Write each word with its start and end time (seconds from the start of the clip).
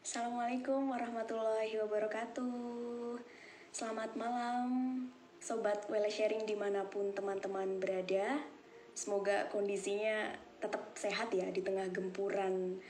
Assalamualaikum 0.00 0.96
warahmatullahi 0.96 1.76
wabarakatuh. 1.76 3.20
Selamat 3.68 4.16
malam 4.16 4.64
Sobat 5.36 5.92
Wele 5.92 6.08
Sharing 6.08 6.48
di 6.48 6.56
mana 6.56 6.88
pun 6.88 7.12
teman-teman 7.12 7.76
berada. 7.76 8.40
Semoga 8.96 9.52
kondisinya 9.52 10.32
tetap 10.56 10.96
sehat 10.96 11.28
ya 11.36 11.52
di 11.52 11.60
tengah 11.60 11.92
gempuran 11.92 12.80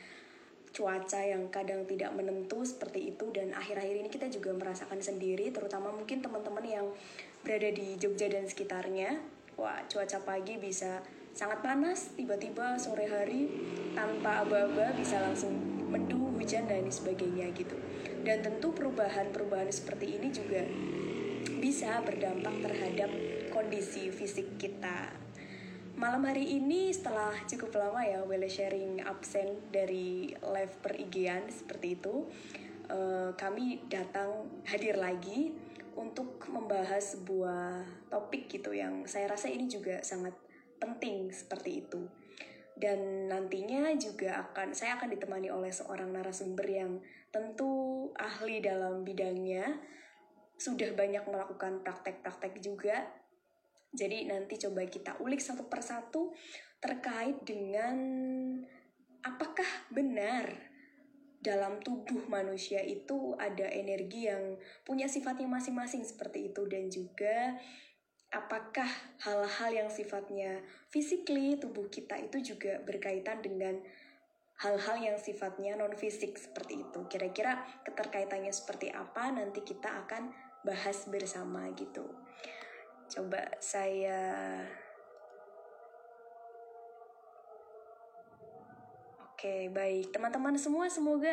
cuaca 0.71 1.19
yang 1.27 1.51
kadang 1.51 1.83
tidak 1.91 2.15
menentu 2.15 2.63
seperti 2.63 3.11
itu. 3.11 3.27
Dan 3.35 3.59
akhir-akhir 3.59 4.07
ini 4.07 4.07
kita 4.07 4.31
juga 4.31 4.55
merasakan 4.55 5.03
sendiri 5.03 5.51
terutama 5.51 5.91
mungkin 5.91 6.23
teman-teman 6.23 6.63
yang 6.63 6.87
berada 7.43 7.75
di 7.75 7.99
Jogja 7.99 8.31
dan 8.31 8.47
sekitarnya. 8.47 9.19
Wah 9.59 9.83
cuaca 9.91 10.23
pagi 10.23 10.63
bisa 10.63 11.03
sangat 11.35 11.59
panas 11.59 12.15
tiba-tiba 12.15 12.79
sore 12.79 13.11
hari 13.11 13.51
tanpa 13.99 14.47
aba-aba 14.47 14.95
bisa 14.95 15.19
langsung 15.19 15.59
mendung 15.91 16.30
hujan 16.41 16.65
dan 16.65 16.89
sebagainya 16.89 17.53
gitu. 17.53 17.77
Dan 18.25 18.41
tentu 18.41 18.73
perubahan-perubahan 18.73 19.69
seperti 19.69 20.17
ini 20.17 20.33
juga 20.33 20.65
bisa 21.61 22.01
berdampak 22.01 22.65
terhadap 22.65 23.13
kondisi 23.53 24.09
fisik 24.09 24.57
kita. 24.57 25.13
Malam 26.01 26.25
hari 26.25 26.57
ini 26.57 26.89
setelah 26.97 27.37
cukup 27.45 27.77
lama 27.77 28.01
ya 28.01 28.25
Wele 28.25 28.49
sharing 28.49 29.05
absen 29.05 29.61
dari 29.69 30.33
live 30.33 30.75
per 30.81 30.97
seperti 31.53 32.01
itu 32.01 32.25
uh, 32.89 33.37
kami 33.37 33.85
datang 33.93 34.49
hadir 34.65 34.97
lagi 34.97 35.53
untuk 36.01 36.41
membahas 36.49 37.19
sebuah 37.19 37.85
topik 38.09 38.49
gitu 38.49 38.73
yang 38.73 39.05
saya 39.05 39.29
rasa 39.29 39.53
ini 39.53 39.69
juga 39.69 40.01
sangat 40.01 40.33
penting 40.81 41.29
seperti 41.29 41.85
itu 41.85 42.01
dan 42.81 43.29
nantinya 43.29 43.93
juga 44.01 44.41
akan 44.49 44.73
saya 44.73 44.97
akan 44.97 45.13
ditemani 45.13 45.53
oleh 45.53 45.69
seorang 45.69 46.17
narasumber 46.17 46.65
yang 46.65 46.97
tentu 47.29 48.09
ahli 48.17 48.65
dalam 48.65 49.05
bidangnya. 49.05 49.77
Sudah 50.57 50.97
banyak 50.97 51.29
melakukan 51.29 51.85
praktek-praktek 51.85 52.65
juga. 52.65 53.05
Jadi 53.93 54.25
nanti 54.33 54.57
coba 54.57 54.89
kita 54.89 55.21
ulik 55.21 55.45
satu 55.45 55.69
persatu 55.69 56.33
terkait 56.81 57.45
dengan 57.45 57.97
apakah 59.21 59.69
benar 59.93 60.73
dalam 61.41 61.81
tubuh 61.81 62.29
manusia 62.29 62.81
itu 62.85 63.37
ada 63.37 63.69
energi 63.69 64.29
yang 64.29 64.57
punya 64.85 65.09
sifatnya 65.09 65.49
masing-masing 65.49 66.01
seperti 66.01 66.49
itu. 66.49 66.65
Dan 66.65 66.89
juga 66.89 67.61
apakah 68.31 68.87
hal-hal 69.27 69.71
yang 69.75 69.91
sifatnya 69.91 70.63
physically 70.87 71.59
tubuh 71.59 71.91
kita 71.91 72.15
itu 72.23 72.55
juga 72.55 72.79
berkaitan 72.87 73.43
dengan 73.43 73.83
hal-hal 74.61 74.97
yang 75.01 75.17
sifatnya 75.19 75.75
non 75.75 75.97
fisik 75.97 76.39
seperti 76.39 76.87
itu. 76.87 77.01
Kira-kira 77.11 77.65
keterkaitannya 77.83 78.53
seperti 78.55 78.93
apa 78.93 79.35
nanti 79.35 79.65
kita 79.67 80.07
akan 80.07 80.31
bahas 80.63 81.09
bersama 81.09 81.67
gitu. 81.75 82.07
Coba 83.11 83.51
saya 83.59 84.63
Oke, 89.41 89.73
baik. 89.73 90.13
Teman-teman 90.13 90.53
semua 90.61 90.93
semoga 90.93 91.33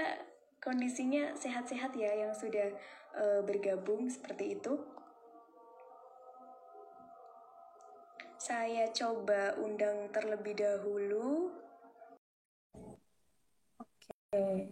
kondisinya 0.63 1.35
sehat-sehat 1.35 1.91
ya 1.91 2.15
yang 2.15 2.31
sudah 2.31 2.71
uh, 3.11 3.43
bergabung 3.43 4.07
seperti 4.07 4.55
itu. 4.55 4.79
Saya 8.47 8.87
coba 8.95 9.59
undang 9.59 10.07
terlebih 10.15 10.55
dahulu. 10.55 11.51
Oke. 13.75 14.71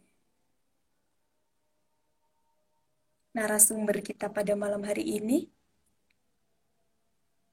Narasumber 3.36 4.00
kita 4.00 4.32
pada 4.32 4.56
malam 4.56 4.80
hari 4.80 5.20
ini 5.20 5.52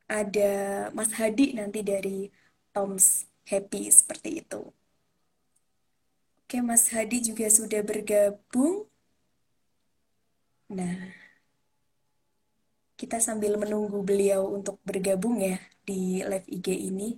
ada 0.07 0.53
Mas 0.95 1.11
Hadi 1.19 1.59
nanti 1.59 1.83
dari 1.83 2.31
Tom's 2.71 3.27
Happy 3.51 3.91
seperti 3.91 4.47
itu. 4.47 4.63
Oke, 6.47 6.63
Mas 6.63 6.87
Hadi 6.95 7.19
juga 7.19 7.51
sudah 7.51 7.83
bergabung. 7.83 8.87
Nah, 10.71 11.19
kita 12.95 13.19
sambil 13.19 13.59
menunggu 13.59 13.99
beliau 14.07 14.47
untuk 14.55 14.79
bergabung 14.87 15.43
ya 15.43 15.59
di 15.87 16.23
live 16.31 16.49
IG 16.57 16.69
ini. 16.89 17.09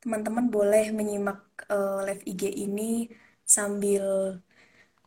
Teman-teman 0.00 0.46
boleh 0.48 0.84
menyimak 0.96 1.38
uh, 1.68 2.00
live 2.06 2.22
IG 2.24 2.42
ini 2.64 3.10
sambil 3.44 4.04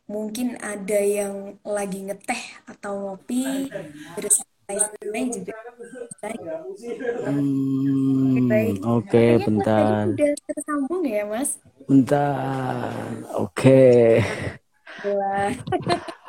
mungkin 0.04 0.60
ada 0.60 1.00
yang 1.00 1.56
lagi 1.64 1.98
ngeteh 2.06 2.42
atau 2.70 2.92
ngopi 3.16 3.72
bersantai-santai 4.14 5.24
juga 5.32 5.54
Hmm, 7.24 8.76
Oke, 8.84 9.08
okay, 9.08 9.28
bentar. 9.44 10.04
Udah 10.12 10.32
tersambung 10.48 11.02
ya, 11.08 11.24
Mas? 11.24 11.56
Bentar. 11.88 12.92
Oke. 13.40 14.20
Okay. 15.00 15.56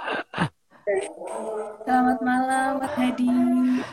Selamat 0.85 2.19
malam, 2.22 2.78
Mas 2.78 2.94
Hadi. 2.94 3.29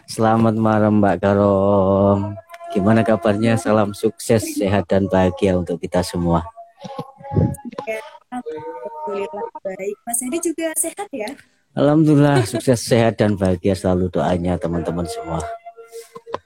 Selamat 0.04 0.54
malam, 0.60 1.00
Mbak 1.00 1.16
Karom. 1.24 2.36
Gimana 2.68 3.00
kabarnya? 3.00 3.56
Salam 3.56 3.96
sukses, 3.96 4.44
sehat, 4.60 4.92
dan 4.92 5.08
bahagia 5.08 5.56
untuk 5.56 5.80
kita 5.80 6.04
semua. 6.04 6.44
Ya, 7.88 7.96
Alhamdulillah 8.28 9.44
baik. 9.64 9.96
Mas 10.04 10.20
Hedi 10.20 10.38
juga 10.44 10.68
sehat 10.76 11.08
ya? 11.16 11.32
Alhamdulillah 11.72 12.44
sukses 12.44 12.84
sehat 12.84 13.16
dan 13.16 13.40
bahagia 13.40 13.72
selalu 13.72 14.12
doanya 14.12 14.60
teman-teman 14.60 15.08
semua. 15.08 15.40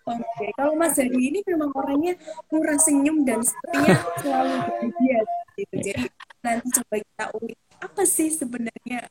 Oke, 0.07 0.47
kalau 0.55 0.79
Mas 0.79 0.95
Hedi 0.95 1.35
ini 1.35 1.43
memang 1.43 1.75
orangnya 1.75 2.15
murah 2.55 2.79
senyum 2.79 3.27
dan 3.27 3.43
sepertinya 3.43 3.99
selalu 4.23 4.55
bahagia 4.63 5.19
gitu. 5.59 5.75
Jadi 5.75 6.07
nanti 6.47 6.67
coba 6.71 6.95
kita 7.03 7.25
ulik 7.35 7.59
apa 7.83 8.03
sih 8.07 8.31
sebenarnya 8.31 9.11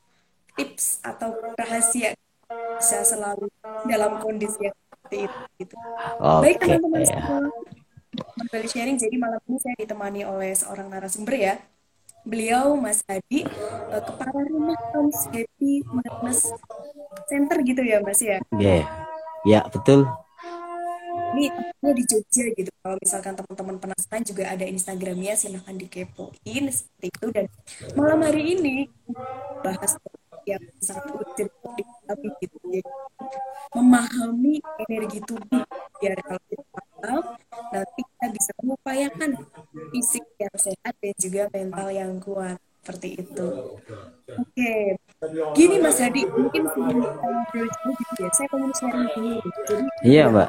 tips 0.55 1.03
atau 1.03 1.35
rahasia 1.59 2.15
bisa 2.79 2.99
selalu 3.03 3.47
dalam 3.87 4.19
kondisi 4.19 4.67
yang 4.71 4.75
seperti 4.75 5.17
itu 5.27 5.39
gitu. 5.61 5.75
Oke, 6.19 6.41
Baik 6.43 6.57
teman-teman 6.63 7.01
semua, 7.05 7.39
kembali 8.15 8.67
sharing. 8.67 8.97
Jadi 8.97 9.15
malam 9.19 9.41
ini 9.47 9.57
saya 9.59 9.75
ditemani 9.77 10.21
oleh 10.27 10.51
seorang 10.55 10.87
narasumber 10.91 11.35
ya 11.35 11.55
beliau 12.25 12.73
Mas 12.73 13.05
Hadi 13.05 13.45
uh, 13.45 14.01
kepala 14.01 14.41
rumah 14.49 14.75
Tom's 14.89 15.29
Happy 15.29 15.85
Madness 15.85 16.49
Center 17.29 17.61
gitu 17.61 17.85
ya 17.85 18.01
Mas 18.01 18.19
ya? 18.19 18.41
Iya, 18.57 18.81
yeah. 18.81 18.83
ya 19.45 19.59
betul. 19.69 20.09
Ini 21.37 21.51
ini 21.53 21.91
di 21.93 22.03
Jogja 22.09 22.45
gitu. 22.57 22.71
Kalau 22.81 22.97
misalkan 22.97 23.33
teman-teman 23.37 23.75
penasaran 23.77 24.23
juga 24.25 24.43
ada 24.49 24.65
Instagramnya 24.65 25.37
silahkan 25.37 25.77
dikepoin 25.77 26.63
seperti 26.73 27.07
itu 27.13 27.27
dan 27.29 27.45
malam 27.93 28.19
hari 28.25 28.57
ini 28.57 28.89
bahas 29.61 29.93
yang 30.45 30.63
sangat 30.79 31.49
tapi 32.05 32.27
gitu 32.41 32.57
ya. 32.69 32.85
memahami 33.73 34.61
energi 34.87 35.19
tubuh 35.25 35.65
biar 35.99 36.17
kalau 36.21 36.43
kita 36.47 36.81
paham 37.01 37.23
nanti 37.73 38.01
kita 38.01 38.25
bisa 38.31 38.51
mengupayakan 38.61 39.31
fisik 39.91 40.25
yang 40.39 40.55
sehat 40.55 40.93
dan 41.01 41.15
juga 41.17 41.41
mental 41.51 41.87
yang 41.91 42.13
kuat 42.21 42.59
seperti 42.85 43.17
itu. 43.17 43.47
Oke, 44.37 44.45
okay. 44.45 44.93
gini 45.57 45.81
Mas 45.81 45.97
Hadi, 45.97 46.21
mungkin 46.29 46.69
sebelum 46.69 47.01
kita 47.01 47.29
gitu 47.97 48.21
ya, 48.21 48.29
saya 48.29 48.47
mau 48.53 48.69
sharing 48.69 49.09
dulu. 49.17 49.41
Jadi, 49.65 49.85
iya 50.05 50.29
Mbak. 50.29 50.47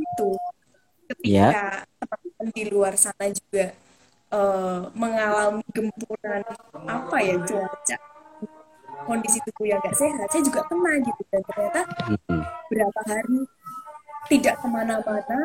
Itu 0.00 0.28
ketika 1.12 1.28
ya. 1.28 1.84
teman-teman 2.00 2.48
di 2.56 2.64
luar 2.72 2.96
sana 2.96 3.28
juga 3.28 3.76
uh, 4.32 4.88
mengalami 4.96 5.64
gempuran 5.76 6.40
apa 6.88 7.16
ya 7.20 7.36
cuaca 7.44 7.96
kondisi 9.04 9.38
tubuh 9.48 9.66
yang 9.68 9.80
gak 9.82 9.96
sehat, 9.96 10.28
saya 10.30 10.42
juga 10.44 10.60
kena 10.66 10.92
gitu 11.02 11.22
dan 11.30 11.42
ternyata 11.48 11.80
hmm. 12.08 12.42
berapa 12.70 13.00
hari 13.08 13.40
tidak 14.30 14.54
ke 14.62 14.66
mana-mana 14.70 15.40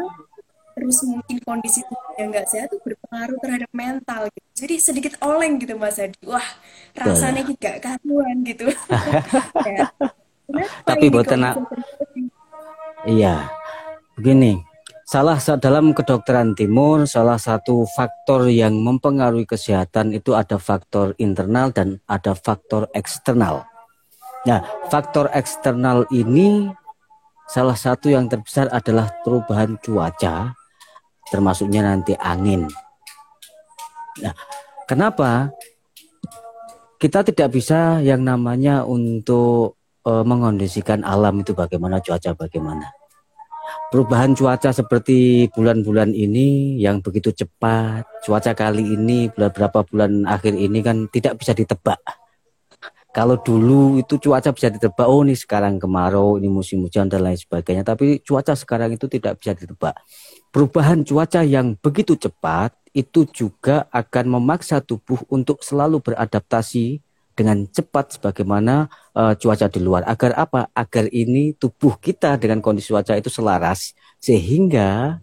terus 0.78 1.02
mungkin 1.10 1.42
kondisi 1.42 1.82
tubuh 1.90 2.14
yang 2.22 2.30
nggak 2.30 2.46
sehat 2.54 2.70
itu 2.70 2.78
berpengaruh 2.86 3.38
terhadap 3.42 3.72
mental 3.74 4.22
gitu. 4.30 4.48
Jadi 4.54 4.76
sedikit 4.78 5.14
oleng 5.26 5.58
gitu 5.58 5.74
Mas 5.74 5.98
Adi. 5.98 6.22
Wah, 6.22 6.46
rasanya 6.94 7.42
gitu 7.42 7.58
gak 7.58 7.82
karuan 7.82 8.46
gitu. 8.46 8.70
ya. 9.74 9.90
Tapi 10.86 11.06
buat 11.10 11.26
anak 11.34 11.58
Iya. 13.10 13.50
Begini, 14.14 14.62
salah 15.08 15.40
dalam 15.40 15.96
kedokteran 15.96 16.52
timur 16.52 17.08
salah 17.08 17.40
satu 17.40 17.88
faktor 17.96 18.52
yang 18.52 18.76
mempengaruhi 18.76 19.48
kesehatan 19.48 20.12
itu 20.12 20.36
ada 20.36 20.60
faktor 20.60 21.16
internal 21.16 21.72
dan 21.72 22.04
ada 22.12 22.36
faktor 22.36 22.92
eksternal. 22.92 23.64
Nah, 24.44 24.60
faktor 24.92 25.32
eksternal 25.32 26.04
ini 26.12 26.68
salah 27.48 27.80
satu 27.80 28.12
yang 28.12 28.28
terbesar 28.28 28.68
adalah 28.68 29.08
perubahan 29.24 29.80
cuaca 29.80 30.52
termasuknya 31.32 31.88
nanti 31.88 32.12
angin. 32.20 32.68
Nah, 34.20 34.36
kenapa 34.92 35.56
kita 37.00 37.24
tidak 37.24 37.56
bisa 37.56 38.04
yang 38.04 38.28
namanya 38.28 38.84
untuk 38.84 39.80
uh, 40.04 40.24
mengondisikan 40.28 41.08
alam 41.08 41.40
itu 41.40 41.56
bagaimana 41.56 42.04
cuaca 42.04 42.36
bagaimana? 42.36 42.97
Perubahan 43.88 44.36
cuaca 44.36 44.76
seperti 44.76 45.48
bulan-bulan 45.56 46.12
ini 46.12 46.76
yang 46.76 47.00
begitu 47.00 47.32
cepat, 47.32 48.04
cuaca 48.20 48.52
kali 48.52 48.84
ini 48.84 49.32
beberapa 49.32 49.80
bulan 49.88 50.28
akhir 50.28 50.60
ini 50.60 50.84
kan 50.84 51.08
tidak 51.08 51.40
bisa 51.40 51.56
ditebak. 51.56 51.96
Kalau 53.16 53.40
dulu 53.40 53.96
itu 53.96 54.20
cuaca 54.20 54.52
bisa 54.52 54.68
ditebak, 54.68 55.08
oh 55.08 55.24
ini 55.24 55.40
sekarang 55.40 55.80
kemarau, 55.80 56.36
ini 56.36 56.52
musim 56.52 56.84
hujan 56.84 57.08
dan 57.08 57.24
lain 57.24 57.40
sebagainya. 57.40 57.88
Tapi 57.88 58.20
cuaca 58.28 58.60
sekarang 58.60 58.92
itu 58.92 59.08
tidak 59.08 59.40
bisa 59.40 59.56
ditebak. 59.56 59.96
Perubahan 60.52 61.08
cuaca 61.08 61.48
yang 61.48 61.80
begitu 61.80 62.20
cepat 62.20 62.76
itu 62.92 63.24
juga 63.32 63.88
akan 63.96 64.36
memaksa 64.36 64.84
tubuh 64.84 65.24
untuk 65.32 65.64
selalu 65.64 66.04
beradaptasi 66.04 67.00
dengan 67.38 67.70
cepat 67.70 68.18
sebagaimana 68.18 68.90
uh, 69.14 69.38
cuaca 69.38 69.70
di 69.70 69.78
luar. 69.78 70.02
Agar 70.10 70.34
apa? 70.34 70.74
Agar 70.74 71.06
ini 71.14 71.54
tubuh 71.54 72.02
kita 72.02 72.42
dengan 72.42 72.58
kondisi 72.66 72.90
cuaca 72.90 73.14
itu 73.14 73.30
selaras 73.30 73.94
sehingga 74.18 75.22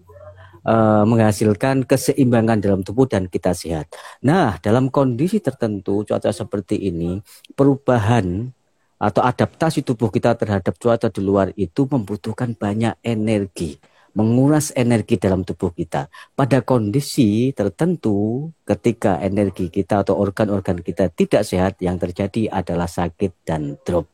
uh, 0.63 1.03
menghasilkan 1.03 1.83
keseimbangan 1.83 2.63
dalam 2.63 2.81
tubuh 2.87 3.11
dan 3.11 3.27
kita 3.27 3.51
sehat. 3.51 3.91
Nah, 4.23 4.63
dalam 4.63 4.95
kondisi 4.95 5.43
tertentu 5.43 6.07
cuaca 6.07 6.31
seperti 6.31 6.79
ini, 6.79 7.19
perubahan 7.59 8.55
atau 8.95 9.21
adaptasi 9.27 9.83
tubuh 9.83 10.09
kita 10.09 10.39
terhadap 10.39 10.79
cuaca 10.79 11.11
di 11.11 11.21
luar 11.21 11.51
itu 11.59 11.85
membutuhkan 11.91 12.55
banyak 12.55 12.95
energi 13.03 13.77
menguras 14.15 14.71
energi 14.79 15.19
dalam 15.19 15.43
tubuh 15.43 15.75
kita. 15.75 16.07
Pada 16.39 16.63
kondisi 16.63 17.51
tertentu, 17.51 18.49
ketika 18.63 19.19
energi 19.19 19.69
kita 19.69 20.07
atau 20.07 20.15
organ-organ 20.17 20.81
kita 20.81 21.11
tidak 21.11 21.43
sehat, 21.43 21.83
yang 21.83 21.99
terjadi 21.99 22.49
adalah 22.51 22.87
sakit 22.87 23.43
dan 23.43 23.75
drop. 23.83 24.07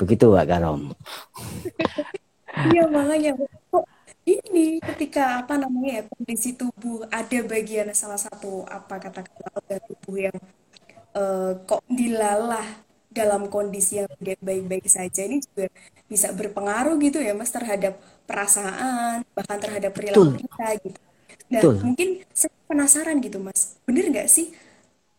Begitu, 0.00 0.32
Pak 0.32 0.46
Karom. 0.48 0.96
Iya, 2.72 2.88
makanya 2.88 3.36
kok 3.70 3.84
ini 4.28 4.80
ketika 4.82 5.44
apa 5.44 5.56
namanya 5.56 6.00
ya 6.00 6.02
kondisi 6.10 6.52
tubuh 6.52 7.06
ada 7.08 7.38
bagian 7.44 7.88
salah 7.96 8.20
satu 8.20 8.64
apa 8.68 9.00
kata-kata 9.00 9.48
organ 9.56 9.80
tubuh 9.88 10.16
yang 10.28 10.36
uh, 11.16 11.56
kok 11.64 11.80
dilalah 11.88 12.66
dalam 13.08 13.48
kondisi 13.48 14.04
yang 14.04 14.10
tidak 14.20 14.38
baik-baik 14.44 14.84
saja 14.84 15.24
ini 15.24 15.40
juga 15.40 15.72
bisa 16.06 16.28
berpengaruh 16.36 17.00
gitu 17.00 17.18
ya 17.24 17.32
mas 17.32 17.48
terhadap 17.48 17.96
perasaan 18.28 19.24
bahkan 19.32 19.56
terhadap 19.56 19.90
perilaku 19.96 20.36
Betul. 20.36 20.44
kita 20.44 20.66
gitu. 20.84 21.00
Nah 21.48 21.60
Betul. 21.64 21.74
mungkin 21.80 22.08
saya 22.36 22.52
penasaran 22.68 23.16
gitu 23.24 23.40
mas, 23.40 23.80
bener 23.88 24.12
nggak 24.12 24.28
sih 24.28 24.52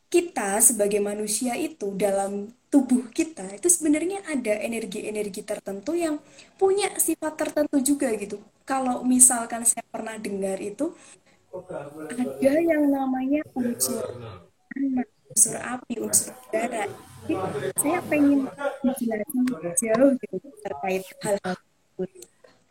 kita 0.10 0.62
sebagai 0.62 1.02
manusia 1.02 1.54
itu 1.58 1.94
dalam 1.98 2.50
tubuh 2.70 3.10
kita 3.10 3.46
itu 3.58 3.66
sebenarnya 3.70 4.22
ada 4.30 4.58
energi-energi 4.62 5.42
tertentu 5.42 5.98
yang 5.98 6.22
punya 6.58 6.94
sifat 6.98 7.34
tertentu 7.34 7.82
juga 7.82 8.14
gitu. 8.14 8.38
Kalau 8.66 9.02
misalkan 9.02 9.66
saya 9.66 9.82
pernah 9.90 10.18
dengar 10.22 10.62
itu 10.62 10.94
ada 12.14 12.54
yang 12.62 12.94
namanya 12.94 13.42
unsur 13.58 14.06
unsur 15.30 15.58
api, 15.58 15.98
unsur 15.98 16.34
udara. 16.50 16.86
Jadi 17.26 17.36
saya 17.78 18.00
pengen 18.06 18.50
menjelaskan 18.86 19.46
jauh 19.78 20.12
gitu 20.18 20.50
terkait 20.62 21.04
hal-hal 21.26 21.54
tersebut. 21.58 22.10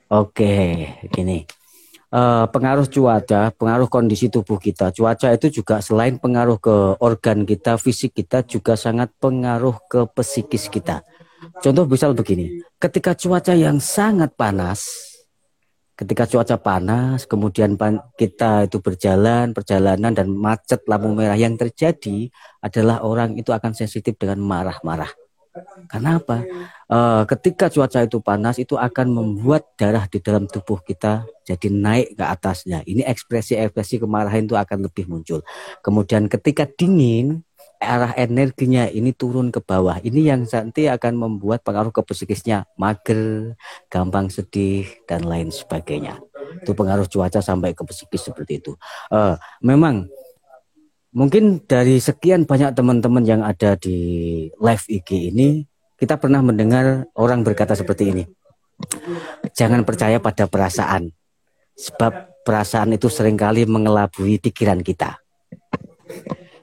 Oke, 0.08 0.88
gini. 1.12 1.44
Uh, 2.08 2.49
pengaruh 2.49 2.88
cuaca, 2.88 3.52
pengaruh 3.52 3.93
kondisi 3.93 4.32
tubuh 4.32 4.56
kita. 4.56 4.88
Cuaca 4.88 5.28
itu 5.37 5.60
juga 5.60 5.84
selain 5.84 6.16
pengaruh 6.16 6.56
ke 6.56 6.96
organ 7.05 7.44
kita, 7.44 7.76
fisik 7.76 8.16
kita 8.16 8.40
juga 8.49 8.81
sangat 8.81 9.12
pengaruh 9.20 9.76
ke 9.84 10.08
psikis 10.16 10.72
kita. 10.72 11.05
Contoh 11.60 11.84
misal 11.84 12.16
begini, 12.16 12.64
ketika 12.81 13.12
cuaca 13.12 13.52
yang 13.52 13.76
sangat 13.84 14.32
panas, 14.32 14.88
ketika 15.93 16.25
cuaca 16.25 16.56
panas, 16.56 17.28
kemudian 17.28 17.76
kita 18.16 18.64
itu 18.64 18.81
berjalan, 18.81 19.52
perjalanan 19.52 20.16
dan 20.16 20.32
macet 20.32 20.88
lampu 20.88 21.12
merah 21.12 21.37
yang 21.37 21.60
terjadi 21.60 22.32
adalah 22.64 23.05
orang 23.05 23.37
itu 23.37 23.52
akan 23.52 23.76
sensitif 23.76 24.16
dengan 24.16 24.40
marah-marah 24.40 25.27
karena 25.90 26.20
apa? 26.20 26.44
Uh, 26.88 27.22
ketika 27.26 27.66
cuaca 27.72 28.04
itu 28.04 28.18
panas 28.22 28.56
itu 28.60 28.76
akan 28.78 29.10
membuat 29.10 29.74
darah 29.74 30.06
di 30.06 30.22
dalam 30.22 30.46
tubuh 30.46 30.78
kita 30.84 31.26
jadi 31.42 31.68
naik 31.72 32.14
ke 32.14 32.24
atasnya. 32.24 32.84
Ini 32.84 33.04
ekspresi-ekspresi 33.08 34.02
kemarahan 34.02 34.46
itu 34.46 34.54
akan 34.54 34.86
lebih 34.86 35.08
muncul. 35.08 35.40
Kemudian 35.80 36.28
ketika 36.28 36.68
dingin 36.68 37.42
arah 37.78 38.10
energinya 38.18 38.90
ini 38.90 39.14
turun 39.14 39.54
ke 39.54 39.62
bawah. 39.62 40.02
Ini 40.02 40.34
yang 40.34 40.42
nanti 40.44 40.90
akan 40.90 41.14
membuat 41.14 41.62
pengaruh 41.62 41.94
ke 41.94 42.02
psikisnya 42.02 42.66
mager, 42.74 43.54
gampang 43.86 44.26
sedih 44.28 44.86
dan 45.06 45.24
lain 45.24 45.54
sebagainya. 45.54 46.18
Itu 46.62 46.74
pengaruh 46.74 47.06
cuaca 47.06 47.38
sampai 47.38 47.72
ke 47.78 47.82
psikis 47.86 48.26
seperti 48.30 48.58
itu. 48.58 48.74
Uh, 49.08 49.38
memang 49.62 50.10
Mungkin 51.19 51.67
dari 51.67 51.99
sekian 51.99 52.47
banyak 52.47 52.79
teman-teman 52.79 53.26
yang 53.26 53.43
ada 53.43 53.75
di 53.75 53.99
live 54.55 54.87
IG 54.87 55.35
ini, 55.35 55.67
kita 55.99 56.15
pernah 56.15 56.38
mendengar 56.38 57.11
orang 57.19 57.43
berkata 57.43 57.75
seperti 57.75 58.15
ini. 58.15 58.23
Jangan 59.50 59.82
percaya 59.82 60.23
pada 60.23 60.47
perasaan, 60.47 61.11
sebab 61.75 62.38
perasaan 62.47 62.94
itu 62.94 63.11
sering 63.11 63.35
kali 63.35 63.67
mengelabui 63.67 64.38
pikiran 64.38 64.79
kita. 64.79 65.19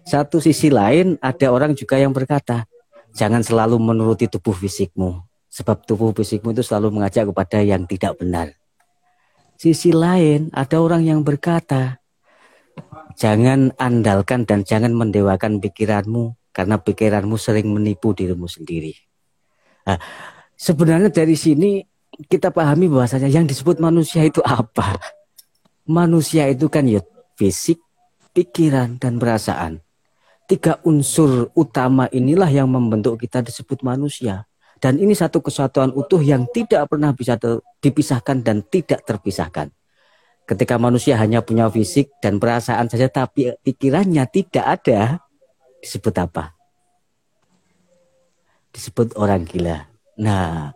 Satu 0.07 0.40
sisi 0.40 0.72
lain, 0.72 1.19
ada 1.19 1.52
orang 1.52 1.75
juga 1.75 2.00
yang 2.00 2.16
berkata, 2.16 2.63
jangan 3.12 3.44
selalu 3.44 3.75
menuruti 3.75 4.31
tubuh 4.31 4.56
fisikmu, 4.56 5.19
sebab 5.52 5.84
tubuh 5.84 6.16
fisikmu 6.16 6.56
itu 6.56 6.63
selalu 6.63 6.96
mengajak 6.96 7.28
kepada 7.28 7.60
yang 7.60 7.84
tidak 7.84 8.16
benar. 8.16 8.56
Sisi 9.60 9.92
lain, 9.92 10.48
ada 10.56 10.80
orang 10.80 11.04
yang 11.04 11.28
berkata, 11.28 12.00
Jangan 13.15 13.71
andalkan 13.79 14.44
dan 14.44 14.67
jangan 14.67 14.91
mendewakan 14.91 15.63
pikiranmu 15.63 16.35
karena 16.51 16.75
pikiranmu 16.79 17.39
sering 17.39 17.71
menipu 17.71 18.12
dirimu 18.12 18.47
sendiri. 18.47 18.91
Nah, 19.88 20.00
sebenarnya 20.59 21.07
dari 21.12 21.39
sini 21.39 21.79
kita 22.27 22.51
pahami 22.51 22.91
bahwasanya 22.91 23.31
yang 23.31 23.47
disebut 23.47 23.79
manusia 23.79 24.23
itu 24.23 24.44
apa? 24.44 25.00
Manusia 25.88 26.47
itu 26.51 26.67
kan 26.67 26.88
ya 26.88 27.00
fisik, 27.39 27.79
pikiran 28.35 29.00
dan 29.00 29.15
perasaan. 29.15 29.79
Tiga 30.45 30.78
unsur 30.85 31.49
utama 31.57 32.11
inilah 32.11 32.51
yang 32.51 32.68
membentuk 32.69 33.19
kita 33.19 33.42
disebut 33.42 33.81
manusia. 33.81 34.45
Dan 34.75 34.99
ini 34.99 35.16
satu 35.16 35.40
kesatuan 35.40 35.95
utuh 35.95 36.19
yang 36.19 36.45
tidak 36.51 36.92
pernah 36.92 37.16
bisa 37.16 37.40
dipisahkan 37.80 38.44
dan 38.44 38.61
tidak 38.68 39.01
terpisahkan. 39.07 39.71
Ketika 40.45 40.78
manusia 40.78 41.18
hanya 41.18 41.42
punya 41.42 41.66
fisik 41.73 42.14
dan 42.21 42.37
perasaan 42.37 42.85
saja 42.85 43.09
tapi 43.09 43.49
pikirannya 43.66 44.30
tidak 44.30 44.66
ada, 44.78 45.18
disebut 45.81 46.14
apa? 46.21 46.54
Disebut 48.69 49.18
orang 49.18 49.42
gila. 49.49 49.90
Nah, 50.21 50.69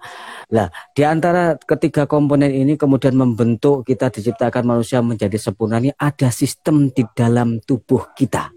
lah 0.50 0.68
di 0.98 1.06
antara 1.06 1.54
ketiga 1.62 2.10
komponen 2.10 2.50
ini 2.50 2.82
kemudian 2.82 3.14
membentuk 3.14 3.86
kita 3.86 4.10
diciptakan 4.10 4.66
manusia 4.66 5.06
menjadi 5.06 5.38
sempurna 5.38 5.78
ini 5.78 5.94
ada 5.94 6.34
sistem 6.34 6.90
di 6.90 7.06
dalam 7.14 7.62
tubuh 7.62 8.10
kita. 8.18 8.50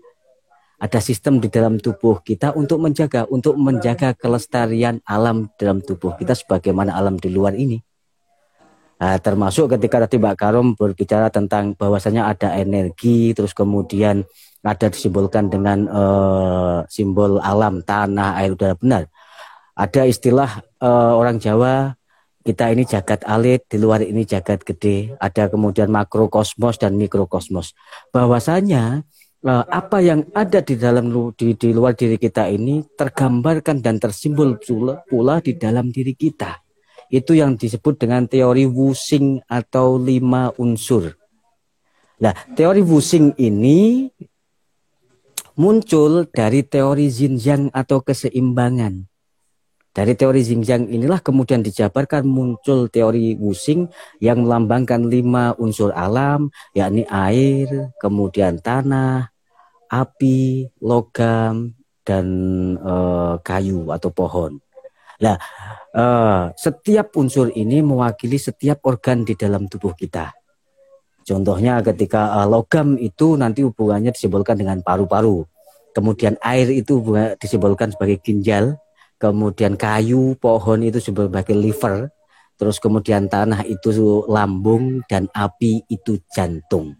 Ada 0.80 0.98
sistem 0.98 1.38
di 1.38 1.52
dalam 1.52 1.76
tubuh 1.76 2.24
kita 2.24 2.56
untuk 2.56 2.80
menjaga 2.80 3.28
untuk 3.28 3.54
menjaga 3.54 4.16
kelestarian 4.16 4.98
alam 5.04 5.52
dalam 5.60 5.84
tubuh 5.84 6.16
kita 6.16 6.32
sebagaimana 6.32 6.96
alam 6.96 7.20
di 7.20 7.28
luar 7.28 7.52
ini. 7.52 7.91
Nah, 9.02 9.18
termasuk 9.18 9.66
ketika 9.74 10.06
tadi 10.06 10.22
Mbak 10.22 10.36
Karom 10.38 10.78
berbicara 10.78 11.26
tentang 11.26 11.74
bahwasanya 11.74 12.30
ada 12.30 12.54
energi, 12.54 13.34
terus 13.34 13.50
kemudian 13.50 14.22
ada 14.62 14.86
disimbolkan 14.86 15.50
dengan 15.50 15.90
uh, 15.90 16.86
simbol 16.86 17.42
alam, 17.42 17.82
tanah, 17.82 18.38
air, 18.38 18.54
udara 18.54 18.78
benar. 18.78 19.10
Ada 19.74 20.06
istilah 20.06 20.62
uh, 20.78 21.18
orang 21.18 21.42
Jawa 21.42 21.98
kita 22.46 22.70
ini 22.70 22.86
jagat 22.86 23.26
alit, 23.26 23.66
di 23.66 23.82
luar 23.82 24.06
ini 24.06 24.22
jagat 24.22 24.62
gede. 24.62 25.18
Ada 25.18 25.50
kemudian 25.50 25.90
makrokosmos 25.90 26.78
dan 26.78 26.94
mikrokosmos. 26.94 27.74
Bahwasanya 28.14 29.02
uh, 29.42 29.64
apa 29.66 29.98
yang 29.98 30.30
ada 30.30 30.62
di 30.62 30.78
dalam 30.78 31.10
di, 31.34 31.58
di 31.58 31.74
luar 31.74 31.98
diri 31.98 32.22
kita 32.22 32.46
ini 32.46 32.86
tergambarkan 32.94 33.82
dan 33.82 33.98
tersimbol 33.98 34.62
pula, 34.62 35.02
pula 35.10 35.42
di 35.42 35.58
dalam 35.58 35.90
diri 35.90 36.14
kita 36.14 36.61
itu 37.12 37.36
yang 37.36 37.60
disebut 37.60 38.00
dengan 38.00 38.24
teori 38.24 38.64
Wusing 38.64 39.44
atau 39.44 40.00
lima 40.00 40.48
unsur. 40.56 41.12
Nah, 42.24 42.32
teori 42.56 42.80
Wusing 42.80 43.36
ini 43.36 44.08
muncul 45.60 46.24
dari 46.32 46.64
teori 46.64 47.12
Xinjiang 47.12 47.68
atau 47.76 48.00
keseimbangan. 48.00 49.04
Dari 49.92 50.16
teori 50.16 50.40
Xinjiang 50.40 50.88
inilah 50.88 51.20
kemudian 51.20 51.60
dijabarkan 51.60 52.24
muncul 52.24 52.88
teori 52.88 53.36
Wusing 53.36 53.92
yang 54.24 54.48
melambangkan 54.48 55.04
lima 55.04 55.52
unsur 55.60 55.92
alam, 55.92 56.48
yakni 56.72 57.04
air, 57.12 57.92
kemudian 58.00 58.56
tanah, 58.64 59.28
api, 59.92 60.72
logam, 60.80 61.76
dan 62.08 62.26
uh, 62.80 63.36
kayu 63.44 63.92
atau 63.92 64.08
pohon. 64.08 64.56
Nah, 65.20 65.36
uh, 65.96 66.52
setiap 66.56 67.14
unsur 67.16 67.52
ini 67.52 67.80
mewakili 67.84 68.40
setiap 68.40 68.84
organ 68.88 69.24
di 69.24 69.36
dalam 69.36 69.68
tubuh 69.68 69.92
kita. 69.96 70.32
Contohnya 71.22 71.78
ketika 71.80 72.42
uh, 72.42 72.48
logam 72.48 72.98
itu 72.98 73.38
nanti 73.38 73.62
hubungannya 73.62 74.10
disimbolkan 74.10 74.58
dengan 74.58 74.82
paru-paru. 74.82 75.46
Kemudian 75.92 76.40
air 76.40 76.72
itu 76.72 77.04
disimbolkan 77.36 77.92
sebagai 77.92 78.18
ginjal. 78.24 78.80
Kemudian 79.20 79.78
kayu, 79.78 80.34
pohon 80.40 80.82
itu 80.82 80.98
sebagai 80.98 81.54
liver. 81.54 82.10
Terus 82.56 82.80
kemudian 82.80 83.28
tanah 83.28 83.62
itu 83.68 83.92
lambung 84.26 85.04
dan 85.06 85.28
api 85.30 85.84
itu 85.86 86.18
jantung. 86.32 86.96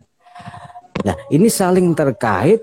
Nah, 1.02 1.16
ini 1.32 1.48
saling 1.48 1.96
terkait 1.96 2.62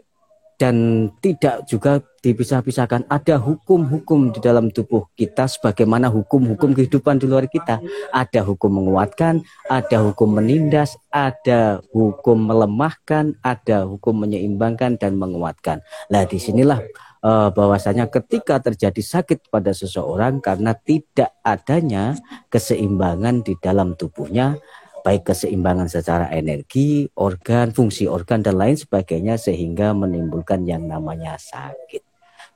dan 0.60 1.08
tidak 1.20 1.66
juga 1.66 2.00
dipisah-pisahkan. 2.22 3.08
Ada 3.08 3.40
hukum-hukum 3.40 4.36
di 4.36 4.40
dalam 4.44 4.70
tubuh 4.70 5.08
kita 5.16 5.48
sebagaimana 5.48 6.12
hukum-hukum 6.12 6.76
kehidupan 6.76 7.20
di 7.20 7.26
luar 7.28 7.48
kita. 7.48 7.80
Ada 8.12 8.44
hukum 8.44 8.84
menguatkan, 8.84 9.44
ada 9.68 9.98
hukum 10.04 10.40
menindas, 10.40 10.96
ada 11.10 11.80
hukum 11.92 12.40
melemahkan, 12.40 13.36
ada 13.42 13.88
hukum 13.88 14.28
menyeimbangkan 14.28 15.00
dan 15.00 15.16
menguatkan. 15.16 15.82
Nah, 16.12 16.24
di 16.28 16.38
sinilah 16.38 16.84
uh, 17.24 17.50
bahwasanya 17.52 18.08
ketika 18.12 18.60
terjadi 18.60 19.00
sakit 19.00 19.48
pada 19.48 19.72
seseorang 19.76 20.44
karena 20.44 20.76
tidak 20.76 21.36
adanya 21.44 22.16
keseimbangan 22.52 23.44
di 23.44 23.56
dalam 23.60 23.96
tubuhnya, 23.96 24.60
baik 25.02 25.32
keseimbangan 25.32 25.88
secara 25.88 26.28
energi, 26.30 27.08
organ, 27.16 27.72
fungsi 27.72 28.06
organ 28.06 28.44
dan 28.44 28.60
lain 28.60 28.76
sebagainya 28.76 29.40
sehingga 29.40 29.96
menimbulkan 29.96 30.68
yang 30.68 30.86
namanya 30.86 31.40
sakit. 31.40 32.09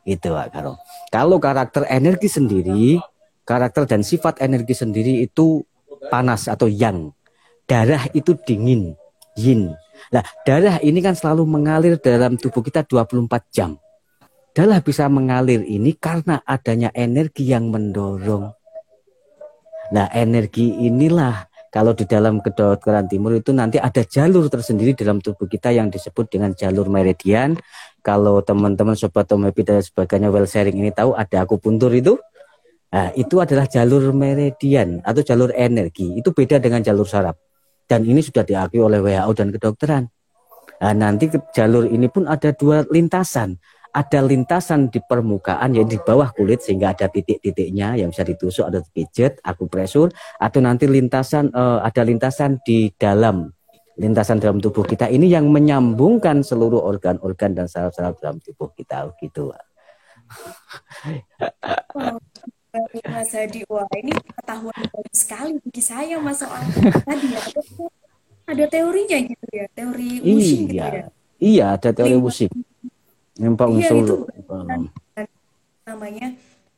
Gitu 0.03 0.27
Pak 0.31 0.47
Karo. 0.51 0.75
Kalau 1.11 1.39
karakter 1.39 1.87
energi 1.87 2.27
sendiri, 2.27 2.99
karakter 3.47 3.87
dan 3.87 4.03
sifat 4.03 4.43
energi 4.43 4.75
sendiri 4.75 5.23
itu 5.23 5.63
panas 6.11 6.51
atau 6.51 6.67
yang. 6.67 7.11
Darah 7.63 8.11
itu 8.11 8.35
dingin, 8.43 8.99
yin. 9.39 9.71
Nah, 10.11 10.23
darah 10.43 10.83
ini 10.83 10.99
kan 10.99 11.15
selalu 11.15 11.47
mengalir 11.47 11.95
dalam 11.95 12.35
tubuh 12.35 12.59
kita 12.59 12.83
24 12.83 13.55
jam. 13.55 13.79
Darah 14.51 14.83
bisa 14.83 15.07
mengalir 15.07 15.63
ini 15.63 15.95
karena 15.95 16.43
adanya 16.43 16.91
energi 16.91 17.47
yang 17.47 17.71
mendorong. 17.71 18.51
Nah, 19.95 20.07
energi 20.11 20.83
inilah 20.83 21.47
kalau 21.73 21.97
di 21.97 22.05
dalam 22.05 22.37
kedokteran 22.37 23.09
timur 23.09 23.33
itu 23.33 23.49
nanti 23.49 23.81
ada 23.81 24.05
jalur 24.05 24.45
tersendiri 24.45 24.93
dalam 24.93 25.17
tubuh 25.17 25.49
kita 25.49 25.73
yang 25.73 25.89
disebut 25.89 26.29
dengan 26.29 26.53
jalur 26.53 26.85
meridian. 26.85 27.57
Kalau 28.03 28.43
teman-teman 28.43 28.99
sobat 28.99 29.31
homeopathi 29.31 29.63
dan 29.63 29.79
sebagainya 29.79 30.27
well 30.27 30.43
sharing 30.43 30.75
ini 30.75 30.91
tahu 30.91 31.15
ada 31.15 31.47
akupuntur 31.47 31.87
itu, 31.95 32.19
nah, 32.91 33.15
itu 33.15 33.39
adalah 33.39 33.63
jalur 33.63 34.11
meridian 34.11 34.99
atau 35.07 35.23
jalur 35.23 35.55
energi. 35.55 36.19
Itu 36.19 36.35
beda 36.35 36.59
dengan 36.59 36.83
jalur 36.83 37.07
saraf. 37.07 37.39
Dan 37.87 38.03
ini 38.03 38.19
sudah 38.19 38.43
diakui 38.43 38.83
oleh 38.83 38.99
WHO 38.99 39.31
dan 39.31 39.47
kedokteran. 39.55 40.03
Nah, 40.83 40.91
nanti 40.91 41.31
jalur 41.55 41.87
ini 41.87 42.11
pun 42.11 42.27
ada 42.27 42.51
dua 42.51 42.83
lintasan 42.91 43.55
ada 43.93 44.19
lintasan 44.25 44.89
di 44.89 44.97
permukaan 44.97 45.77
ya 45.77 45.85
di 45.85 46.01
bawah 46.01 46.33
kulit 46.33 46.65
sehingga 46.65 46.97
ada 46.97 47.05
titik-titiknya 47.05 47.93
yang 48.01 48.09
bisa 48.09 48.25
ditusuk 48.25 48.65
atau 48.65 48.81
dipijat, 48.81 49.37
akupresur 49.45 50.09
atau 50.41 50.59
nanti 50.65 50.89
lintasan 50.89 51.53
uh, 51.53 51.85
ada 51.85 52.01
lintasan 52.01 52.57
di 52.65 52.89
dalam 52.97 53.53
lintasan 53.99 54.41
dalam 54.41 54.57
tubuh 54.57 54.81
kita 54.81 55.09
ini 55.09 55.29
yang 55.29 55.49
menyambungkan 55.49 56.41
seluruh 56.41 56.81
organ-organ 56.81 57.53
dan 57.53 57.65
saraf-saraf 57.69 58.17
dalam 58.17 58.41
tubuh 58.41 58.73
kita 58.73 59.09
gitu. 59.21 59.53
Oh, 61.93 62.17
Mas 63.05 63.29
Hadi, 63.37 63.61
wah 63.69 63.85
ini 63.93 64.09
pengetahuan 64.17 64.81
baru 64.89 65.11
sekali 65.13 65.61
bagi 65.61 65.83
saya 65.85 66.17
Mas 66.17 66.41
soal 66.41 66.65
tadi 67.05 67.37
ya. 67.37 67.41
Ada 68.49 68.65
teorinya 68.65 69.17
gitu 69.23 69.45
ya, 69.53 69.65
teori 69.71 70.19
Wushin 70.25 70.67
gitu 70.67 70.73
iya. 70.73 70.85
gitu 70.89 70.97
ya. 70.97 71.05
Iya, 71.37 71.65
ada 71.77 71.89
teori 71.93 72.17
Wushin 72.17 72.51
Nyempak 73.37 73.67
iya, 73.69 73.75
unsur 73.93 73.97
itu 74.01 74.15
namanya 75.83 76.27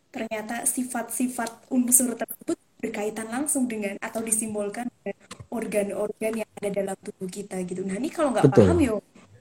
ternyata 0.10 0.66
sifat-sifat 0.66 1.70
unsur 1.70 2.18
tersebut 2.18 2.58
berkaitan 2.86 3.28
langsung 3.34 3.66
dengan 3.66 3.98
atau 3.98 4.22
disimbolkan 4.22 4.86
dengan 5.02 5.18
organ-organ 5.50 6.46
yang 6.46 6.50
ada 6.62 6.70
dalam 6.70 6.96
tubuh 7.02 7.26
kita 7.26 7.58
gitu. 7.66 7.82
Nah 7.82 7.98
ini 7.98 8.14
kalau 8.14 8.30
nggak 8.30 8.46
paham 8.54 8.78
ya 8.78 8.94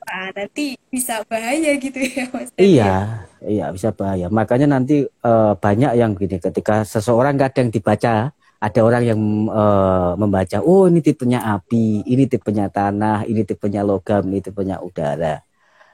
ah, 0.08 0.28
nanti 0.32 0.80
bisa 0.88 1.20
bahaya 1.28 1.76
gitu 1.76 2.00
ya 2.00 2.24
Mas. 2.32 2.48
Iya, 2.56 3.24
iya 3.44 3.66
bisa 3.68 3.92
bahaya. 3.92 4.32
Makanya 4.32 4.80
nanti 4.80 5.04
uh, 5.04 5.52
banyak 5.60 5.92
yang 6.00 6.16
gini 6.16 6.40
ketika 6.40 6.88
seseorang 6.88 7.36
kadang 7.36 7.68
dibaca 7.68 8.32
ada 8.64 8.80
orang 8.80 9.04
yang 9.04 9.20
uh, 9.52 10.16
membaca, 10.16 10.64
oh 10.64 10.88
ini 10.88 11.04
tipenya 11.04 11.44
api, 11.60 12.00
ini 12.08 12.24
tipenya 12.24 12.72
tanah, 12.72 13.28
ini 13.28 13.44
tipenya 13.44 13.84
logam, 13.84 14.24
ini 14.32 14.40
tipenya 14.40 14.80
udara. 14.80 15.44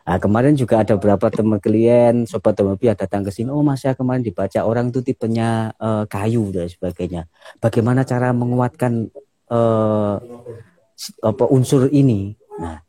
Nah, 0.01 0.17
kemarin 0.17 0.57
juga 0.57 0.81
ada 0.81 0.97
beberapa 0.97 1.29
teman 1.29 1.61
klien, 1.61 2.25
sobat 2.25 2.57
yang 2.59 2.97
datang 2.97 3.23
ke 3.23 3.31
sini. 3.31 3.53
Oh, 3.53 3.61
mas 3.61 3.85
ya 3.85 3.93
kemarin 3.93 4.25
dibaca 4.25 4.65
orang 4.65 4.89
itu 4.89 5.05
tipenya 5.05 5.77
uh, 5.77 6.09
kayu 6.09 6.49
dan 6.51 6.67
sebagainya. 6.67 7.29
Bagaimana 7.61 8.03
cara 8.09 8.33
menguatkan 8.33 9.13
uh, 9.53 10.17
apa 11.21 11.45
unsur 11.53 11.93
ini? 11.93 12.33
Nah, 12.59 12.81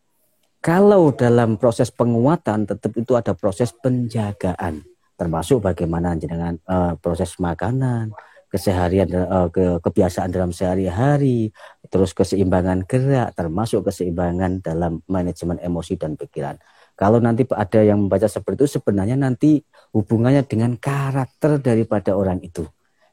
kalau 0.64 1.12
dalam 1.12 1.60
proses 1.60 1.92
penguatan 1.92 2.66
tetap 2.66 2.92
itu 2.96 3.14
ada 3.20 3.36
proses 3.36 3.76
penjagaan, 3.76 4.82
termasuk 5.20 5.62
bagaimana 5.62 6.16
dengan 6.16 6.58
uh, 6.66 6.96
proses 6.98 7.36
makanan, 7.38 8.16
keseharian 8.52 9.08
ke, 9.48 9.80
kebiasaan 9.80 10.28
dalam 10.28 10.52
sehari-hari, 10.52 11.56
terus 11.88 12.12
keseimbangan 12.12 12.84
gerak, 12.84 13.32
termasuk 13.32 13.88
keseimbangan 13.88 14.60
dalam 14.60 15.00
manajemen 15.08 15.56
emosi 15.64 15.96
dan 15.96 16.20
pikiran. 16.20 16.60
Kalau 17.02 17.18
nanti 17.18 17.50
ada 17.50 17.82
yang 17.82 18.06
membaca 18.06 18.30
seperti 18.30 18.62
itu 18.62 18.78
sebenarnya 18.78 19.18
nanti 19.18 19.58
hubungannya 19.90 20.46
dengan 20.46 20.78
karakter 20.78 21.58
daripada 21.58 22.14
orang 22.14 22.38
itu. 22.46 22.62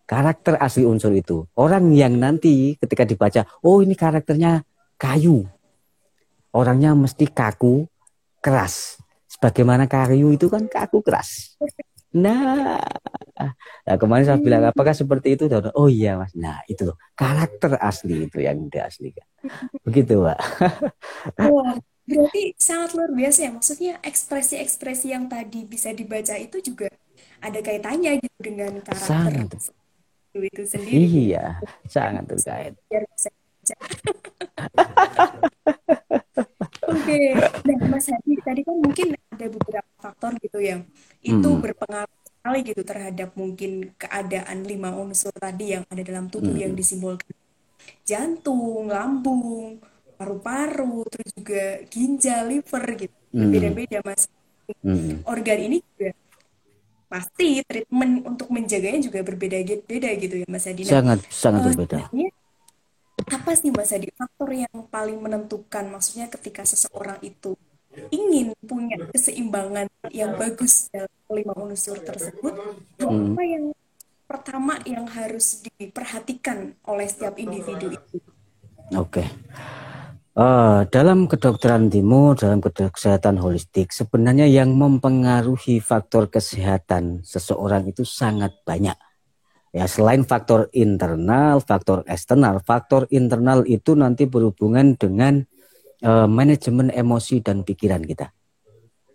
Karakter 0.04 0.60
asli 0.60 0.84
unsur 0.84 1.16
itu. 1.16 1.48
Orang 1.56 1.96
yang 1.96 2.20
nanti 2.20 2.76
ketika 2.76 3.08
dibaca, 3.08 3.48
oh 3.64 3.80
ini 3.80 3.96
karakternya 3.96 4.60
kayu. 5.00 5.48
Orangnya 6.52 6.92
mesti 6.92 7.32
kaku, 7.32 7.88
keras. 8.44 9.00
Sebagaimana 9.24 9.88
kayu 9.88 10.36
itu 10.36 10.52
kan 10.52 10.68
kaku 10.68 11.00
keras. 11.00 11.56
Nah, 12.12 12.80
nah 13.88 13.96
kemarin 14.00 14.24
saya 14.28 14.40
bilang 14.40 14.68
apakah 14.68 14.92
seperti 14.92 15.36
itu? 15.36 15.48
Oh 15.76 15.88
iya 15.88 16.16
mas. 16.16 16.32
Nah 16.36 16.60
itu 16.68 16.88
loh 16.88 16.96
karakter 17.16 17.76
asli 17.80 18.28
itu 18.28 18.40
yang 18.44 18.68
diaslikan. 18.68 19.24
Begitu 19.84 20.24
pak. 20.24 20.40
Berarti 22.08 22.56
sangat 22.56 22.96
luar 22.96 23.12
biasa 23.12 23.38
ya. 23.44 23.50
Maksudnya 23.52 23.92
ekspresi-ekspresi 24.00 25.12
yang 25.12 25.28
tadi 25.28 25.68
bisa 25.68 25.92
dibaca 25.92 26.32
itu 26.40 26.56
juga 26.64 26.88
ada 27.38 27.60
kaitannya 27.60 28.16
gitu 28.24 28.38
dengan 28.40 28.80
karakter 28.80 29.04
sangat. 29.04 29.68
itu 30.38 30.62
sendiri. 30.64 30.96
Iya, 31.04 31.60
sangat 31.84 32.24
terkait. 32.32 32.74
Oke, 36.88 37.20
nah 37.68 37.76
Mas 37.92 38.08
Hadi 38.08 38.32
tadi 38.40 38.60
kan 38.64 38.76
mungkin 38.80 39.12
ada 39.12 39.46
beberapa 39.52 39.92
faktor 40.00 40.32
gitu 40.40 40.56
yang 40.64 40.88
itu 41.20 41.44
hmm. 41.44 41.60
berpengaruh 41.60 42.16
sekali 42.24 42.58
gitu 42.64 42.82
terhadap 42.86 43.36
mungkin 43.36 43.92
keadaan 44.00 44.64
lima 44.64 44.96
unsur 44.96 45.34
tadi 45.36 45.76
yang 45.76 45.84
ada 45.92 46.00
dalam 46.00 46.32
tubuh 46.32 46.56
hmm. 46.56 46.64
yang 46.64 46.72
disimbolkan 46.72 47.28
jantung, 48.08 48.88
lambung, 48.88 49.76
paru-paru, 50.18 51.06
terus 51.06 51.30
juga 51.32 51.64
ginjal, 51.86 52.50
liver 52.50 52.84
gitu. 52.98 53.16
Hmm. 53.30 53.50
Beda-beda 53.54 53.98
mas. 54.02 54.26
Hmm. 54.82 55.22
Organ 55.24 55.58
ini 55.64 55.78
juga 55.80 56.12
pasti 57.08 57.64
treatment 57.64 58.28
untuk 58.28 58.52
menjaganya 58.52 59.00
juga 59.00 59.24
berbeda-beda 59.24 60.08
gitu 60.20 60.44
ya 60.44 60.46
Mas 60.46 60.68
Adi. 60.68 60.84
Sangat 60.84 61.24
sangat 61.32 61.60
uh, 61.64 61.66
berbeda. 61.72 61.98
Apa 63.32 63.50
sih 63.56 63.72
Mas 63.72 63.96
Adi 63.96 64.12
faktor 64.12 64.52
yang 64.52 64.74
paling 64.92 65.16
menentukan 65.16 65.88
maksudnya 65.88 66.28
ketika 66.28 66.68
seseorang 66.68 67.16
itu 67.24 67.56
ingin 68.12 68.52
punya 68.60 69.00
keseimbangan 69.10 69.88
yang 70.12 70.36
bagus 70.36 70.92
dalam 70.92 71.10
lima 71.32 71.56
unsur 71.56 71.98
tersebut, 71.98 72.54
hmm. 73.00 73.34
apa 73.34 73.42
yang 73.42 73.64
pertama 74.28 74.76
yang 74.84 75.08
harus 75.08 75.64
diperhatikan 75.64 76.76
oleh 76.84 77.08
setiap 77.08 77.40
individu 77.40 77.96
itu? 77.96 78.20
Oke. 78.92 79.24
Okay. 79.24 79.26
Uh, 80.38 80.86
dalam 80.94 81.26
kedokteran 81.26 81.90
timur, 81.90 82.38
dalam 82.38 82.62
kesehatan 82.62 83.42
holistik, 83.42 83.90
sebenarnya 83.90 84.46
yang 84.46 84.70
mempengaruhi 84.70 85.82
faktor 85.82 86.30
kesehatan 86.30 87.26
seseorang 87.26 87.90
itu 87.90 88.06
sangat 88.06 88.54
banyak. 88.62 88.94
Ya, 89.74 89.90
selain 89.90 90.22
faktor 90.22 90.70
internal, 90.70 91.58
faktor 91.58 92.06
eksternal, 92.06 92.62
faktor 92.62 93.10
internal 93.10 93.66
itu 93.66 93.98
nanti 93.98 94.30
berhubungan 94.30 94.94
dengan 94.94 95.42
uh, 96.06 96.30
manajemen 96.30 96.94
emosi 96.94 97.42
dan 97.42 97.66
pikiran 97.66 98.06
kita. 98.06 98.30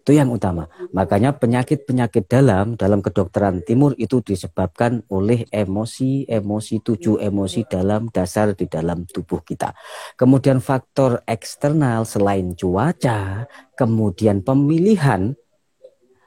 Itu 0.03 0.11
yang 0.11 0.35
utama. 0.35 0.67
Makanya 0.91 1.39
penyakit-penyakit 1.39 2.27
dalam 2.27 2.75
dalam 2.75 2.99
kedokteran 2.99 3.63
timur 3.63 3.95
itu 3.95 4.19
disebabkan 4.19 4.99
oleh 5.07 5.47
emosi, 5.47 6.27
emosi 6.27 6.83
tujuh 6.83 7.23
emosi 7.23 7.63
dalam 7.71 8.11
dasar 8.11 8.51
di 8.51 8.67
dalam 8.67 9.07
tubuh 9.07 9.39
kita. 9.39 9.71
Kemudian 10.19 10.59
faktor 10.59 11.23
eksternal 11.23 12.03
selain 12.03 12.51
cuaca, 12.51 13.47
kemudian 13.79 14.43
pemilihan 14.43 15.39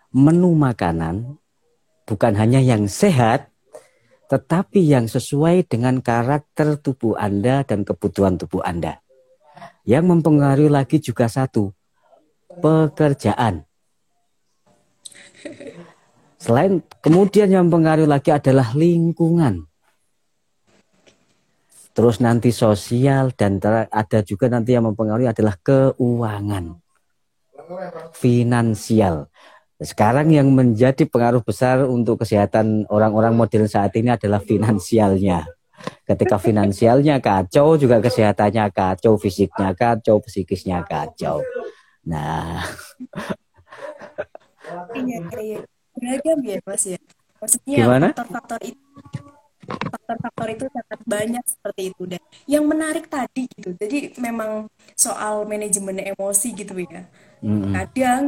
menu 0.09 0.57
makanan 0.57 1.37
bukan 2.09 2.33
hanya 2.33 2.65
yang 2.65 2.89
sehat 2.89 3.53
tetapi 4.33 4.83
yang 4.89 5.05
sesuai 5.05 5.69
dengan 5.69 6.01
karakter 6.01 6.81
tubuh 6.81 7.13
Anda 7.21 7.61
dan 7.63 7.85
kebutuhan 7.85 8.41
tubuh 8.41 8.65
Anda. 8.65 9.05
Yang 9.85 10.05
mempengaruhi 10.17 10.73
lagi 10.73 10.99
juga 10.99 11.31
satu, 11.31 11.71
pekerjaan. 12.59 13.66
Selain 16.37 16.79
kemudian 17.01 17.49
yang 17.51 17.67
mempengaruhi 17.67 18.07
lagi 18.07 18.31
adalah 18.31 18.77
lingkungan. 18.77 19.67
Terus 21.97 22.21
nanti 22.21 22.53
sosial 22.53 23.33
dan 23.33 23.57
ada 23.89 24.21
juga 24.21 24.53
nanti 24.53 24.77
yang 24.77 24.85
mempengaruhi 24.85 25.33
adalah 25.33 25.57
keuangan. 25.65 26.77
Finansial. 28.13 29.33
Sekarang 29.81 30.29
yang 30.33 30.53
menjadi 30.53 31.09
pengaruh 31.09 31.41
besar 31.41 31.89
untuk 31.89 32.21
kesehatan 32.21 32.85
orang-orang 32.93 33.33
modern 33.37 33.69
saat 33.69 33.97
ini 33.97 34.13
adalah 34.13 34.41
finansialnya. 34.45 35.49
Ketika 36.05 36.37
finansialnya 36.41 37.21
kacau, 37.21 37.77
juga 37.77 38.01
kesehatannya 38.01 38.73
kacau, 38.73 39.21
fisiknya 39.21 39.77
kacau, 39.77 40.21
psikisnya 40.25 40.81
kacau. 40.85 41.45
Nah, 42.09 42.65
iya, 44.97 45.19
iya, 45.21 45.41
iya. 45.43 45.59
beragam 45.97 46.39
ya 46.45 46.59
mas 46.67 46.85
ya. 46.85 46.99
Maksudnya 47.37 47.77
Gimana? 47.85 48.07
faktor-faktor 48.13 48.61
itu 48.65 48.83
faktor-faktor 49.67 50.49
itu 50.55 50.65
sangat 50.71 51.01
banyak 51.05 51.45
seperti 51.45 51.83
itu 51.91 52.03
dan 52.07 52.23
yang 52.47 52.65
menarik 52.71 53.11
tadi 53.11 53.51
gitu 53.51 53.75
jadi 53.75 54.15
memang 54.23 54.71
soal 54.95 55.43
manajemen 55.43 55.99
emosi 56.01 56.55
gitu 56.55 56.75
ya 56.87 57.03
Mm-mm. 57.43 57.75
kadang 57.75 58.25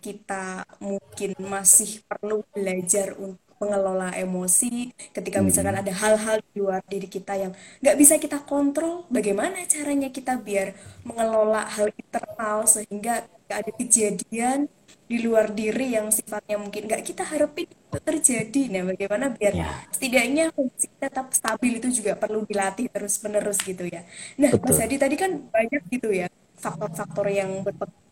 kita 0.00 0.64
mungkin 0.80 1.36
masih 1.40 2.00
perlu 2.08 2.40
belajar 2.52 3.12
untuk 3.16 3.45
mengelola 3.60 4.12
emosi 4.12 4.92
ketika 5.16 5.38
misalkan 5.40 5.76
ada 5.80 5.92
hal-hal 5.92 6.36
di 6.44 6.60
luar 6.60 6.80
diri 6.92 7.08
kita 7.08 7.32
yang 7.40 7.52
nggak 7.80 7.96
bisa 8.00 8.14
kita 8.20 8.38
kontrol 8.44 9.08
bagaimana 9.08 9.64
caranya 9.64 10.08
kita 10.12 10.36
biar 10.46 10.76
mengelola 11.08 11.64
hal 11.74 11.88
internal 11.96 12.58
sehingga 12.68 13.24
nggak 13.46 13.58
ada 13.62 13.72
kejadian 13.80 14.58
di 15.06 15.16
luar 15.22 15.46
diri 15.54 15.94
yang 15.96 16.10
sifatnya 16.10 16.56
mungkin 16.58 16.82
nggak 16.90 17.02
kita 17.06 17.22
harapin 17.22 17.66
itu 17.70 17.98
terjadi. 18.02 18.60
Nah 18.74 18.82
bagaimana 18.90 19.26
biar 19.38 19.54
Ya, 19.54 19.70
setidaknya 19.94 20.50
kondisi 20.52 20.88
tetap 20.98 21.26
stabil 21.32 21.78
itu 21.78 21.88
juga 22.02 22.12
perlu 22.18 22.42
dilatih 22.44 22.86
terus 22.90 23.14
menerus 23.24 23.58
gitu 23.62 23.86
ya. 23.86 24.02
Nah 24.40 24.50
Mas 24.62 24.76
betul. 24.76 24.82
Hadi 24.82 24.96
tadi 24.98 25.14
kan 25.16 25.30
banyak 25.54 25.82
gitu 25.94 26.08
ya 26.12 26.26
faktor-faktor 26.58 27.26
yang 27.30 27.50
berpengaruh 27.62 28.04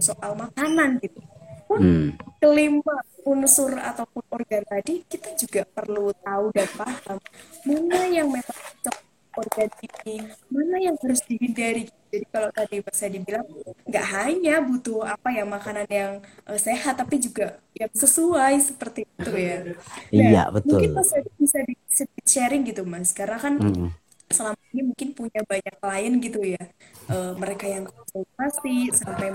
soal 0.00 0.32
makanan 0.38 0.90
gitu 1.04 1.18
pun 1.68 1.80
Hmm. 1.80 2.18
kelima 2.40 2.94
unsur 3.26 3.72
ataupun 3.90 4.22
organ 4.36 4.62
tadi 4.72 4.92
kita 5.12 5.28
juga 5.42 5.62
perlu 5.76 6.14
tahu 6.26 6.44
dan 6.56 6.68
paham 6.80 7.18
mana 7.68 7.98
yang 8.16 8.28
memang 8.30 8.58
cocok 8.82 8.96
organ 9.38 9.70
ini 9.86 10.14
mana 10.54 10.76
yang 10.86 10.96
harus 11.02 11.20
dihindari 11.30 11.82
jadi 12.10 12.26
kalau 12.34 12.50
tadi 12.54 12.76
Mas 12.86 12.98
Hadi 13.04 13.18
bilang 13.26 13.46
nggak 13.88 14.06
hanya 14.16 14.52
butuh 14.68 14.98
apa 15.14 15.28
ya 15.36 15.42
makanan 15.46 15.86
yang 15.98 16.12
eh, 16.48 16.58
sehat 16.66 16.94
tapi 17.00 17.16
juga 17.26 17.44
yang 17.76 17.90
sesuai 17.92 18.54
seperti 18.68 19.00
itu 19.06 19.30
ya 19.46 19.54
nah 19.66 19.78
Iya, 20.14 20.42
mungkin 20.64 20.88
betul. 20.88 20.92
Mas 20.96 21.10
Hadi 21.14 21.30
bisa 21.42 21.58
di 21.66 22.22
sharing 22.32 22.62
gitu 22.70 22.82
Mas 22.86 23.10
karena 23.18 23.36
kan 23.44 23.54
Mm-mm. 23.60 23.94
selama 24.36 24.60
ini 24.72 24.82
mungkin 24.92 25.08
punya 25.18 25.40
banyak 25.50 25.74
klien 25.82 26.14
gitu 26.26 26.40
ya 26.56 26.62
Eh, 27.08 27.32
mereka 27.42 27.64
yang 27.64 27.84
konsultasi 27.88 28.92
sampai 28.92 29.32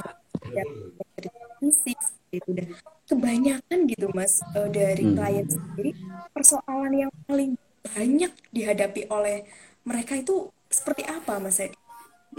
yang 0.57 0.69
dari 1.17 1.29
fisik 1.61 1.97
itu 2.33 2.49
dan 2.51 2.67
kebanyakan 3.05 3.77
gitu 3.85 4.09
mas 4.17 4.41
eh, 4.57 4.69
dari 4.73 5.03
Hmm. 5.05 5.15
klien 5.15 5.45
sendiri 5.45 5.91
persoalan 6.33 6.93
yang 7.07 7.11
paling 7.29 7.53
banyak 7.83 8.31
dihadapi 8.49 9.05
oleh 9.11 9.45
mereka 9.85 10.17
itu 10.17 10.49
seperti 10.71 11.05
apa 11.05 11.37
mas 11.37 11.59
Edi? 11.61 11.77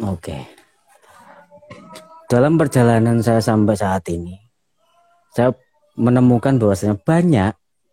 Oke. 0.02 0.42
Dalam 2.26 2.59
perjalanan 2.59 3.22
saya 3.22 3.38
sampai 3.38 3.76
saat 3.78 4.09
ini, 4.11 4.35
saya 5.30 5.54
menemukan 5.94 6.59
bahwasanya 6.59 6.98
banyak 6.98 7.52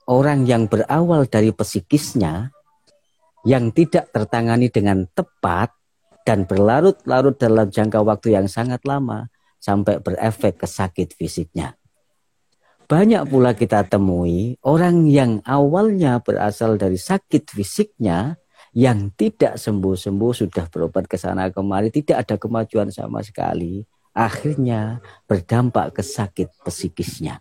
orang 0.09 0.49
yang 0.49 0.65
berawal 0.65 1.29
dari 1.29 1.53
psikisnya 1.53 2.49
yang 3.45 3.69
tidak 3.69 4.09
tertangani 4.09 4.71
dengan 4.73 5.05
tepat 5.13 5.75
dan 6.25 6.45
berlarut-larut 6.45 7.37
dalam 7.37 7.69
jangka 7.69 8.01
waktu 8.01 8.37
yang 8.37 8.47
sangat 8.49 8.81
lama 8.85 9.29
sampai 9.61 10.01
berefek 10.01 10.61
ke 10.61 10.67
sakit 10.69 11.13
fisiknya. 11.13 11.77
Banyak 12.91 13.31
pula 13.31 13.55
kita 13.55 13.87
temui 13.87 14.59
orang 14.67 15.07
yang 15.07 15.39
awalnya 15.47 16.19
berasal 16.19 16.75
dari 16.75 16.99
sakit 16.99 17.47
fisiknya 17.47 18.35
yang 18.75 19.15
tidak 19.15 19.55
sembuh-sembuh 19.55 20.31
sudah 20.35 20.67
berobat 20.67 21.07
ke 21.07 21.15
sana 21.15 21.47
kemari 21.55 21.87
tidak 21.87 22.27
ada 22.27 22.35
kemajuan 22.35 22.91
sama 22.91 23.23
sekali 23.23 23.79
akhirnya 24.11 24.99
berdampak 25.23 25.95
ke 25.95 26.03
sakit 26.03 26.51
psikisnya. 26.67 27.39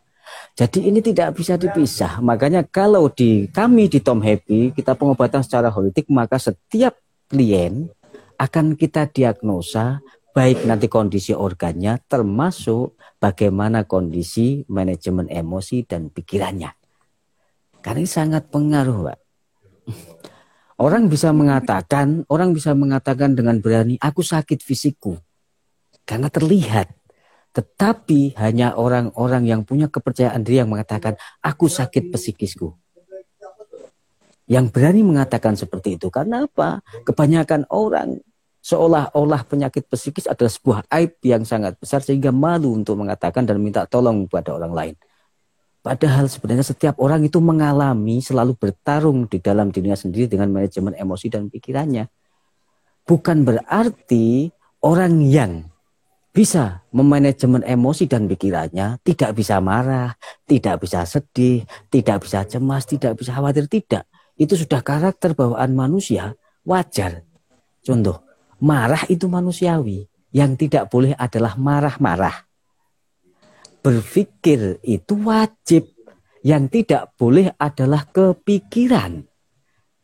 Jadi 0.55 0.87
ini 0.87 1.03
tidak 1.03 1.35
bisa 1.35 1.59
dipisah. 1.59 2.23
Makanya 2.23 2.63
kalau 2.71 3.11
di 3.11 3.51
kami 3.51 3.91
di 3.91 3.99
Tom 3.99 4.23
Happy 4.23 4.71
kita 4.71 4.95
pengobatan 4.95 5.43
secara 5.43 5.67
holistik 5.67 6.07
maka 6.15 6.39
setiap 6.39 6.95
klien 7.27 7.91
akan 8.39 8.79
kita 8.79 9.11
diagnosa 9.11 9.99
baik 10.31 10.67
nanti 10.67 10.87
kondisi 10.87 11.35
organnya 11.35 11.99
termasuk 12.07 12.95
bagaimana 13.19 13.85
kondisi 13.85 14.63
manajemen 14.71 15.27
emosi 15.27 15.85
dan 15.87 16.09
pikirannya. 16.11 16.71
Karena 17.81 18.01
ini 18.05 18.11
sangat 18.11 18.53
pengaruh, 18.53 19.11
Pak. 19.11 19.19
Orang 20.81 21.13
bisa 21.13 21.29
mengatakan, 21.37 22.25
orang 22.33 22.57
bisa 22.57 22.73
mengatakan 22.73 23.37
dengan 23.37 23.61
berani, 23.61 24.01
aku 24.01 24.25
sakit 24.25 24.65
fisikku. 24.65 25.13
Karena 26.09 26.33
terlihat. 26.33 26.89
Tetapi 27.53 28.41
hanya 28.41 28.73
orang-orang 28.81 29.45
yang 29.45 29.61
punya 29.69 29.93
kepercayaan 29.93 30.41
diri 30.41 30.65
yang 30.65 30.73
mengatakan, 30.73 31.21
aku 31.45 31.69
sakit 31.69 32.09
psikisku. 32.09 32.73
Yang 34.49 34.73
berani 34.73 35.05
mengatakan 35.05 35.53
seperti 35.53 36.01
itu. 36.01 36.09
Karena 36.09 36.49
apa? 36.49 36.81
Kebanyakan 37.05 37.69
orang 37.69 38.17
seolah-olah 38.61 39.43
penyakit 39.49 39.89
psikis 39.89 40.29
adalah 40.29 40.53
sebuah 40.53 40.79
aib 40.93 41.17
yang 41.25 41.43
sangat 41.49 41.81
besar 41.81 42.05
sehingga 42.05 42.29
malu 42.31 42.77
untuk 42.77 43.01
mengatakan 43.01 43.49
dan 43.49 43.57
minta 43.61 43.89
tolong 43.89 44.29
kepada 44.29 44.57
orang 44.57 44.73
lain. 44.73 44.95
Padahal 45.81 46.29
sebenarnya 46.29 46.77
setiap 46.77 47.01
orang 47.01 47.25
itu 47.25 47.41
mengalami 47.41 48.21
selalu 48.21 48.53
bertarung 48.53 49.25
di 49.25 49.41
dalam 49.41 49.73
dirinya 49.73 49.97
sendiri 49.97 50.29
dengan 50.29 50.53
manajemen 50.53 50.93
emosi 50.93 51.33
dan 51.33 51.49
pikirannya. 51.49 52.05
Bukan 53.09 53.49
berarti 53.49 54.53
orang 54.85 55.25
yang 55.25 55.65
bisa 56.31 56.85
memanajemen 56.93 57.65
emosi 57.65 58.07
dan 58.07 58.29
pikirannya 58.29 59.01
tidak 59.03 59.35
bisa 59.35 59.57
marah, 59.59 60.15
tidak 60.45 60.85
bisa 60.85 61.03
sedih, 61.09 61.65
tidak 61.89 62.29
bisa 62.29 62.45
cemas, 62.45 62.85
tidak 62.85 63.17
bisa 63.17 63.33
khawatir, 63.35 63.65
tidak. 63.67 64.05
Itu 64.37 64.61
sudah 64.61 64.85
karakter 64.85 65.33
bawaan 65.33 65.73
manusia, 65.73 66.37
wajar. 66.63 67.25
Contoh, 67.81 68.30
marah 68.61 69.05
itu 69.09 69.27
manusiawi. 69.27 70.07
Yang 70.31 70.67
tidak 70.67 70.87
boleh 70.95 71.13
adalah 71.19 71.59
marah-marah 71.59 72.51
berpikir 73.81 74.81
itu 74.85 75.15
wajib. 75.25 75.89
Yang 76.41 76.65
tidak 76.73 77.13
boleh 77.21 77.53
adalah 77.61 78.09
kepikiran. 78.09 79.21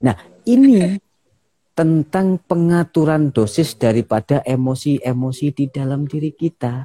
Nah, 0.05 0.17
ini 0.45 1.01
tentang 1.73 2.41
pengaturan 2.45 3.33
dosis 3.33 3.77
daripada 3.81 4.45
emosi-emosi 4.45 5.47
di 5.57 5.65
dalam 5.73 6.05
diri 6.05 6.37
kita. 6.37 6.85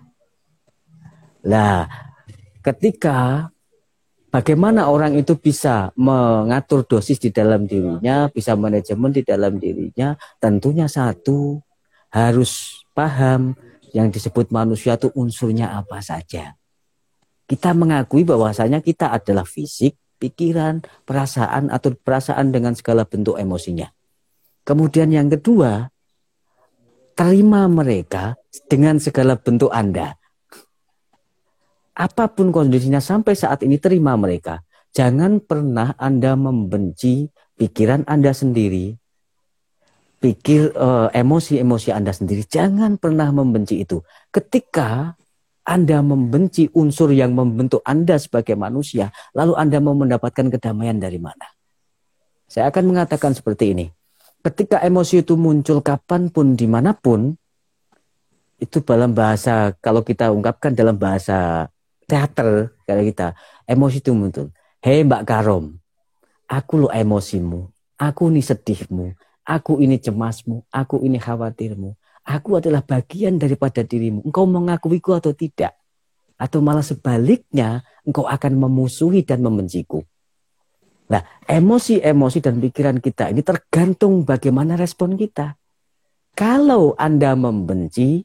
Lah, 1.51 1.83
ketika 2.63 3.47
bagaimana 4.31 4.87
orang 4.87 5.19
itu 5.19 5.35
bisa 5.35 5.91
mengatur 5.99 6.87
dosis 6.87 7.19
di 7.19 7.29
dalam 7.29 7.67
dirinya, 7.67 8.31
bisa 8.31 8.55
manajemen 8.55 9.11
di 9.11 9.21
dalam 9.21 9.59
dirinya, 9.59 10.15
tentunya 10.39 10.87
satu 10.87 11.59
harus 12.09 12.81
paham 12.95 13.53
yang 13.91 14.07
disebut 14.07 14.49
manusia 14.55 14.95
itu 14.95 15.11
unsurnya 15.13 15.75
apa 15.75 15.99
saja 15.99 16.55
kita 17.51 17.75
mengakui 17.75 18.23
bahwasanya 18.23 18.79
kita 18.79 19.11
adalah 19.11 19.43
fisik, 19.43 19.99
pikiran, 20.23 20.79
perasaan 21.03 21.67
atau 21.67 21.91
perasaan 21.91 22.55
dengan 22.55 22.71
segala 22.79 23.03
bentuk 23.03 23.35
emosinya. 23.35 23.91
Kemudian 24.63 25.11
yang 25.11 25.27
kedua, 25.27 25.91
terima 27.11 27.67
mereka 27.67 28.39
dengan 28.71 29.03
segala 29.03 29.35
bentuk 29.35 29.67
Anda. 29.67 30.15
Apa 31.91 32.31
pun 32.31 32.55
kondisinya 32.55 33.03
sampai 33.03 33.35
saat 33.35 33.61
ini 33.67 33.75
terima 33.75 34.15
mereka. 34.15 34.63
Jangan 34.91 35.39
pernah 35.43 35.95
Anda 35.95 36.35
membenci 36.35 37.31
pikiran 37.55 38.03
Anda 38.07 38.35
sendiri, 38.35 38.95
pikir 40.19 40.75
uh, 40.75 41.07
emosi-emosi 41.15 41.95
Anda 41.95 42.11
sendiri. 42.11 42.43
Jangan 42.43 42.99
pernah 42.99 43.31
membenci 43.31 43.83
itu. 43.83 44.03
Ketika 44.31 45.15
Anda 45.63 46.03
membenci 46.03 46.67
unsur 46.75 47.15
yang 47.15 47.31
membentuk 47.31 47.79
Anda 47.87 48.19
sebagai 48.19 48.59
manusia, 48.59 49.15
lalu 49.31 49.55
Anda 49.55 49.79
mau 49.79 49.95
mendapatkan 49.95 50.51
kedamaian 50.51 50.99
dari 50.99 51.21
mana? 51.21 51.47
Saya 52.51 52.67
akan 52.67 52.91
mengatakan 52.91 53.31
seperti 53.31 53.71
ini. 53.71 53.87
Ketika 54.41 54.81
emosi 54.83 55.23
itu 55.23 55.39
muncul 55.39 55.79
kapan 55.79 56.27
pun, 56.33 56.57
di 56.57 56.67
mana 56.67 56.91
pun, 56.91 57.31
itu 58.59 58.77
dalam 58.83 59.15
bahasa, 59.15 59.71
kalau 59.79 60.03
kita 60.03 60.33
ungkapkan 60.33 60.75
dalam 60.75 60.97
bahasa 60.97 61.69
teater, 62.11 62.75
kayak 62.83 63.15
kita, 63.15 63.27
emosi 63.63 64.03
itu 64.03 64.11
muncul 64.11 64.51
Hei 64.83 65.07
Mbak 65.07 65.23
Karom, 65.23 65.79
aku 66.51 66.73
lo 66.83 66.87
emosimu, 66.91 67.71
aku 67.95 68.27
ini 68.27 68.43
sedihmu, 68.43 69.15
aku 69.47 69.79
ini 69.79 70.01
cemasmu, 70.01 70.67
aku 70.73 70.99
ini 71.05 71.21
khawatirmu. 71.21 71.95
Aku 72.21 72.61
adalah 72.61 72.85
bagian 72.85 73.41
daripada 73.41 73.81
dirimu. 73.81 74.21
Engkau 74.21 74.45
mengakuiku 74.45 75.17
atau 75.17 75.33
tidak? 75.33 75.73
Atau 76.37 76.61
malah 76.61 76.85
sebaliknya, 76.85 77.81
engkau 78.05 78.29
akan 78.29 78.61
memusuhi 78.61 79.25
dan 79.25 79.41
membenciku. 79.41 80.05
Nah, 81.09 81.21
emosi-emosi 81.49 82.39
dan 82.39 82.61
pikiran 82.61 82.97
kita 83.01 83.29
ini 83.33 83.41
tergantung 83.41 84.21
bagaimana 84.25 84.77
respon 84.77 85.17
kita. 85.17 85.57
Kalau 86.37 86.95
Anda 86.95 87.35
membenci, 87.35 88.23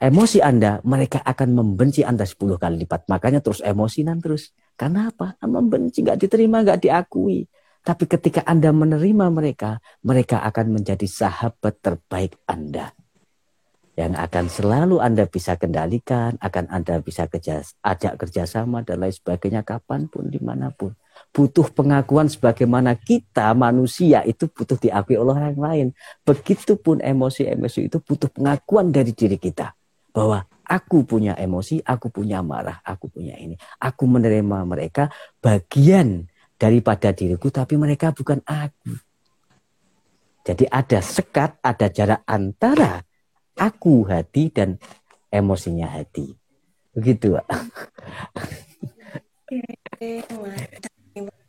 emosi 0.00 0.40
Anda, 0.40 0.80
mereka 0.82 1.20
akan 1.20 1.54
membenci 1.54 2.00
Anda 2.02 2.24
10 2.24 2.56
kali 2.56 2.88
lipat. 2.88 3.06
Makanya 3.06 3.44
terus 3.44 3.60
emosi 3.60 4.02
dan 4.02 4.18
terus. 4.18 4.50
Karena 4.74 5.12
apa? 5.12 5.36
Membenci, 5.44 6.00
nggak 6.00 6.18
diterima, 6.18 6.64
nggak 6.64 6.80
diakui. 6.88 7.44
Tapi 7.80 8.04
ketika 8.08 8.44
Anda 8.44 8.72
menerima 8.72 9.32
mereka, 9.32 9.80
mereka 10.04 10.44
akan 10.44 10.80
menjadi 10.80 11.04
sahabat 11.04 11.80
terbaik 11.80 12.36
Anda. 12.44 12.92
Yang 13.96 14.14
akan 14.16 14.46
selalu 14.48 14.96
Anda 15.00 15.28
bisa 15.28 15.60
kendalikan, 15.60 16.40
akan 16.40 16.72
Anda 16.72 17.04
bisa 17.04 17.28
kerja, 17.28 17.60
ajak 17.84 18.16
kerjasama 18.16 18.80
dan 18.80 19.04
lain 19.04 19.12
sebagainya 19.12 19.60
kapan 19.64 20.08
pun, 20.08 20.28
di 20.28 20.40
mana 20.40 20.72
pun. 20.72 20.96
Butuh 21.32 21.68
pengakuan 21.72 22.28
sebagaimana 22.28 22.96
kita 22.96 23.52
manusia 23.52 24.24
itu 24.24 24.48
butuh 24.48 24.80
diakui 24.80 25.20
oleh 25.20 25.36
orang 25.36 25.60
lain. 25.60 25.86
Begitupun 26.24 27.04
emosi-emosi 27.04 27.92
itu 27.92 28.00
butuh 28.00 28.32
pengakuan 28.32 28.88
dari 28.88 29.12
diri 29.12 29.36
kita. 29.36 29.79
Bahwa 30.10 30.46
Aku 30.70 31.02
punya 31.02 31.34
emosi, 31.34 31.82
aku 31.82 32.14
punya 32.14 32.46
marah, 32.46 32.78
aku 32.86 33.10
punya 33.10 33.34
ini. 33.34 33.58
Aku 33.82 34.06
menerima 34.06 34.62
mereka 34.62 35.10
bagian 35.42 36.30
daripada 36.54 37.10
diriku, 37.10 37.50
tapi 37.50 37.74
mereka 37.74 38.14
bukan 38.14 38.38
aku. 38.46 38.94
Jadi 40.46 40.70
ada 40.70 41.02
sekat, 41.02 41.58
ada 41.58 41.90
jarak 41.90 42.22
antara 42.22 43.02
aku 43.58 44.06
hati 44.06 44.54
dan 44.54 44.78
emosinya 45.26 45.90
hati. 45.90 46.38
Begitu, 46.94 47.34
Pak. 47.34 47.46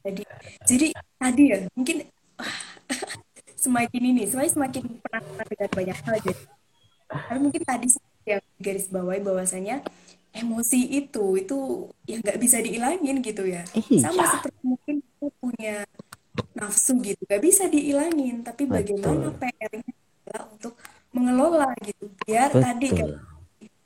Jadi, 0.02 0.24
jadi 0.65 0.88
tadi 1.21 1.43
ya 1.45 1.58
mungkin 1.78 2.10
semakin 3.69 4.02
ini, 4.02 4.26
semakin 4.26 4.50
semakin 4.50 4.84
penasaran 4.97 5.45
dengan 5.45 5.69
banyak 5.78 5.97
hal. 6.10 6.15
Jadi, 6.26 6.41
mungkin 7.38 7.62
tadi 7.62 7.86
yang 8.25 8.41
garis 8.62 8.88
bawahi 8.88 9.21
bahwasanya 9.23 9.81
emosi 10.31 10.79
itu 10.88 11.36
itu 11.36 11.57
ya 12.07 12.15
nggak 12.23 12.39
bisa 12.39 12.63
dihilangin 12.63 13.19
gitu 13.19 13.43
ya 13.43 13.67
iya. 13.75 13.99
sama 14.07 14.23
seperti 14.39 14.62
mungkin 14.63 14.95
kita 15.03 15.27
punya 15.43 15.75
nafsu 16.55 16.95
gitu 17.03 17.21
nggak 17.27 17.43
bisa 17.43 17.67
dihilangin 17.67 18.39
tapi 18.45 18.63
Betul. 18.63 18.75
bagaimana 18.79 19.27
PR-nya 19.36 19.93
adalah 20.23 20.43
untuk 20.55 20.73
mengelola 21.12 21.69
gitu 21.84 22.07
biar 22.23 22.49
Betul. 22.55 22.63
tadi 22.63 22.88
kan 22.95 23.10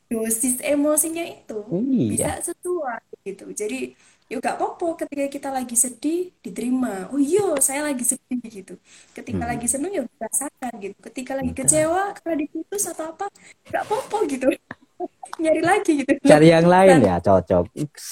dosis 0.05 0.55
emosinya 0.61 1.25
itu 1.25 1.59
iya. 1.89 2.09
bisa 2.13 2.29
sesuai 2.53 3.25
gitu 3.25 3.45
jadi 3.57 3.97
yuk 4.25 4.41
gak 4.41 4.57
apa-apa 4.57 5.05
ketika 5.05 5.25
kita 5.29 5.49
lagi 5.53 5.77
sedih 5.77 6.33
diterima. 6.41 7.13
Oh 7.13 7.21
iya 7.21 7.53
saya 7.61 7.85
lagi 7.85 8.01
sedih 8.01 8.41
gitu. 8.49 8.73
Ketika 9.13 9.45
hmm. 9.45 9.51
lagi 9.53 9.67
seneng 9.69 9.91
ya 9.93 10.01
dirasakan 10.01 10.73
gitu. 10.81 10.97
Ketika 10.97 11.31
lagi 11.37 11.53
kecewa 11.53 12.03
karena 12.17 12.35
diputus 12.41 12.89
atau 12.89 13.13
apa 13.13 13.29
gak 13.69 13.83
apa-apa 13.85 14.17
gitu. 14.25 14.49
Nyari 15.41 15.61
lagi 15.61 15.91
gitu. 16.01 16.11
Cari 16.25 16.47
yang 16.49 16.65
lain 16.65 17.05
ya 17.05 17.15
cocok. 17.25 17.65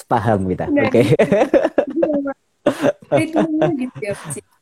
Paham 0.06 0.46
kita 0.46 0.64
oke. 0.70 0.86
okay. 0.86 1.06
gitu 3.74 3.98
ya 4.06 4.14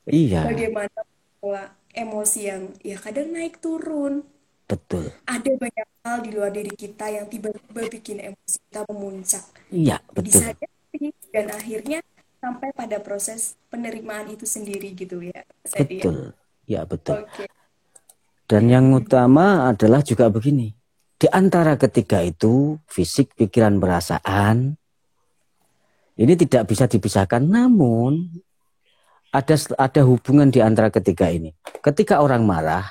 iya. 0.09 0.41
Bagaimana 0.49 0.99
pola 1.37 1.65
emosi 1.93 2.41
yang 2.49 2.73
ya 2.81 2.97
kadang 2.97 3.29
naik 3.29 3.61
turun. 3.61 4.25
Betul. 4.65 5.13
Ada 5.29 5.53
banyak 5.53 5.89
hal 6.01 6.19
di 6.25 6.31
luar 6.33 6.49
diri 6.49 6.73
kita 6.73 7.13
yang 7.13 7.29
tiba-tiba 7.29 7.93
bikin 7.93 8.25
emosi 8.25 8.57
kita 8.73 8.89
memuncak. 8.89 9.45
Iya 9.69 10.01
betul 10.17 10.49
dan 11.35 11.51
akhirnya 11.51 11.99
sampai 12.39 12.71
pada 12.71 13.03
proses 13.03 13.59
penerimaan 13.67 14.31
itu 14.31 14.47
sendiri 14.47 14.95
gitu 14.95 15.23
ya 15.23 15.43
betul. 15.75 16.35
Ya 16.63 16.87
betul. 16.87 17.27
Okay. 17.27 17.51
dan 18.47 18.71
yang 18.71 18.95
utama 18.95 19.67
adalah 19.67 20.05
juga 20.07 20.31
begini. 20.31 20.79
Di 21.19 21.27
antara 21.31 21.75
ketiga 21.75 22.23
itu 22.23 22.79
fisik 22.87 23.35
pikiran 23.35 23.83
perasaan 23.83 24.79
ini 26.19 26.35
tidak 26.39 26.71
bisa 26.71 26.87
dipisahkan. 26.87 27.43
Namun 27.43 28.31
ada 29.33 29.57
ada 29.81 30.03
hubungan 30.05 30.53
di 30.53 30.61
antara 30.61 30.93
ketiga 30.93 31.33
ini. 31.33 31.51
Ketika 31.81 32.21
orang 32.21 32.45
marah 32.47 32.87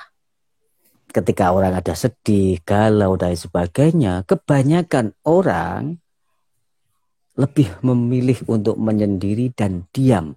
ketika 1.12 1.52
orang 1.52 1.76
ada 1.76 1.92
sedih 1.92 2.58
galau 2.64 3.14
dan 3.20 3.36
sebagainya 3.36 4.24
kebanyakan 4.24 5.12
orang 5.28 6.00
lebih 7.32 7.68
memilih 7.80 8.38
untuk 8.44 8.76
menyendiri 8.76 9.52
dan 9.56 9.88
diam. 9.90 10.36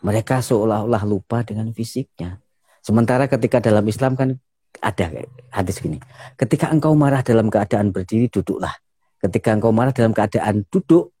Mereka 0.00 0.40
seolah-olah 0.40 1.02
lupa 1.04 1.44
dengan 1.44 1.68
fisiknya. 1.74 2.40
Sementara 2.80 3.28
ketika 3.28 3.60
dalam 3.60 3.84
Islam 3.84 4.16
kan 4.16 4.40
ada 4.80 5.12
hadis 5.52 5.82
gini. 5.82 6.00
Ketika 6.38 6.72
engkau 6.72 6.96
marah 6.96 7.20
dalam 7.20 7.52
keadaan 7.52 7.92
berdiri, 7.92 8.32
duduklah. 8.32 8.72
Ketika 9.20 9.52
engkau 9.52 9.74
marah 9.74 9.92
dalam 9.92 10.16
keadaan 10.16 10.64
duduk, 10.72 11.12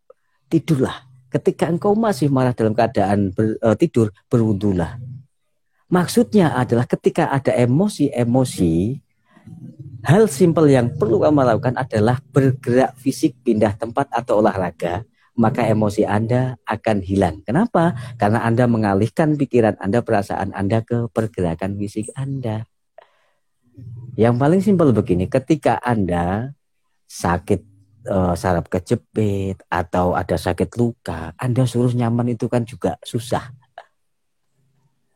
tidurlah. 0.48 1.04
Ketika 1.28 1.68
engkau 1.68 1.92
masih 1.92 2.32
marah 2.32 2.56
dalam 2.56 2.72
keadaan 2.72 3.36
ber, 3.36 3.60
uh, 3.60 3.76
tidur, 3.76 4.10
berwudulah. 4.32 4.96
Maksudnya 5.90 6.54
adalah 6.54 6.86
ketika 6.86 7.28
ada 7.28 7.52
emosi-emosi 7.52 8.96
Hal 10.00 10.32
simpel 10.32 10.72
yang 10.72 10.96
perlu 10.96 11.20
kamu 11.20 11.44
lakukan 11.44 11.76
adalah 11.76 12.16
bergerak 12.32 12.96
fisik, 12.96 13.36
pindah 13.44 13.76
tempat 13.76 14.08
atau 14.08 14.40
olahraga, 14.40 15.04
maka 15.36 15.68
emosi 15.68 16.08
Anda 16.08 16.56
akan 16.64 17.04
hilang. 17.04 17.44
Kenapa? 17.44 17.92
Karena 18.16 18.40
Anda 18.44 18.64
mengalihkan 18.64 19.36
pikiran 19.36 19.76
Anda, 19.76 20.00
perasaan 20.00 20.56
Anda 20.56 20.80
ke 20.80 21.08
pergerakan 21.12 21.76
fisik 21.76 22.08
Anda. 22.16 22.64
Yang 24.16 24.34
paling 24.40 24.60
simpel 24.64 24.88
begini, 24.96 25.28
ketika 25.28 25.76
Anda 25.84 26.56
sakit 27.04 27.60
uh, 28.08 28.32
saraf 28.32 28.72
kejepit 28.72 29.60
atau 29.68 30.16
ada 30.16 30.40
sakit 30.40 30.80
luka, 30.80 31.36
Anda 31.36 31.68
suruh 31.68 31.92
nyaman 31.92 32.32
itu 32.32 32.48
kan 32.48 32.64
juga 32.64 32.96
susah. 33.04 33.52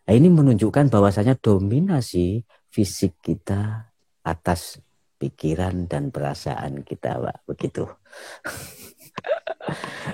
Nah, 0.05 0.13
ini 0.13 0.29
menunjukkan 0.29 0.93
bahwasanya 0.93 1.41
dominasi 1.41 2.45
fisik 2.69 3.17
kita 3.25 3.94
atas 4.25 4.81
pikiran 5.21 5.87
dan 5.87 6.11
perasaan 6.11 6.83
kita, 6.83 7.21
Pak. 7.21 7.37
Begitu. 7.49 7.85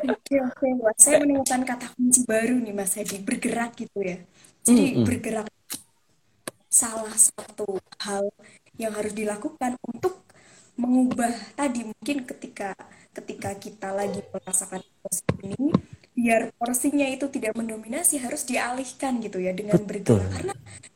Oke, 0.06 0.34
oke, 0.38 0.66
Pak. 0.78 0.94
Saya 1.00 1.22
menemukan 1.24 1.62
kata 1.66 1.86
kunci 1.96 2.22
baru 2.26 2.58
nih, 2.62 2.74
Mas 2.74 2.94
Hedi. 2.94 3.18
Bergerak 3.22 3.74
gitu 3.74 3.98
ya. 4.02 4.18
Jadi 4.62 4.84
mm 4.84 4.94
-hmm. 4.94 5.06
bergerak 5.08 5.48
salah 6.70 7.16
satu 7.18 7.82
hal 7.98 8.30
yang 8.78 8.94
harus 8.94 9.10
dilakukan 9.10 9.74
untuk 9.82 10.22
mengubah 10.78 11.34
tadi 11.58 11.84
mungkin 11.84 12.24
ketika 12.24 12.72
ketika 13.12 13.52
kita 13.58 13.90
lagi 13.92 14.22
merasakan 14.32 14.80
emosi 14.80 15.24
ini 15.44 15.68
biar 16.14 16.54
porsinya 16.56 17.04
itu 17.10 17.26
tidak 17.28 17.58
mendominasi 17.58 18.22
harus 18.22 18.46
dialihkan 18.48 19.18
gitu 19.20 19.42
ya 19.42 19.52
dengan 19.52 19.82
Betul. 19.82 20.22
bergerak 20.22 20.30
karena 20.30 20.54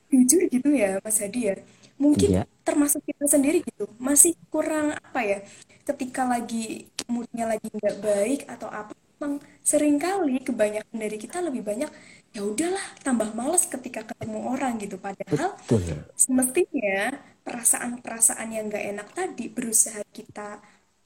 jujur 0.09 0.43
gitu 0.49 0.71
ya 0.73 1.03
Mas 1.03 1.19
Hadi 1.21 1.41
ya 1.53 1.55
mungkin 2.01 2.43
iya. 2.43 2.45
termasuk 2.67 3.05
kita 3.07 3.25
sendiri 3.31 3.63
gitu 3.63 3.87
masih 4.03 4.35
kurang 4.51 4.95
apa 4.99 5.21
ya 5.23 5.39
ketika 5.87 6.27
lagi 6.27 6.91
moodnya 7.07 7.47
lagi 7.47 7.71
nggak 7.71 7.97
baik 8.03 8.41
atau 8.51 8.69
apa 8.69 8.93
memang 9.25 9.39
sering 9.63 9.97
kali 9.97 10.43
kebanyakan 10.43 10.97
dari 10.99 11.17
kita 11.17 11.39
lebih 11.39 11.63
banyak 11.63 11.89
ya 12.35 12.43
udahlah 12.43 12.83
tambah 13.07 13.31
males 13.33 13.65
ketika 13.71 14.03
ketemu 14.03 14.53
orang 14.53 14.75
gitu 14.83 14.99
padahal 14.99 15.55
Betul. 15.65 16.03
semestinya 16.19 17.15
perasaan-perasaan 17.47 18.49
yang 18.51 18.67
nggak 18.67 18.85
enak 18.91 19.09
tadi 19.15 19.47
berusaha 19.49 20.03
kita 20.11 20.59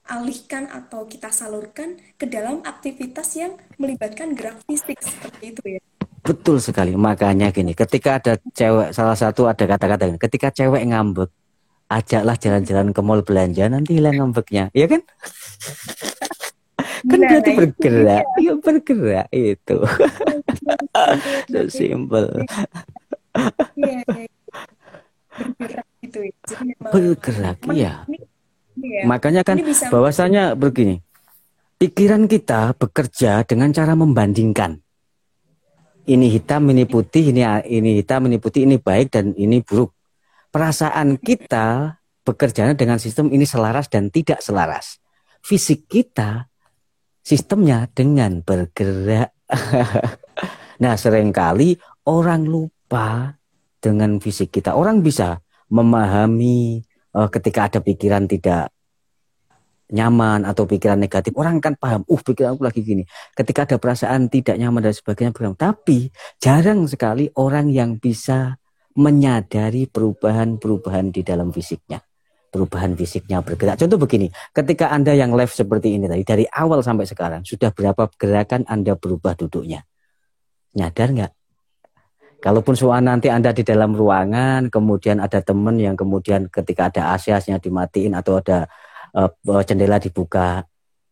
alihkan 0.09 0.65
atau 0.65 1.05
kita 1.05 1.29
salurkan 1.29 2.01
ke 2.17 2.25
dalam 2.25 2.65
aktivitas 2.65 3.29
yang 3.37 3.53
melibatkan 3.77 4.33
gerak 4.33 4.57
fisik 4.65 4.97
seperti 4.99 5.53
itu 5.53 5.63
ya. 5.77 5.81
Betul 6.19 6.57
sekali. 6.59 6.93
Makanya 6.95 7.51
gini, 7.53 7.71
ketika 7.73 8.19
ada 8.19 8.33
cewek 8.53 8.91
salah 8.91 9.17
satu 9.17 9.47
ada 9.47 9.63
kata-kata 9.65 10.09
ini, 10.09 10.17
ketika 10.19 10.51
cewek 10.51 10.83
ngambek, 10.89 11.29
ajaklah 11.89 12.35
jalan-jalan 12.37 12.93
ke 12.93 13.01
mall 13.01 13.21
belanja 13.25 13.65
nanti 13.65 13.97
hilang 13.97 14.21
ngambeknya, 14.21 14.69
ya 14.77 14.85
kan? 14.85 15.01
kan 16.99 17.15
nah, 17.15 17.29
berarti 17.31 17.51
bergerak, 17.55 18.25
iya 18.37 18.53
bergerak 18.59 19.27
itu. 19.31 19.77
so 21.51 21.59
simple. 21.71 22.29
Iya, 23.79 23.99
iya. 24.03 24.27
Bergerak 25.39 25.87
gitu 26.03 26.19
ya. 26.27 26.33
Bergerak, 26.91 27.57
iya. 27.71 27.93
Iya. 28.79 29.01
Makanya 29.07 29.41
kan 29.47 29.57
bahwasanya 29.91 30.53
begini, 30.55 30.99
pikiran 31.79 32.27
kita 32.27 32.75
bekerja 32.75 33.47
dengan 33.47 33.71
cara 33.71 33.95
membandingkan. 33.95 34.83
Ini 36.09 36.25
hitam, 36.33 36.65
ini 36.73 36.89
putih, 36.89 37.29
ini 37.29 37.45
ini 37.69 38.01
hitam, 38.01 38.25
ini 38.25 38.41
putih, 38.41 38.65
ini 38.65 38.81
baik 38.81 39.13
dan 39.13 39.37
ini 39.37 39.61
buruk. 39.61 39.93
Perasaan 40.49 41.21
kita 41.21 42.01
bekerja 42.25 42.73
dengan 42.73 42.97
sistem 42.97 43.29
ini 43.29 43.45
selaras 43.45 43.85
dan 43.93 44.09
tidak 44.09 44.41
selaras. 44.41 44.97
Fisik 45.45 45.85
kita 45.85 46.49
sistemnya 47.21 47.85
dengan 47.93 48.41
bergerak. 48.41 49.37
nah, 50.81 50.97
sering 50.97 51.29
kali 51.29 51.77
orang 52.09 52.41
lupa 52.49 53.37
dengan 53.77 54.17
fisik 54.17 54.49
kita. 54.49 54.73
Orang 54.73 55.05
bisa 55.05 55.37
memahami 55.69 56.81
uh, 57.13 57.29
ketika 57.29 57.69
ada 57.69 57.79
pikiran 57.85 58.25
tidak 58.25 58.73
nyaman 59.89 60.45
atau 60.45 60.69
pikiran 60.69 61.01
negatif. 61.01 61.33
Orang 61.33 61.57
kan 61.57 61.73
paham 61.73 62.05
uh 62.05 62.21
pikiran 62.21 62.55
aku 62.55 62.63
lagi 62.65 62.81
gini. 62.85 63.03
Ketika 63.33 63.65
ada 63.65 63.77
perasaan 63.81 64.29
tidak 64.29 64.55
nyaman 64.61 64.85
dan 64.85 64.93
sebagainya 64.93 65.33
bilang 65.33 65.57
tapi 65.57 66.13
jarang 66.37 66.85
sekali 66.85 67.29
orang 67.37 67.73
yang 67.73 67.97
bisa 67.97 68.57
menyadari 68.97 69.89
perubahan-perubahan 69.89 71.09
di 71.09 71.21
dalam 71.25 71.49
fisiknya. 71.49 72.01
Perubahan 72.49 72.97
fisiknya 72.97 73.45
bergerak. 73.45 73.77
Contoh 73.77 74.01
begini 74.01 74.25
ketika 74.53 74.89
anda 74.89 75.13
yang 75.13 75.37
live 75.37 75.53
seperti 75.53 76.01
ini 76.01 76.09
tadi 76.09 76.25
dari 76.25 76.45
awal 76.49 76.81
sampai 76.81 77.05
sekarang 77.05 77.45
sudah 77.45 77.69
berapa 77.69 78.09
gerakan 78.17 78.65
anda 78.65 78.97
berubah 78.97 79.37
duduknya? 79.37 79.85
Nyadar 80.73 81.09
nggak? 81.13 81.33
Kalaupun 82.39 82.71
soal 82.71 83.03
nanti 83.03 83.27
Anda 83.27 83.51
di 83.51 83.67
dalam 83.67 83.91
ruangan, 83.91 84.71
kemudian 84.71 85.19
ada 85.19 85.43
teman 85.43 85.75
yang 85.75 85.99
kemudian 85.99 86.47
ketika 86.47 86.87
ada 86.87 87.11
AC-nya 87.11 87.59
dimatiin 87.59 88.15
atau 88.15 88.39
ada 88.39 88.63
uh, 89.15 89.63
jendela 89.65 89.97
dibuka, 90.01 90.65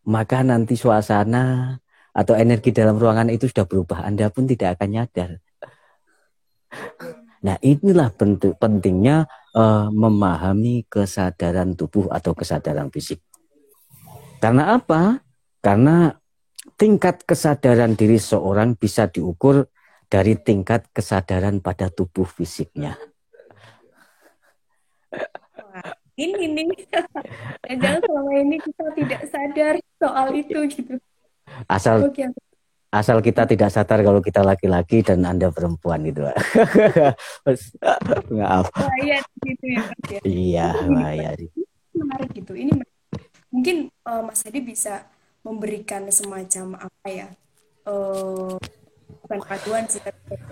maka 0.07 0.41
nanti 0.41 0.73
suasana 0.79 1.75
atau 2.17 2.33
energi 2.33 2.73
dalam 2.73 2.97
ruangan 2.97 3.29
itu 3.29 3.45
sudah 3.45 3.69
berubah. 3.69 4.07
Anda 4.07 4.33
pun 4.33 4.49
tidak 4.49 4.77
akan 4.79 4.89
nyadar. 4.89 5.29
Nah 7.45 7.55
inilah 7.61 8.09
bentuk 8.17 8.57
pentingnya 8.57 9.29
uh, 9.53 9.87
memahami 9.93 10.89
kesadaran 10.89 11.77
tubuh 11.77 12.09
atau 12.09 12.33
kesadaran 12.33 12.89
fisik. 12.89 13.21
Karena 14.41 14.77
apa? 14.77 15.21
Karena 15.61 16.13
tingkat 16.77 17.25
kesadaran 17.25 17.93
diri 17.93 18.17
seorang 18.17 18.73
bisa 18.77 19.09
diukur 19.09 19.69
dari 20.07 20.39
tingkat 20.39 20.89
kesadaran 20.93 21.61
pada 21.61 21.93
tubuh 21.93 22.25
fisiknya. 22.25 22.97
Ini 26.17 26.45
nih, 26.49 26.67
jangan 27.81 28.01
selama 28.01 28.31
ini 28.41 28.57
kita 28.57 28.83
tidak 28.97 29.21
sadar 29.29 29.73
soal 30.01 30.27
itu 30.33 30.59
gitu. 30.73 30.93
Asal 31.69 32.03
Oke. 32.09 32.25
asal 32.89 33.21
kita 33.21 33.45
tidak 33.45 33.69
sadar 33.69 34.01
kalau 34.01 34.19
kita 34.19 34.41
laki-laki 34.41 35.05
dan 35.05 35.21
anda 35.23 35.53
perempuan 35.53 36.01
gitu. 36.09 36.25
Maaf. 38.37 38.67
Bahaya 38.73 39.21
gitu 39.45 39.65
ya, 39.69 39.83
ya. 40.09 40.19
Iya, 40.25 40.67
bahaya. 40.89 41.29
Menarik 41.93 42.29
gitu. 42.33 42.57
Ini 42.57 42.73
mungkin 43.53 43.93
uh, 44.03 44.25
Mas 44.25 44.41
Hadi 44.41 44.59
bisa 44.65 45.05
memberikan 45.45 46.09
semacam 46.09 46.89
apa 46.89 47.07
ya? 47.07 47.27
Uh, 47.87 48.59
bukan 49.23 49.39
paduan 49.43 49.87
sih 49.87 50.03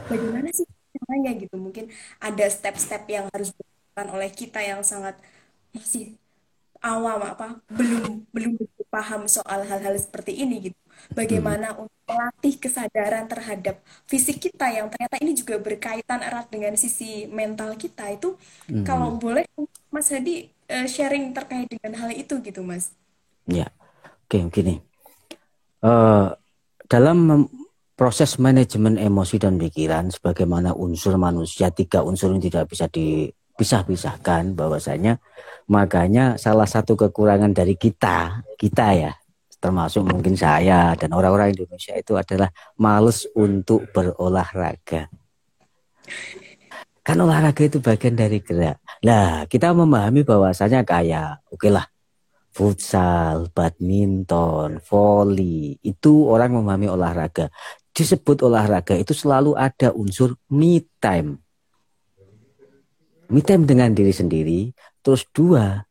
bagaimana 0.07 0.47
sih 0.55 0.63
caranya 0.95 1.31
gitu 1.35 1.55
mungkin 1.59 1.91
ada 2.23 2.45
step-step 2.47 3.03
yang 3.11 3.27
harus 3.31 3.51
dilakukan 3.51 4.07
oleh 4.15 4.29
kita 4.31 4.59
yang 4.63 4.79
sangat 4.83 5.19
masih 5.75 6.15
awam 6.79 7.19
apa 7.19 7.59
belum 7.67 8.23
belum 8.31 8.51
paham 8.95 9.27
soal 9.27 9.67
hal-hal 9.67 9.91
seperti 9.99 10.39
ini 10.39 10.71
gitu 10.71 10.79
bagaimana 11.11 11.75
hmm. 11.75 11.81
untuk 11.83 12.01
melatih 12.07 12.55
kesadaran 12.55 13.27
terhadap 13.27 13.83
fisik 14.07 14.39
kita 14.39 14.71
yang 14.71 14.87
ternyata 14.87 15.19
ini 15.19 15.35
juga 15.35 15.59
berkaitan 15.59 16.23
erat 16.23 16.47
dengan 16.47 16.79
sisi 16.79 17.27
mental 17.27 17.75
kita 17.75 18.15
itu 18.15 18.39
hmm. 18.71 18.87
kalau 18.87 19.19
boleh 19.19 19.43
Mas 19.91 20.07
Hadi 20.07 20.47
uh, 20.71 20.87
sharing 20.87 21.35
terkait 21.35 21.67
dengan 21.67 21.99
hal 21.99 22.15
itu 22.15 22.39
gitu 22.39 22.63
Mas 22.63 22.95
ya 23.49 23.67
oke 24.29 24.31
okay, 24.31 24.41
gini 24.47 24.79
uh, 25.83 26.31
dalam 26.87 27.49
proses 27.99 28.39
manajemen 28.39 28.95
emosi 28.95 29.35
dan 29.39 29.59
pikiran 29.59 30.11
sebagaimana 30.11 30.71
unsur 30.71 31.19
manusia 31.19 31.67
tiga 31.71 31.99
unsur 32.03 32.31
ini 32.31 32.47
tidak 32.47 32.71
bisa 32.71 32.87
dipisah-pisahkan 33.55 34.51
bahwasanya 34.51 35.15
makanya 35.71 36.35
salah 36.35 36.67
satu 36.67 36.99
kekurangan 36.99 37.55
dari 37.55 37.79
kita 37.79 38.43
kita 38.59 38.85
ya 38.91 39.11
termasuk 39.63 40.03
mungkin 40.03 40.35
saya 40.35 40.91
dan 40.99 41.15
orang-orang 41.15 41.55
Indonesia 41.55 41.95
itu 41.95 42.19
adalah 42.19 42.51
males 42.77 43.25
untuk 43.33 43.87
berolahraga. 43.89 45.07
Kan 47.01 47.17
olahraga 47.17 47.63
itu 47.63 47.79
bagian 47.81 48.13
dari 48.13 48.43
gerak. 48.43 48.77
Nah 49.07 49.47
kita 49.47 49.71
memahami 49.71 50.21
bahwasanya 50.21 50.83
kayak 50.83 51.47
oke 51.49 51.63
okay 51.63 51.71
lah 51.71 51.87
futsal, 52.55 53.51
badminton, 53.51 54.79
volley, 54.83 55.75
itu 55.83 56.27
orang 56.27 56.55
memahami 56.55 56.87
olahraga. 56.87 57.51
Disebut 57.91 58.43
olahraga 58.43 58.95
itu 58.95 59.11
selalu 59.11 59.55
ada 59.59 59.91
unsur 59.91 60.39
me 60.51 60.83
time. 60.99 61.44
Me 63.33 63.41
time 63.41 63.65
dengan 63.65 63.89
diri 63.89 64.13
sendiri. 64.13 64.69
Terus 65.01 65.25
dua, 65.33 65.81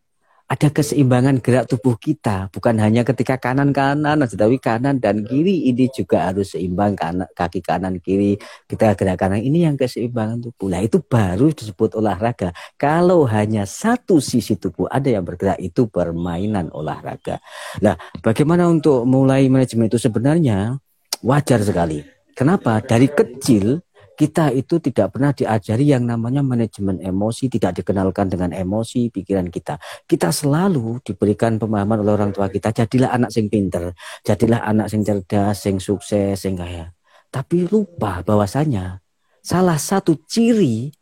ada 0.44 0.68
keseimbangan 0.70 1.42
gerak 1.42 1.66
tubuh 1.66 1.98
kita. 1.98 2.46
Bukan 2.54 2.78
hanya 2.78 3.02
ketika 3.02 3.40
kanan-kanan, 3.40 4.22
tetapi 4.22 4.62
kanan 4.62 5.02
dan 5.02 5.26
kiri 5.26 5.66
ini 5.66 5.90
juga 5.90 6.30
harus 6.30 6.54
seimbang. 6.54 6.94
Kanan, 6.94 7.26
kaki 7.34 7.58
kanan, 7.58 7.98
kiri, 7.98 8.38
kita 8.70 8.94
gerak 8.94 9.18
kanan. 9.18 9.42
Ini 9.42 9.72
yang 9.72 9.74
keseimbangan 9.74 10.46
tubuh. 10.46 10.70
Nah 10.70 10.84
itu 10.84 11.02
baru 11.02 11.50
disebut 11.50 11.98
olahraga. 11.98 12.54
Kalau 12.78 13.26
hanya 13.26 13.66
satu 13.66 14.22
sisi 14.22 14.54
tubuh 14.54 14.86
ada 14.86 15.10
yang 15.10 15.26
bergerak, 15.26 15.58
itu 15.58 15.90
permainan 15.90 16.70
olahraga. 16.70 17.42
Nah 17.82 17.98
bagaimana 18.22 18.70
untuk 18.70 19.02
mulai 19.10 19.50
manajemen 19.50 19.90
itu 19.90 19.98
sebenarnya 19.98 20.78
wajar 21.24 21.58
sekali. 21.66 22.04
Kenapa? 22.34 22.78
Dari 22.78 23.10
kecil 23.10 23.82
kita 24.14 24.54
itu 24.54 24.78
tidak 24.78 25.14
pernah 25.14 25.34
diajari 25.34 25.90
yang 25.90 26.06
namanya 26.06 26.40
manajemen 26.40 27.02
emosi, 27.02 27.50
tidak 27.50 27.82
dikenalkan 27.82 28.30
dengan 28.30 28.54
emosi 28.54 29.10
pikiran 29.10 29.50
kita. 29.50 29.78
Kita 30.06 30.30
selalu 30.30 31.02
diberikan 31.02 31.58
pemahaman 31.58 32.06
oleh 32.06 32.14
orang 32.14 32.30
tua 32.30 32.46
kita, 32.46 32.70
jadilah 32.70 33.10
anak 33.10 33.34
sing 33.34 33.50
pinter, 33.50 33.90
jadilah 34.22 34.62
anak 34.62 34.86
sing 34.86 35.02
cerdas, 35.02 35.58
sing 35.58 35.82
sukses, 35.82 36.38
sing 36.38 36.54
kaya. 36.54 36.94
Tapi 37.34 37.66
lupa 37.66 38.22
bahwasanya 38.22 39.02
salah 39.42 39.76
satu 39.76 40.14
ciri 40.30 40.94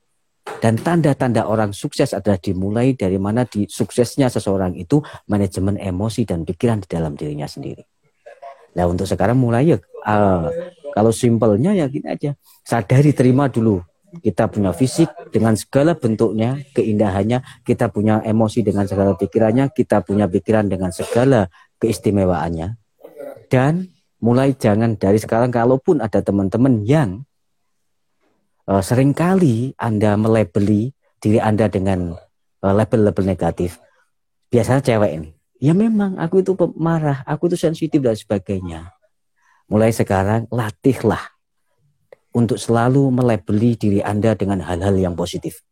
dan 0.58 0.80
tanda-tanda 0.80 1.46
orang 1.46 1.70
sukses 1.70 2.16
adalah 2.16 2.40
dimulai 2.40 2.96
dari 2.98 3.20
mana 3.20 3.46
di 3.46 3.68
suksesnya 3.68 4.26
seseorang 4.32 4.74
itu 4.74 4.98
manajemen 5.28 5.78
emosi 5.78 6.26
dan 6.26 6.42
pikiran 6.42 6.82
di 6.82 6.88
dalam 6.88 7.14
dirinya 7.14 7.46
sendiri. 7.46 7.84
Nah 8.72 8.88
untuk 8.88 9.04
sekarang 9.04 9.36
mulai 9.36 9.76
ya 9.76 9.78
uh, 10.08 10.48
kalau 10.92 11.10
simpelnya 11.10 11.72
ya 11.72 11.88
gini 11.88 12.08
aja. 12.08 12.36
Sadari 12.62 13.16
terima 13.16 13.48
dulu. 13.48 13.80
Kita 14.12 14.44
punya 14.52 14.76
fisik 14.76 15.08
dengan 15.32 15.56
segala 15.56 15.96
bentuknya 15.96 16.60
keindahannya. 16.76 17.64
Kita 17.64 17.88
punya 17.88 18.20
emosi 18.20 18.60
dengan 18.60 18.84
segala 18.84 19.16
pikirannya. 19.16 19.72
Kita 19.72 20.04
punya 20.04 20.28
pikiran 20.28 20.68
dengan 20.68 20.92
segala 20.92 21.48
keistimewaannya. 21.80 22.76
Dan 23.48 23.88
mulai 24.20 24.52
jangan 24.52 25.00
dari 25.00 25.16
sekarang 25.16 25.48
kalaupun 25.48 26.04
ada 26.04 26.20
teman-teman 26.20 26.84
yang 26.84 27.24
uh, 28.68 28.84
sering 28.84 29.16
kali 29.16 29.72
anda 29.80 30.12
melebeli 30.20 30.92
diri 31.16 31.40
anda 31.40 31.72
dengan 31.72 32.12
uh, 32.60 32.74
label-label 32.76 33.24
negatif. 33.24 33.80
Biasanya 34.52 34.84
cewek 34.84 35.12
ini 35.16 35.30
ya 35.62 35.72
memang 35.78 36.18
aku 36.18 36.42
itu 36.42 36.52
marah 36.74 37.22
aku 37.22 37.46
itu 37.46 37.54
sensitif 37.54 38.02
dan 38.02 38.18
sebagainya 38.18 38.90
Mulai 39.72 39.88
sekarang 39.88 40.52
latihlah 40.52 41.32
untuk 42.36 42.60
selalu 42.60 43.08
melebeli 43.08 43.72
diri 43.80 44.04
Anda 44.04 44.36
dengan 44.36 44.60
hal-hal 44.60 44.92
yang 45.00 45.16
positif. 45.16 45.64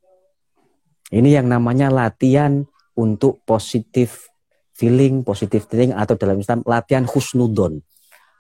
Ini 1.13 1.37
yang 1.37 1.53
namanya 1.53 1.93
latihan 1.93 2.65
untuk 2.97 3.45
positif 3.45 4.33
feeling, 4.73 5.21
positive 5.21 5.69
thinking 5.69 5.93
atau 5.93 6.17
dalam 6.17 6.41
Islam 6.41 6.65
latihan 6.65 7.05
husnudon. 7.05 7.85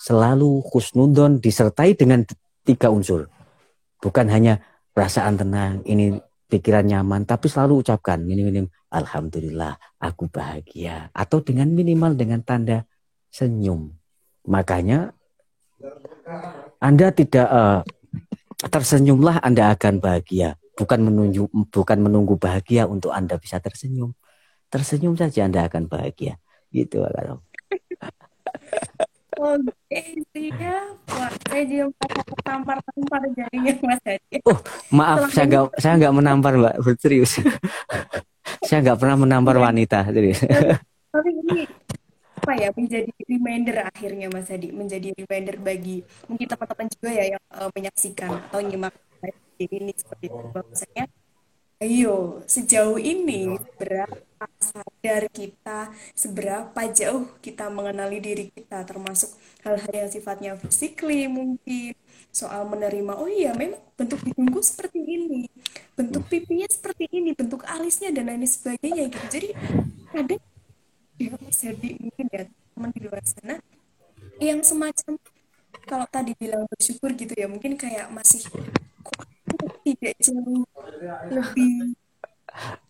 Selalu 0.01 0.65
husnudon 0.65 1.45
disertai 1.45 1.93
dengan 1.93 2.25
tiga 2.65 2.89
unsur. 2.89 3.29
Bukan 4.01 4.33
hanya 4.33 4.65
perasaan 4.97 5.37
tenang, 5.37 5.85
ini 5.85 6.17
pikiran 6.49 6.89
nyaman, 6.89 7.29
tapi 7.29 7.53
selalu 7.53 7.85
ucapkan 7.85 8.25
minim-minim 8.25 8.65
Alhamdulillah 8.89 9.77
aku 10.01 10.33
bahagia. 10.33 11.13
Atau 11.13 11.45
dengan 11.45 11.69
minimal 11.69 12.17
dengan 12.17 12.41
tanda 12.41 12.89
senyum. 13.29 13.93
Makanya 14.49 15.13
Anda 16.81 17.13
tidak 17.13 17.49
uh, 17.49 17.81
tersenyumlah 18.69 19.41
Anda 19.41 19.73
akan 19.73 20.01
bahagia. 20.01 20.57
Bukan 20.77 21.01
menunjuk 21.05 21.49
bukan 21.69 21.99
menunggu 22.01 22.41
bahagia 22.41 22.89
untuk 22.89 23.13
Anda 23.13 23.37
bisa 23.37 23.61
tersenyum. 23.61 24.17
Tersenyum 24.73 25.17
saja 25.17 25.45
Anda 25.45 25.69
akan 25.69 25.89
bahagia. 25.89 26.41
Gitu 26.73 27.05
kalau. 27.05 27.45
Oke, 29.41 30.01
siap. 30.37 31.01
Wah, 31.17 31.33
saya 31.49 31.65
juga 31.65 32.05
tampar-tampar 32.45 33.25
jarinya 33.33 33.73
Mas 33.89 34.03
Hadi. 34.05 34.37
Oh, 34.45 34.59
maaf, 34.93 35.33
saya 35.33 35.49
nggak 35.49 35.65
saya 35.81 35.93
nggak 35.97 36.15
menampar, 36.17 36.53
Mbak. 36.61 36.75
Serius. 37.01 37.41
saya 38.69 38.79
nggak 38.85 38.99
pernah 39.01 39.17
menampar 39.17 39.57
wanita, 39.57 40.05
jadi. 40.13 40.37
Tapi 41.11 41.31
ini 41.33 41.65
apa 42.41 42.57
ya 42.57 42.73
menjadi 42.73 43.13
reminder 43.29 43.85
akhirnya 43.85 44.33
Mas 44.33 44.49
Hadi 44.49 44.73
menjadi 44.73 45.13
reminder 45.13 45.61
bagi 45.61 46.01
mungkin 46.25 46.49
teman-teman 46.49 46.89
juga 46.89 47.11
ya 47.13 47.25
yang 47.37 47.43
uh, 47.53 47.69
menyaksikan 47.77 48.49
atau 48.49 48.65
nyimak 48.65 48.97
ini 49.61 49.93
seperti 49.93 50.33
itu. 50.33 50.45
Bahwasanya 50.57 51.05
ayo 51.85 52.41
sejauh 52.49 52.97
ini 52.97 53.57
berapa 53.77 54.45
sadar 54.61 55.29
kita 55.33 55.93
seberapa 56.13 56.81
jauh 56.93 57.29
kita 57.45 57.69
mengenali 57.69 58.21
diri 58.21 58.45
kita 58.53 58.85
termasuk 58.89 59.33
hal-hal 59.65 59.93
yang 59.93 60.09
sifatnya 60.13 60.57
physically 60.61 61.25
mungkin 61.29 61.93
soal 62.33 62.69
menerima 62.69 63.17
oh 63.17 63.29
iya 63.29 63.57
memang 63.57 63.81
bentuk 63.97 64.21
hidungku 64.25 64.61
seperti 64.61 65.01
ini 65.01 65.49
bentuk 65.97 66.25
pipinya 66.29 66.69
seperti 66.69 67.09
ini 67.13 67.33
bentuk 67.33 67.65
alisnya 67.65 68.13
dan 68.13 68.33
lain 68.33 68.45
sebagainya 68.45 69.13
gitu. 69.13 69.27
Jadi 69.29 69.49
ada 70.17 70.37
ya 71.29 71.37
Herdi 71.37 71.89
mungkin 72.01 72.27
ya 72.33 72.43
teman 72.49 72.91
di 72.97 73.01
luar 73.05 73.21
sana. 73.27 73.57
Yang 74.41 74.73
semacam 74.73 75.13
kalau 75.85 76.07
tadi 76.09 76.33
bilang 76.39 76.65
bersyukur 76.71 77.13
gitu 77.13 77.33
ya 77.37 77.47
mungkin 77.47 77.77
kayak 77.77 78.09
masih 78.09 78.41
tidak 79.85 80.15
jauh 80.23 80.65
lebih 81.31 81.95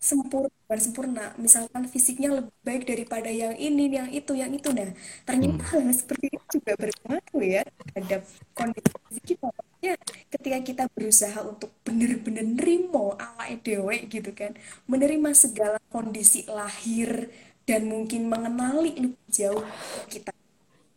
sempurna 0.01 0.49
bukan 0.65 0.79
sempurna 0.81 1.25
misalkan 1.37 1.83
fisiknya 1.85 2.33
lebih 2.41 2.55
baik 2.65 2.83
daripada 2.87 3.29
yang 3.29 3.53
ini 3.59 3.91
yang 3.91 4.09
itu 4.09 4.33
yang 4.33 4.51
itu. 4.55 4.71
Nah 4.73 4.89
ternyata 5.27 5.77
hmm. 5.77 5.93
seperti 5.93 6.25
itu 6.31 6.45
juga 6.57 6.73
berpengaruh 6.79 7.43
ya 7.43 7.63
terhadap 7.93 8.21
kondisi 8.55 9.19
kita. 9.21 9.49
Ya 9.81 9.97
ketika 10.29 10.59
kita 10.61 10.83
berusaha 10.93 11.39
untuk 11.43 11.73
benar-benar 11.83 12.45
nerimo 12.45 13.17
ala 13.17 13.49
dewe 13.59 14.05
gitu 14.07 14.31
kan 14.31 14.55
menerima 14.87 15.29
segala 15.35 15.77
kondisi 15.89 16.45
lahir 16.47 17.29
dan 17.65 17.87
mungkin 17.87 18.27
mengenali 18.27 18.97
lebih 18.97 19.27
jauh 19.29 19.63
kita 20.09 20.33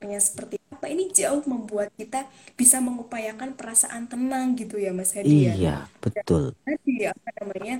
punya 0.04 0.20
seperti 0.20 0.60
apa 0.68 0.86
ini 0.92 1.08
jauh 1.08 1.40
membuat 1.48 1.88
kita 1.96 2.28
bisa 2.60 2.76
mengupayakan 2.76 3.56
perasaan 3.56 4.04
tenang 4.04 4.52
gitu 4.52 4.76
ya 4.76 4.92
Mas 4.92 5.16
Hadi 5.16 5.48
ya. 5.48 5.54
Iya 5.56 5.76
betul. 6.04 6.52
Tadi 6.60 7.08
apa 7.08 7.28
namanya 7.40 7.76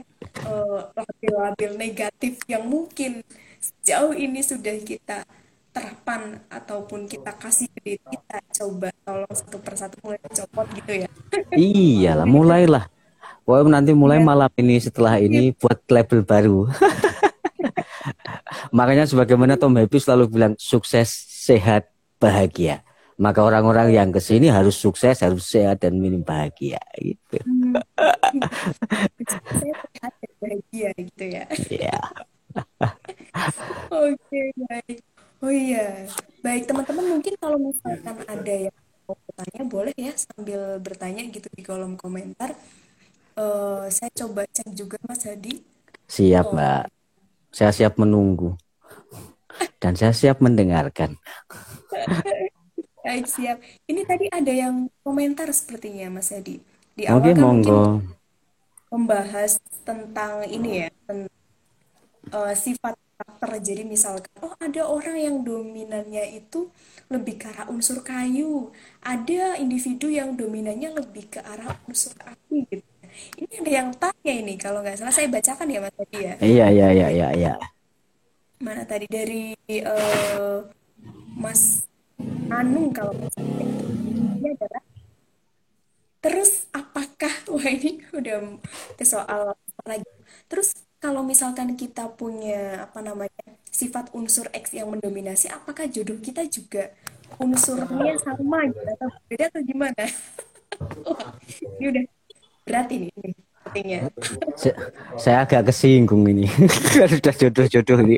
uh, 0.48 0.88
label-label 0.96 1.72
negatif 1.76 2.40
yang 2.48 2.64
mungkin 2.64 3.20
sejauh 3.60 4.16
ini 4.16 4.40
sudah 4.40 4.72
kita 4.80 5.28
terapkan 5.74 6.40
ataupun 6.48 7.04
kita 7.10 7.34
kasih 7.36 7.68
ke 7.76 7.80
diri 7.82 8.00
kita 8.08 8.38
coba 8.62 8.88
tolong 9.04 9.34
satu 9.34 9.58
persatu 9.60 10.00
mulai 10.00 10.22
copot 10.24 10.64
gitu 10.72 11.04
ya. 11.04 11.08
Iyalah 11.52 12.24
mulailah. 12.24 12.84
Wah 13.44 13.60
nanti 13.68 13.92
mulai 13.92 14.22
ya. 14.22 14.24
malam 14.24 14.48
ini 14.56 14.80
setelah 14.80 15.20
ini 15.20 15.52
buat 15.52 15.76
label 15.92 16.24
baru. 16.24 16.60
Makanya 18.70 19.04
sebagaimana 19.08 19.58
Tom 19.58 19.76
Happy 19.76 19.98
selalu 20.00 20.24
bilang 20.30 20.54
sukses, 20.58 21.10
sehat, 21.28 21.90
bahagia. 22.18 22.84
Maka 23.14 23.46
orang-orang 23.46 23.94
yang 23.94 24.10
ke 24.10 24.18
sini 24.18 24.50
harus 24.50 24.74
sukses, 24.74 25.22
harus 25.22 25.46
sehat 25.46 25.86
dan 25.86 25.94
minim 26.02 26.26
bahagia 26.26 26.82
gitu. 26.98 27.38
Hmm. 27.46 27.78
sehat 29.62 30.12
dan 30.18 30.32
bahagia 30.42 30.88
gitu 30.98 31.24
ya. 31.30 31.44
Iya. 31.70 31.98
Oke 34.10 34.40
baik. 34.66 34.98
Oh 35.44 35.52
iya, 35.52 36.08
baik 36.40 36.64
teman-teman 36.64 37.20
mungkin 37.20 37.34
kalau 37.36 37.60
misalkan 37.60 38.16
ada 38.24 38.54
yang 38.70 38.76
mau 39.04 39.12
bertanya 39.28 39.62
boleh 39.68 39.96
ya 40.00 40.12
sambil 40.16 40.80
bertanya 40.80 41.22
gitu 41.28 41.46
di 41.52 41.62
kolom 41.62 42.00
komentar. 42.00 42.56
Uh, 43.34 43.84
saya 43.92 44.08
coba 44.14 44.46
cek 44.48 44.72
juga 44.72 44.96
Mas 45.04 45.26
Hadi. 45.26 45.60
Siap 46.08 46.46
oh. 46.48 46.56
Mbak. 46.56 46.93
Saya 47.54 47.70
siap 47.70 48.02
menunggu 48.02 48.58
dan 49.78 49.94
saya 49.94 50.10
siap 50.10 50.42
mendengarkan. 50.42 51.14
Baik, 53.04 53.30
siap. 53.30 53.62
Ini 53.86 54.02
tadi 54.08 54.26
ada 54.26 54.50
yang 54.50 54.90
komentar 55.06 55.46
sepertinya, 55.54 56.18
Mas 56.18 56.34
Edi. 56.34 56.58
Di 56.98 57.06
awal 57.06 57.20
Oke, 57.20 57.30
kan 57.30 57.38
monggo. 57.38 57.82
membahas 58.90 59.58
tentang 59.82 60.46
ini 60.46 60.86
ya, 60.86 60.88
tentang, 61.06 61.26
uh, 62.30 62.50
eh, 62.50 62.54
sifat 62.58 62.94
karakter. 63.14 63.50
Jadi 63.60 63.82
misalkan, 63.86 64.34
oh 64.42 64.54
ada 64.58 64.86
orang 64.86 65.18
yang 65.18 65.36
dominannya 65.42 66.38
itu 66.38 66.70
lebih 67.10 67.38
ke 67.38 67.46
arah 67.54 67.66
unsur 67.70 68.02
kayu. 68.02 68.70
Ada 69.02 69.60
individu 69.62 70.10
yang 70.10 70.34
dominannya 70.34 70.94
lebih 70.94 71.38
ke 71.38 71.40
arah 71.42 71.76
unsur 71.86 72.14
api 72.18 72.66
gitu. 72.70 72.93
Ini 73.38 73.54
ada 73.62 73.70
yang 73.70 73.88
tanya 73.94 74.32
ini, 74.32 74.54
kalau 74.58 74.82
nggak 74.82 74.98
salah 74.98 75.14
saya 75.14 75.30
bacakan 75.30 75.68
ya 75.70 75.80
Mas 75.82 75.96
Edi 76.00 76.18
ya. 76.20 76.34
Iya, 76.42 76.66
iya, 76.70 76.88
iya, 76.92 77.08
iya. 77.10 77.28
iya 77.34 77.54
mana 78.64 78.88
tadi 78.88 79.04
dari 79.04 79.52
uh, 79.84 80.64
Mas 81.36 81.84
Anung 82.48 82.94
kalau 82.96 83.12
misalnya 83.12 83.66
ini 84.40 84.48
adalah 84.56 84.82
terus 86.24 86.64
apakah 86.72 87.34
wah 87.52 87.68
ini 87.68 88.00
udah 88.16 88.56
soal 89.04 89.52
lagi 89.84 90.08
terus 90.48 90.72
kalau 90.96 91.20
misalkan 91.20 91.76
kita 91.76 92.08
punya 92.16 92.88
apa 92.88 93.04
namanya 93.04 93.44
sifat 93.68 94.08
unsur 94.16 94.48
X 94.56 94.72
yang 94.72 94.88
mendominasi 94.88 95.52
apakah 95.52 95.84
jodoh 95.84 96.16
kita 96.16 96.48
juga 96.48 96.88
unsurnya 97.36 98.16
sama 98.24 98.64
gitu 98.72 98.88
atau 98.96 99.08
beda 99.28 99.44
atau 99.52 99.60
gimana 99.60 100.04
wah, 101.04 101.36
ini 101.76 101.84
udah 101.92 102.04
berat 102.64 102.88
ini, 102.90 103.12
saya, 104.54 104.74
saya 105.16 105.36
agak 105.42 105.72
kesinggung 105.72 106.22
ini. 106.28 106.46
Sudah 107.10 107.34
jodoh-jodoh 107.34 107.98
ini. 108.06 108.16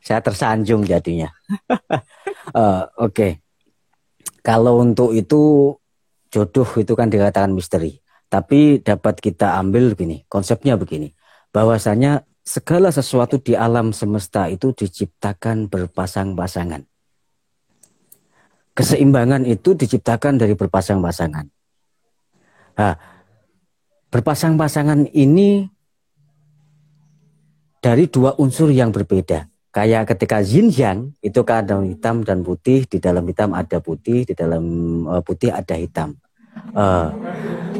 saya 0.00 0.20
tersanjung 0.24 0.82
jadinya. 0.82 1.30
uh, 1.70 2.88
Oke. 3.06 3.12
Okay. 3.12 3.32
Kalau 4.42 4.78
untuk 4.78 5.10
itu 5.10 5.74
jodoh 6.30 6.68
itu 6.78 6.92
kan 6.94 7.10
dikatakan 7.10 7.50
misteri. 7.50 7.98
Tapi 8.26 8.82
dapat 8.82 9.22
kita 9.22 9.58
ambil 9.62 9.94
begini, 9.94 10.26
konsepnya 10.26 10.74
begini. 10.74 11.14
Bahwasanya 11.54 12.26
segala 12.42 12.90
sesuatu 12.90 13.38
di 13.38 13.54
alam 13.54 13.94
semesta 13.94 14.50
itu 14.50 14.74
diciptakan 14.74 15.70
berpasang-pasangan. 15.70 16.82
Keseimbangan 18.76 19.46
itu 19.46 19.72
diciptakan 19.78 20.36
dari 20.36 20.52
berpasang-pasangan. 20.58 21.55
Nah, 22.76 22.94
berpasang-pasangan 24.12 25.08
ini 25.16 25.64
dari 27.80 28.08
dua 28.08 28.36
unsur 28.36 28.68
yang 28.68 28.92
berbeda. 28.92 29.48
Kayak 29.72 30.16
ketika 30.16 30.40
yin 30.40 30.72
yang 30.72 31.12
itu 31.20 31.44
ada 31.44 31.76
hitam 31.84 32.24
dan 32.24 32.40
putih, 32.40 32.88
di 32.88 32.96
dalam 32.96 33.28
hitam 33.28 33.52
ada 33.52 33.76
putih, 33.80 34.24
di 34.24 34.32
dalam 34.32 34.64
uh, 35.04 35.20
putih 35.20 35.52
ada 35.52 35.76
hitam. 35.76 36.16
Uh, 36.72 37.12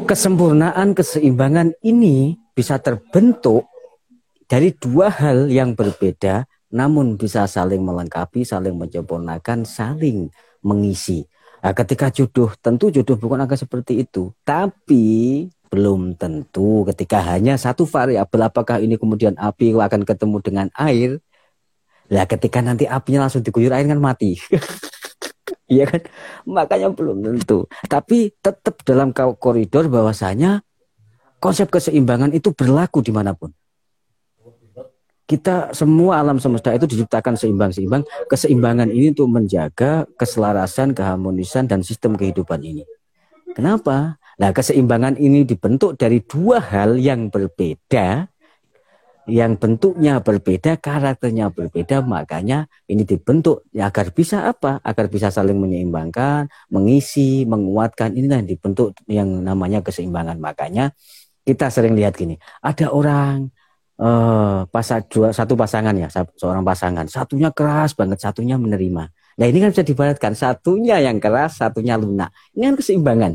kesempurnaan 0.05 0.93
keseimbangan 0.93 1.73
ini 1.81 2.37
bisa 2.53 2.77
terbentuk 2.77 3.65
dari 4.45 4.77
dua 4.77 5.09
hal 5.09 5.49
yang 5.49 5.73
berbeda, 5.73 6.45
namun 6.69 7.17
bisa 7.17 7.49
saling 7.49 7.81
melengkapi, 7.81 8.45
saling 8.45 8.77
menyempurnakan, 8.77 9.65
saling 9.65 10.29
mengisi. 10.61 11.25
Nah, 11.57 11.73
ketika 11.73 12.13
jodoh, 12.13 12.53
tentu 12.61 12.93
jodoh 12.93 13.17
bukan 13.17 13.41
akan 13.43 13.57
seperti 13.57 14.05
itu, 14.05 14.29
tapi 14.45 15.45
belum 15.67 16.15
tentu 16.15 16.87
ketika 16.87 17.19
hanya 17.33 17.59
satu 17.59 17.83
variabel 17.83 18.47
apakah 18.47 18.79
ini 18.79 18.95
kemudian 18.95 19.35
api 19.35 19.75
akan 19.75 20.01
ketemu 20.07 20.37
dengan 20.39 20.67
air? 20.77 21.19
Lah 22.07 22.23
ketika 22.23 22.63
nanti 22.63 22.87
apinya 22.87 23.27
langsung 23.27 23.43
diguyur 23.43 23.73
air 23.73 23.87
kan 23.87 23.99
mati. 23.99 24.37
Iya 25.67 25.83
kan? 25.83 25.99
Makanya 26.47 26.95
belum 26.95 27.19
tentu. 27.19 27.67
Tapi 27.91 28.31
tetap 28.39 28.79
dalam 28.87 29.11
koridor 29.11 29.91
bahwasanya 29.91 30.63
konsep 31.43 31.67
keseimbangan 31.67 32.31
itu 32.31 32.55
berlaku 32.55 33.03
di 33.03 33.11
mana 33.11 33.35
pun 33.35 33.51
kita 35.27 35.75
semua 35.75 36.23
alam 36.23 36.39
semesta 36.39 36.71
itu 36.71 36.87
diciptakan 36.87 37.35
seimbang-seimbang. 37.35 38.07
Keseimbangan 38.31 38.87
ini 38.87 39.11
untuk 39.11 39.27
menjaga 39.27 40.07
keselarasan, 40.15 40.95
keharmonisan 40.95 41.67
dan 41.67 41.83
sistem 41.83 42.15
kehidupan 42.15 42.63
ini. 42.63 42.87
Kenapa? 43.51 44.15
Nah, 44.39 44.55
keseimbangan 44.55 45.19
ini 45.19 45.43
dibentuk 45.43 45.99
dari 45.99 46.23
dua 46.23 46.63
hal 46.63 46.95
yang 46.95 47.27
berbeda, 47.27 48.31
yang 49.27 49.59
bentuknya 49.59 50.23
berbeda, 50.23 50.79
karakternya 50.79 51.51
berbeda, 51.51 51.99
makanya 51.99 52.71
ini 52.87 53.03
dibentuk 53.03 53.67
ya, 53.75 53.91
agar 53.91 54.15
bisa 54.15 54.47
apa? 54.47 54.79
Agar 54.79 55.11
bisa 55.11 55.27
saling 55.27 55.59
menyeimbangkan, 55.59 56.47
mengisi, 56.71 57.43
menguatkan. 57.43 58.15
Inilah 58.15 58.39
yang 58.39 58.49
dibentuk 58.55 58.95
yang 59.11 59.27
namanya 59.43 59.83
keseimbangan. 59.83 60.39
Makanya 60.39 60.95
kita 61.43 61.67
sering 61.67 61.99
lihat 61.99 62.15
gini, 62.15 62.39
ada 62.63 62.95
orang 62.95 63.51
uh, 64.01 64.65
pasang 64.69 65.03
dua 65.09 65.29
satu 65.33 65.53
pasangan 65.53 65.93
ya 65.97 66.09
seorang 66.11 66.63
pasangan. 66.65 67.05
Satunya 67.09 67.49
keras 67.53 67.93
banget 67.97 68.21
satunya 68.21 68.55
menerima. 68.57 69.09
Nah 69.37 69.45
ini 69.45 69.57
kan 69.61 69.69
bisa 69.69 69.85
dibaratkan 69.85 70.33
satunya 70.33 70.97
yang 70.97 71.21
keras 71.21 71.61
satunya 71.61 71.97
lunak. 71.97 72.33
Ini 72.57 72.73
kan 72.73 72.75
keseimbangan. 72.77 73.33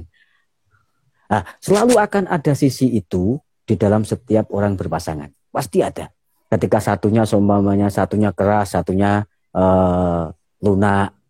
Nah, 1.33 1.43
selalu 1.65 1.97
akan 1.97 2.29
ada 2.29 2.53
sisi 2.53 2.93
itu 2.93 3.41
di 3.65 3.79
dalam 3.81 4.05
setiap 4.05 4.53
orang 4.53 4.77
berpasangan. 4.77 5.33
Pasti 5.49 5.81
ada. 5.81 6.13
Ketika 6.53 6.77
satunya 6.77 7.25
seumpamanya 7.25 7.89
satunya 7.89 8.35
keras 8.37 8.77
satunya 8.77 9.25
uh, 9.57 10.29
lunak 10.61 11.22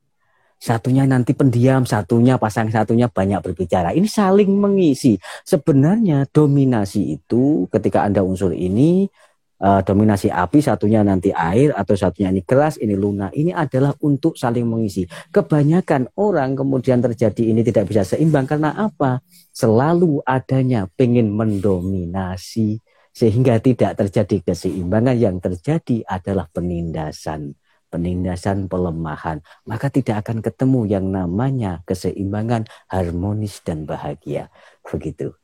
satunya 0.62 1.02
nanti 1.10 1.34
pendiam, 1.34 1.82
satunya 1.82 2.38
pasang 2.38 2.70
satunya 2.70 3.10
banyak 3.10 3.42
berbicara. 3.42 3.90
Ini 3.90 4.06
saling 4.06 4.54
mengisi. 4.54 5.18
Sebenarnya 5.42 6.30
dominasi 6.30 7.18
itu 7.18 7.66
ketika 7.66 8.06
Anda 8.06 8.22
unsur 8.22 8.54
ini 8.54 9.10
uh, 9.58 9.82
dominasi 9.82 10.30
api, 10.30 10.62
satunya 10.62 11.02
nanti 11.02 11.34
air, 11.34 11.74
atau 11.74 11.98
satunya 11.98 12.30
ini 12.30 12.46
keras, 12.46 12.78
ini 12.78 12.94
lunak. 12.94 13.34
Ini 13.34 13.50
adalah 13.58 13.90
untuk 14.06 14.38
saling 14.38 14.62
mengisi. 14.62 15.02
Kebanyakan 15.34 16.14
orang 16.14 16.54
kemudian 16.54 17.02
terjadi 17.02 17.42
ini 17.42 17.66
tidak 17.66 17.90
bisa 17.90 18.06
seimbang 18.06 18.46
karena 18.46 18.70
apa? 18.78 19.18
Selalu 19.50 20.22
adanya 20.22 20.86
pengen 20.94 21.34
mendominasi 21.34 22.78
sehingga 23.10 23.58
tidak 23.58 23.98
terjadi 23.98 24.54
keseimbangan 24.54 25.18
yang 25.18 25.36
terjadi 25.42 26.06
adalah 26.06 26.48
penindasan 26.48 27.52
penindasan 27.92 28.72
pelemahan 28.72 29.44
maka 29.68 29.92
tidak 29.92 30.24
akan 30.24 30.40
ketemu 30.40 30.80
yang 30.88 31.06
namanya 31.12 31.84
keseimbangan 31.84 32.64
harmonis 32.88 33.60
dan 33.60 33.84
bahagia 33.84 34.48
begitu 34.80 35.36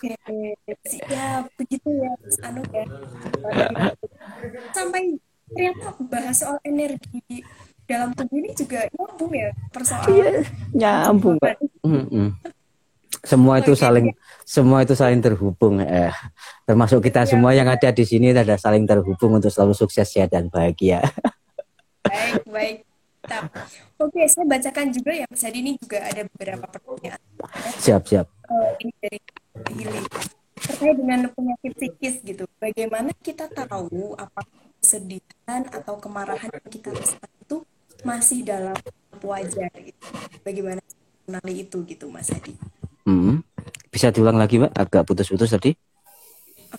Oke, 0.00 0.16
siap 0.88 1.48
begitu 1.60 1.88
ya, 1.92 2.12
anu 2.44 2.64
ya. 2.72 2.84
Sampai 4.76 5.16
ternyata 5.48 5.96
bahas 6.08 6.36
soal 6.40 6.56
energi 6.64 7.44
dalam 7.84 8.14
tubuh 8.16 8.38
ini 8.38 8.54
juga 8.56 8.86
nyambung 8.96 9.32
ya 9.34 9.50
persoalan. 9.74 10.08
Iya, 10.08 10.30
nyambung. 10.72 11.36
Mm 11.84 12.04
-mm. 12.08 12.28
Semua 13.20 13.60
itu 13.60 13.76
saling 13.76 14.16
semua 14.48 14.80
itu 14.80 14.96
saling 14.96 15.20
terhubung 15.20 15.80
eh 15.84 16.12
termasuk 16.64 17.04
kita 17.04 17.28
ya. 17.28 17.36
semua 17.36 17.52
yang 17.52 17.68
ada 17.68 17.92
di 17.92 18.04
sini 18.04 18.32
ada 18.32 18.56
saling 18.56 18.88
terhubung 18.88 19.36
untuk 19.36 19.52
selalu 19.52 19.76
sukses 19.76 20.08
ya 20.16 20.24
dan 20.24 20.48
bahagia. 20.48 21.04
Baik, 22.00 22.42
baik. 22.48 22.76
Oke, 24.00 24.24
saya 24.26 24.48
bacakan 24.48 24.88
juga 24.90 25.12
ya 25.12 25.28
Mas 25.28 25.44
Hadi 25.44 25.60
ini 25.60 25.76
juga 25.76 26.00
ada 26.00 26.24
beberapa 26.24 26.64
pertanyaan. 26.66 27.20
Siap, 27.76 28.02
siap. 28.08 28.26
Uh, 28.48 28.72
ini 28.80 28.92
dari 28.98 29.18
healing 29.76 30.08
terkait 30.60 30.96
dengan 30.96 31.20
penyakit 31.28 31.72
psikis 31.76 32.14
gitu. 32.24 32.44
Bagaimana 32.56 33.12
kita 33.20 33.48
tahu 33.52 34.16
apa 34.16 34.40
kesedihan 34.80 35.68
atau 35.68 36.00
kemarahan 36.00 36.48
yang 36.48 36.68
kita 36.72 36.88
rasakan 36.96 37.32
itu 37.44 37.56
masih 38.00 38.40
dalam 38.48 38.76
wajar 39.20 39.68
gitu. 39.76 40.06
Bagaimana 40.40 40.80
mengenali 41.28 41.68
itu 41.68 41.84
gitu 41.84 42.08
Mas 42.08 42.32
Hadi? 42.32 42.56
Hmm. 43.04 43.40
Bisa 43.90 44.12
diulang 44.14 44.38
lagi 44.38 44.60
Mbak? 44.60 44.72
Agak 44.76 45.02
putus-putus 45.06 45.50
tadi. 45.50 45.72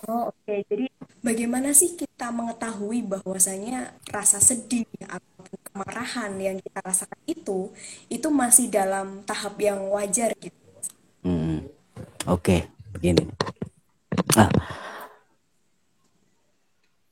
Oh 0.08 0.32
oke, 0.32 0.48
okay. 0.48 0.64
jadi 0.72 0.88
bagaimana 1.20 1.76
sih 1.76 1.92
kita 1.92 2.32
mengetahui 2.32 3.04
bahwasanya 3.04 3.92
rasa 4.08 4.40
sedih 4.40 4.88
atau 5.04 5.44
kemarahan 5.68 6.32
yang 6.40 6.56
kita 6.56 6.80
rasakan 6.80 7.20
itu 7.28 7.68
itu 8.08 8.28
masih 8.32 8.72
dalam 8.72 9.20
tahap 9.28 9.60
yang 9.60 9.84
wajar 9.92 10.32
gitu? 10.40 10.56
Hmm. 11.28 11.68
Oke, 12.24 12.66
begini. 12.96 13.28
Nah, 14.32 14.48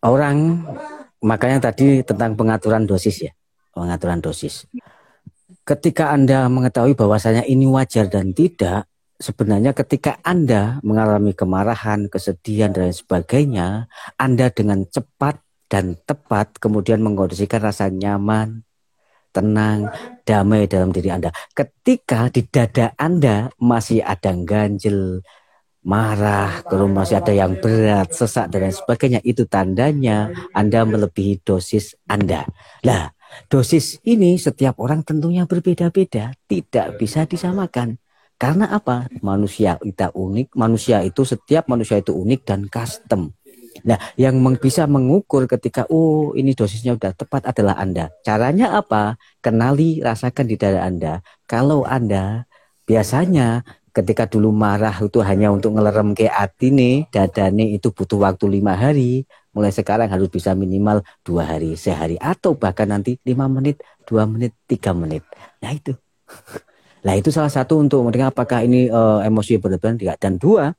orang 0.03 0.65
makanya 1.21 1.71
tadi 1.71 2.01
tentang 2.01 2.33
pengaturan 2.33 2.89
dosis 2.89 3.29
ya, 3.29 3.33
pengaturan 3.77 4.25
dosis. 4.25 4.65
Ketika 5.69 6.11
Anda 6.11 6.49
mengetahui 6.51 6.97
bahwasanya 6.97 7.45
ini 7.45 7.69
wajar 7.69 8.09
dan 8.09 8.33
tidak, 8.35 8.90
sebenarnya 9.21 9.77
ketika 9.77 10.17
Anda 10.25 10.81
mengalami 10.81 11.37
kemarahan, 11.37 12.09
kesedihan 12.09 12.73
dan 12.73 12.91
sebagainya, 12.91 13.87
Anda 14.17 14.49
dengan 14.49 14.89
cepat 14.89 15.39
dan 15.71 16.01
tepat 16.03 16.59
kemudian 16.59 17.05
mengkondisikan 17.05 17.63
rasa 17.63 17.93
nyaman, 17.93 18.65
tenang, 19.31 19.93
damai 20.27 20.67
dalam 20.67 20.91
diri 20.91 21.13
Anda. 21.13 21.31
Ketika 21.55 22.33
di 22.33 22.43
dada 22.49 22.97
Anda 22.99 23.53
masih 23.61 24.03
ada 24.03 24.35
ganjel, 24.35 25.23
marah, 25.85 26.65
kalau 26.67 26.91
masih 26.91 27.23
ada 27.23 27.31
yang 27.31 27.57
berat, 27.61 28.11
sesak 28.11 28.51
dan 28.51 28.67
lain 28.67 28.75
sebagainya, 28.75 29.21
itu 29.23 29.47
tandanya 29.47 30.33
Anda 30.57 30.83
melebihi 30.83 31.45
dosis 31.47 31.95
Anda. 32.11 32.45
Lah, 32.83 33.13
dosis 33.47 34.03
ini 34.03 34.37
setiap 34.37 34.81
orang 34.83 35.07
tentunya 35.07 35.47
berbeda-beda, 35.47 36.35
tidak 36.51 36.99
bisa 36.99 37.25
disamakan. 37.25 38.01
Karena 38.41 38.73
apa? 38.73 39.05
Manusia 39.21 39.77
kita 39.77 40.17
unik, 40.17 40.57
manusia 40.57 41.05
itu 41.05 41.29
setiap 41.29 41.69
manusia 41.69 42.01
itu 42.01 42.17
unik 42.17 42.41
dan 42.49 42.65
custom. 42.73 43.37
Nah, 43.85 44.01
yang 44.17 44.41
bisa 44.57 44.89
mengukur 44.89 45.45
ketika 45.45 45.85
oh 45.93 46.33
ini 46.33 46.57
dosisnya 46.57 46.97
sudah 46.97 47.13
tepat 47.13 47.53
adalah 47.53 47.77
Anda. 47.77 48.09
Caranya 48.25 48.81
apa? 48.81 49.21
Kenali, 49.45 50.01
rasakan 50.01 50.49
di 50.49 50.57
dada 50.57 50.89
Anda. 50.89 51.21
Kalau 51.45 51.85
Anda 51.85 52.49
biasanya 52.89 53.61
ketika 53.93 54.25
dulu 54.25 54.57
marah 54.57 54.97
itu 54.97 55.21
hanya 55.21 55.53
untuk 55.53 55.77
ngelerem 55.77 56.17
ke 56.17 56.25
hati 56.25 56.73
nih, 56.73 57.13
dadane 57.13 57.77
itu 57.77 57.93
butuh 57.93 58.25
waktu 58.25 58.49
lima 58.49 58.73
hari. 58.73 59.29
Mulai 59.53 59.75
sekarang 59.75 60.09
harus 60.09 60.33
bisa 60.33 60.57
minimal 60.57 61.05
dua 61.27 61.45
hari, 61.45 61.75
sehari, 61.75 62.17
atau 62.17 62.55
bahkan 62.55 62.89
nanti 62.89 63.19
lima 63.27 63.51
menit, 63.51 63.83
dua 64.07 64.25
menit, 64.25 64.57
tiga 64.65 64.97
menit. 64.97 65.27
Nah 65.61 65.77
itu. 65.77 65.93
Nah 67.01 67.15
itu 67.17 67.33
salah 67.33 67.49
satu 67.49 67.81
untuk 67.81 68.05
mendengar 68.05 68.29
apakah 68.29 68.61
ini 68.61 68.93
uh, 68.93 69.25
emosi 69.25 69.57
berlebihan 69.57 69.97
tidak. 69.97 70.21
Dan 70.21 70.37
dua, 70.37 70.73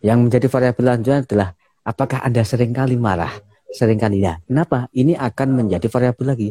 yang 0.00 0.24
menjadi 0.24 0.48
variabel 0.48 0.84
selanjutnya 0.84 1.18
adalah 1.24 1.48
apakah 1.84 2.18
Anda 2.24 2.42
sering 2.46 2.72
kali 2.72 2.96
marah? 2.96 3.32
Seringkali 3.66 4.18
ya. 4.24 4.40
Kenapa? 4.46 4.88
Ini 4.94 5.18
akan 5.18 5.48
menjadi 5.52 5.86
variabel 5.90 6.26
lagi. 6.26 6.50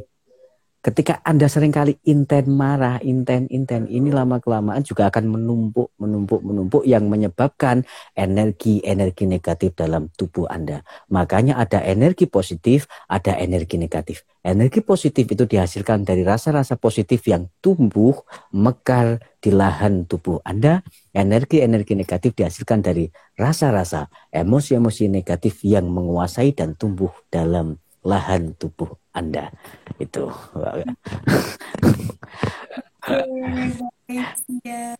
Ketika 0.86 1.18
Anda 1.26 1.50
sering 1.50 1.74
kali 1.74 1.98
inten 2.06 2.46
marah, 2.54 3.02
inten, 3.02 3.50
inten, 3.50 3.90
ini 3.90 4.14
lama-kelamaan 4.14 4.86
juga 4.86 5.10
akan 5.10 5.34
menumpuk, 5.34 5.90
menumpuk, 5.98 6.46
menumpuk 6.46 6.86
yang 6.86 7.10
menyebabkan 7.10 7.90
energi-energi 8.14 9.26
negatif 9.26 9.74
dalam 9.74 10.14
tubuh 10.14 10.46
Anda. 10.46 10.86
Makanya 11.10 11.58
ada 11.58 11.82
energi 11.82 12.30
positif, 12.30 12.86
ada 13.10 13.34
energi 13.34 13.82
negatif. 13.82 14.30
Energi 14.46 14.86
positif 14.86 15.26
itu 15.26 15.50
dihasilkan 15.50 16.06
dari 16.06 16.22
rasa-rasa 16.22 16.78
positif 16.78 17.26
yang 17.26 17.50
tumbuh, 17.66 18.22
mekar 18.54 19.18
di 19.42 19.50
lahan 19.50 20.06
tubuh 20.06 20.38
Anda. 20.46 20.86
Energi-energi 21.18 21.98
negatif 21.98 22.38
dihasilkan 22.38 22.86
dari 22.86 23.10
rasa-rasa, 23.34 24.06
emosi-emosi 24.30 25.10
negatif 25.10 25.66
yang 25.66 25.90
menguasai 25.90 26.54
dan 26.54 26.78
tumbuh 26.78 27.10
dalam 27.34 27.82
lahan 28.06 28.54
tubuh 28.54 28.94
Anda. 29.16 29.50
Itu. 29.98 30.28
ya. 30.68 30.92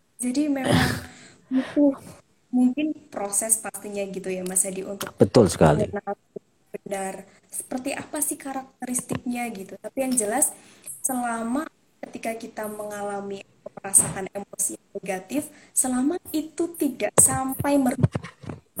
Jadi 0.16 0.42
memang 0.48 0.80
itu 1.52 1.94
mungkin 2.50 2.96
proses 3.12 3.60
pastinya 3.60 4.00
gitu 4.08 4.32
ya 4.32 4.40
Mas 4.46 4.64
Adi 4.64 4.80
untuk 4.86 5.12
betul 5.20 5.50
sekali 5.52 5.92
benar 6.72 7.26
seperti 7.52 7.92
apa 7.92 8.18
sih 8.24 8.38
karakteristiknya 8.40 9.44
gitu 9.52 9.76
tapi 9.76 10.08
yang 10.08 10.14
jelas 10.16 10.56
selama 11.04 11.68
ketika 12.00 12.32
kita 12.36 12.64
mengalami 12.70 13.44
merasakan 13.76 14.30
emosi 14.32 14.80
negatif 14.96 15.52
selama 15.76 16.16
itu 16.32 16.64
tidak 16.80 17.12
sampai 17.20 17.76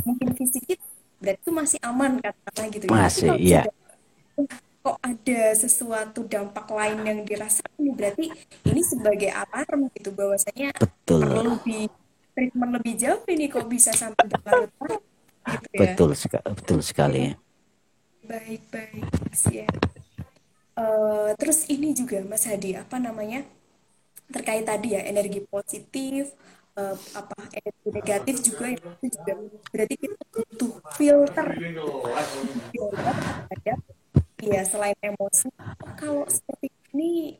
mungkin 0.06 0.28
fisik 0.32 0.62
kita 0.64 0.86
berarti 1.16 1.40
itu 1.42 1.52
masih 1.52 1.78
aman 1.82 2.20
katakanlah 2.20 2.68
gitu 2.72 2.84
ya 2.86 2.90
masih 2.92 3.28
iya 3.40 3.62
kok 4.86 5.02
ada 5.02 5.42
sesuatu 5.58 6.22
dampak 6.30 6.70
lain 6.70 7.02
yang 7.02 7.20
dirasakan 7.26 7.90
berarti 7.98 8.30
ini 8.70 8.82
sebagai 8.86 9.34
alarm 9.34 9.90
gitu 9.98 10.14
bahwasanya 10.14 10.70
Betul. 10.78 11.26
perlu 11.26 11.58
lebih 11.58 11.90
treatment 12.38 12.72
lebih 12.78 12.94
jauh 12.94 13.18
ini 13.26 13.50
kok 13.50 13.66
bisa 13.66 13.90
sampai 13.90 14.30
berlarut 14.30 14.70
gitu 15.42 15.66
ya. 15.74 15.90
Betul, 15.90 16.10
betul 16.54 16.78
sekali. 16.86 17.34
Baik, 18.22 18.62
baik, 18.70 19.06
ya. 19.50 19.66
Uh, 20.78 21.34
terus 21.38 21.66
ini 21.66 21.90
juga 21.94 22.22
Mas 22.22 22.46
Hadi, 22.46 22.78
apa 22.78 23.02
namanya? 23.02 23.42
Terkait 24.30 24.66
tadi 24.66 24.98
ya, 24.98 25.02
energi 25.02 25.42
positif, 25.46 26.34
uh, 26.76 26.96
apa 27.16 27.36
energi 27.50 27.88
negatif 27.90 28.36
juga 28.44 28.66
itu 28.70 29.06
juga 29.18 29.32
berarti 29.72 29.94
kita 29.96 30.22
butuh 30.30 30.72
filter 30.94 31.48
filter 32.70 33.16
ya 34.46 34.62
selain 34.62 34.98
emosi 35.02 35.50
kalau 35.98 36.24
seperti 36.30 36.70
ini 36.94 37.36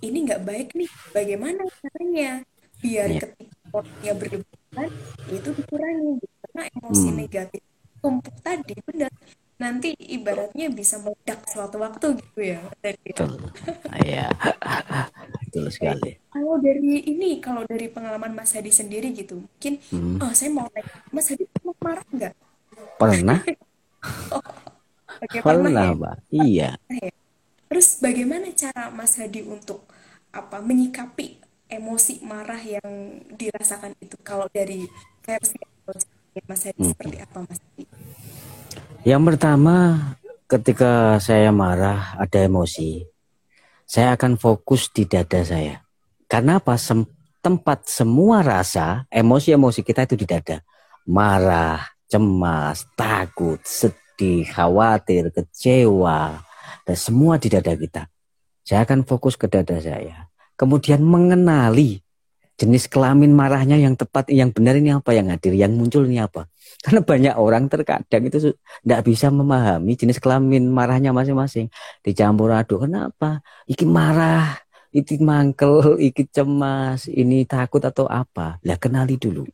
ini 0.00 0.18
nggak 0.24 0.42
baik 0.44 0.68
nih. 0.76 0.90
Bagaimana 1.12 1.64
caranya 1.80 2.44
biar 2.80 3.08
yeah. 3.12 3.20
ketika 3.20 3.56
orangnya 3.76 4.12
berlebihan 4.16 4.90
itu 5.28 5.48
dikurangi? 5.52 6.14
Karena 6.20 6.62
emosi 6.80 7.08
hmm. 7.08 7.16
negatif 7.16 7.62
tumpuk 8.00 8.36
tadi 8.40 8.74
benar 8.88 9.12
nanti 9.60 9.92
ibaratnya 9.92 10.72
bisa 10.72 10.96
meledak 11.04 11.44
suatu 11.44 11.76
waktu 11.84 12.16
gitu 12.16 12.40
ya 12.40 12.64
betul. 12.80 13.36
Iya. 14.00 14.32
Betul 15.50 15.66
sekali. 15.68 16.16
Kalau 16.32 16.56
dari 16.62 17.10
ini 17.10 17.42
kalau 17.44 17.66
dari 17.68 17.90
pengalaman 17.92 18.32
Mas 18.32 18.56
Hadi 18.56 18.72
sendiri 18.72 19.12
gitu 19.12 19.44
mungkin 19.44 19.76
hmm. 19.92 20.22
oh 20.24 20.32
saya 20.32 20.48
mau 20.48 20.64
naik. 20.72 20.88
Mas 21.12 21.28
Hadi 21.28 21.44
pernah 21.44 21.76
marah 21.84 22.06
nggak? 22.08 22.34
Pernah 22.96 23.38
pernah 25.38 25.70
ya? 25.70 25.94
Mbak. 25.94 26.16
iya 26.34 26.70
ya? 26.90 27.10
terus 27.70 28.02
bagaimana 28.02 28.50
cara 28.50 28.90
Mas 28.90 29.14
Hadi 29.14 29.46
untuk 29.46 29.86
apa 30.34 30.58
menyikapi 30.58 31.38
emosi 31.70 32.26
marah 32.26 32.58
yang 32.58 33.22
dirasakan 33.30 33.94
itu 34.02 34.18
kalau 34.26 34.50
dari 34.50 34.90
versi 35.22 35.54
Mas 36.50 36.66
Hadi 36.66 36.82
hmm. 36.82 36.90
seperti 36.90 37.16
apa 37.22 37.38
Mas 37.46 37.62
Hadi 37.62 37.84
yang 39.00 39.24
pertama, 39.24 39.96
ketika 40.44 41.16
saya 41.24 41.48
marah, 41.48 42.20
ada 42.20 42.44
emosi, 42.44 43.08
saya 43.88 44.12
akan 44.12 44.36
fokus 44.36 44.92
di 44.92 45.08
dada 45.08 45.40
saya. 45.40 45.80
Karena 46.28 46.60
apa? 46.60 46.76
Sem 46.76 47.08
tempat 47.40 47.88
semua 47.88 48.44
rasa, 48.44 49.08
emosi-emosi 49.08 49.80
kita 49.80 50.04
itu 50.04 50.20
di 50.20 50.28
dada. 50.28 50.60
Marah, 51.08 51.80
cemas, 52.12 52.84
takut, 52.92 53.56
sedih, 53.64 53.96
khawatir, 54.46 55.32
kecewa, 55.32 56.40
dan 56.84 56.96
semua 56.96 57.40
di 57.40 57.48
dada 57.48 57.72
kita. 57.72 58.06
Saya 58.62 58.84
akan 58.84 59.02
fokus 59.08 59.34
ke 59.34 59.48
dada 59.48 59.80
saya. 59.80 60.28
Kemudian 60.54 61.00
mengenali 61.00 62.04
jenis 62.60 62.92
kelamin 62.92 63.32
marahnya 63.32 63.80
yang 63.80 63.96
tepat, 63.96 64.28
yang 64.28 64.52
benar 64.52 64.76
ini 64.76 64.92
apa 64.92 65.16
yang 65.16 65.32
hadir, 65.32 65.56
yang 65.56 65.72
muncul 65.72 66.04
ini 66.04 66.20
apa. 66.20 66.44
Karena 66.84 67.00
banyak 67.00 67.34
orang 67.40 67.72
terkadang 67.72 68.28
itu 68.28 68.52
tidak 68.52 69.00
bisa 69.08 69.32
memahami 69.32 69.96
jenis 69.96 70.20
kelamin 70.20 70.68
marahnya 70.68 71.16
masing-masing. 71.16 71.72
Dicampur 72.04 72.52
aduk, 72.52 72.84
kenapa? 72.84 73.40
Iki 73.64 73.88
marah, 73.88 74.60
iki 74.92 75.16
mangkel, 75.16 75.96
iki 76.12 76.28
cemas, 76.28 77.08
ini 77.08 77.48
takut 77.48 77.80
atau 77.80 78.04
apa. 78.04 78.60
Lah 78.60 78.76
kenali 78.76 79.16
dulu. 79.16 79.48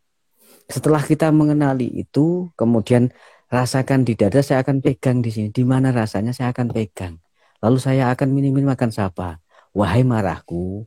Setelah 0.67 0.99
kita 0.99 1.31
mengenali 1.31 1.87
itu, 1.95 2.51
kemudian 2.59 3.14
rasakan 3.57 4.04
di 4.04 4.12
dada 4.12 4.44
saya 4.44 4.61
akan 4.61 4.84
pegang 4.84 5.24
di 5.24 5.32
sini. 5.32 5.48
Di 5.48 5.64
mana 5.64 5.88
rasanya 5.88 6.36
saya 6.36 6.52
akan 6.52 6.68
pegang. 6.76 7.16
Lalu 7.64 7.78
saya 7.80 8.12
akan 8.12 8.28
minimin 8.28 8.68
makan 8.68 8.92
sapa. 8.92 9.40
Wahai 9.72 10.04
marahku, 10.04 10.84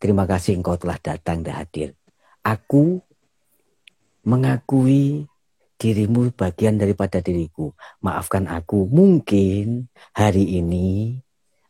terima 0.00 0.24
kasih 0.28 0.60
engkau 0.60 0.76
telah 0.76 0.96
datang 1.00 1.40
dan 1.40 1.56
hadir. 1.60 1.96
Aku 2.44 3.00
mengakui 4.24 5.24
dirimu 5.76 6.32
bagian 6.32 6.80
daripada 6.80 7.20
diriku. 7.20 7.72
Maafkan 8.00 8.48
aku, 8.48 8.88
mungkin 8.88 9.88
hari 10.12 10.60
ini 10.60 11.16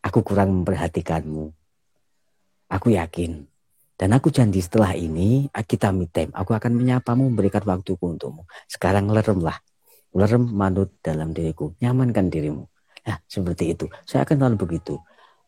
aku 0.03 0.23
kurang 0.27 0.63
memperhatikanmu. 0.63 1.51
Aku 2.71 2.89
yakin. 2.95 3.47
Dan 3.97 4.13
aku 4.13 4.29
janji 4.29 4.61
setelah 4.61 4.93
ini 4.93 5.49
kita 5.55 5.89
meet 5.89 6.13
time. 6.13 6.33
Aku 6.37 6.53
akan 6.53 6.77
menyapamu, 6.77 7.33
memberikan 7.33 7.65
waktuku 7.65 8.13
untukmu. 8.13 8.45
Sekarang 8.69 9.09
leremlah. 9.09 9.57
Lerem 10.15 10.45
manut 10.47 10.95
dalam 11.03 11.33
diriku. 11.35 11.75
Nyamankan 11.83 12.31
dirimu. 12.31 12.69
Nah, 13.07 13.19
seperti 13.27 13.75
itu. 13.75 13.87
Saya 14.07 14.27
akan 14.27 14.37
selalu 14.39 14.57
begitu. 14.59 14.99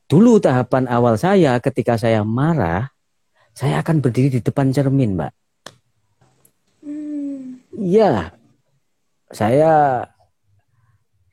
Dulu 0.08 0.40
tahapan 0.40 0.88
awal 0.88 1.20
saya 1.20 1.60
ketika 1.60 2.00
saya 2.00 2.24
marah, 2.24 2.88
saya 3.52 3.84
akan 3.84 4.00
berdiri 4.00 4.38
di 4.38 4.40
depan 4.40 4.72
cermin, 4.72 5.18
Mbak. 5.18 5.32
Iya, 7.78 8.34
saya 9.30 10.02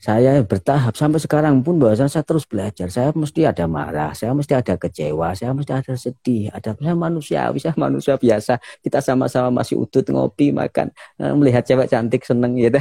saya 0.05 0.45
bertahap 0.45 0.93
sampai 0.93 1.17
sekarang 1.17 1.65
pun 1.65 1.81
bahwa 1.81 1.97
saya 1.97 2.21
terus 2.21 2.45
belajar. 2.45 2.85
Saya 2.93 3.09
mesti 3.09 3.41
ada 3.41 3.65
marah, 3.65 4.13
saya 4.13 4.37
mesti 4.37 4.53
ada 4.53 4.77
kecewa, 4.77 5.33
saya 5.33 5.49
mesti 5.57 5.73
ada 5.73 5.93
sedih, 5.97 6.53
ada 6.53 6.77
saya 6.77 6.93
manusia, 6.93 7.49
bisa 7.49 7.73
manusia 7.73 8.13
biasa. 8.13 8.61
Kita 8.85 9.01
sama-sama 9.01 9.49
masih 9.49 9.81
udut 9.81 10.05
ngopi, 10.05 10.53
makan, 10.53 10.93
eh, 11.17 11.33
melihat 11.33 11.65
cewek 11.65 11.89
cantik 11.89 12.21
seneng 12.21 12.53
gitu. 12.53 12.77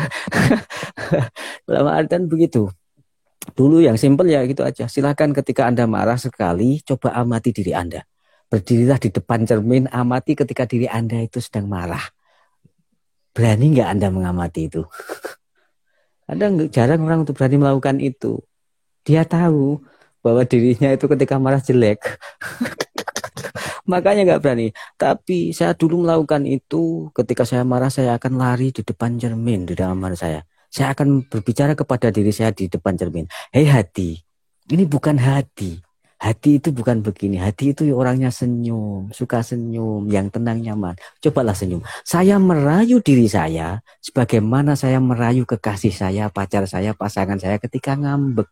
Lama 1.72 2.04
dan 2.04 2.28
begitu. 2.28 2.68
Dulu 3.56 3.80
yang 3.80 3.96
simpel 3.96 4.28
ya 4.28 4.44
gitu 4.44 4.60
aja. 4.60 4.84
Silakan 4.84 5.32
ketika 5.32 5.64
Anda 5.64 5.88
marah 5.88 6.20
sekali, 6.20 6.84
coba 6.84 7.16
amati 7.16 7.56
diri 7.56 7.72
Anda. 7.72 8.04
Berdirilah 8.52 9.00
di 9.00 9.08
depan 9.08 9.48
cermin, 9.48 9.88
amati 9.88 10.36
ketika 10.36 10.68
diri 10.68 10.92
Anda 10.92 11.24
itu 11.24 11.40
sedang 11.40 11.72
marah 11.72 12.04
Berani 13.34 13.74
nggak 13.74 13.88
Anda 13.90 14.08
mengamati 14.14 14.70
itu? 14.70 14.86
Ada 16.24 16.48
jarang 16.72 17.04
orang 17.04 17.28
untuk 17.28 17.36
berani 17.36 17.60
melakukan 17.60 18.00
itu. 18.00 18.40
Dia 19.04 19.28
tahu 19.28 19.84
bahwa 20.24 20.40
dirinya 20.48 20.96
itu 20.96 21.04
ketika 21.04 21.36
marah 21.36 21.60
jelek. 21.60 22.00
Makanya 23.90 24.24
nggak 24.24 24.40
berani. 24.40 24.72
Tapi 24.96 25.52
saya 25.52 25.76
dulu 25.76 26.08
melakukan 26.08 26.48
itu 26.48 27.12
ketika 27.12 27.44
saya 27.44 27.62
marah 27.68 27.92
saya 27.92 28.16
akan 28.16 28.40
lari 28.40 28.72
di 28.72 28.80
depan 28.80 29.20
cermin 29.20 29.68
di 29.68 29.76
dalam 29.76 30.00
mana 30.00 30.16
saya. 30.16 30.40
Saya 30.72 30.96
akan 30.96 31.28
berbicara 31.28 31.76
kepada 31.76 32.08
diri 32.08 32.32
saya 32.32 32.50
di 32.50 32.66
depan 32.66 32.96
cermin. 32.96 33.28
Hei 33.52 33.68
hati, 33.68 34.16
ini 34.72 34.88
bukan 34.88 35.20
hati. 35.20 35.78
Hati 36.18 36.62
itu 36.62 36.72
bukan 36.72 37.04
begini. 37.04 37.36
Hati 37.36 37.76
itu 37.76 37.90
orangnya 37.92 38.30
senyum, 38.32 39.12
suka 39.12 39.44
senyum, 39.44 40.08
yang 40.08 40.30
tenang 40.30 40.62
nyaman. 40.62 40.94
Cobalah 41.20 41.52
senyum. 41.52 41.84
Saya 42.06 42.40
merayu 42.40 43.02
diri 43.02 43.28
saya 43.28 43.82
sebagaimana 44.00 44.78
saya 44.78 45.02
merayu 45.02 45.44
kekasih 45.44 45.92
saya, 45.92 46.30
pacar 46.32 46.64
saya, 46.70 46.96
pasangan 46.96 47.36
saya 47.36 47.60
ketika 47.60 47.98
ngambek. 47.98 48.48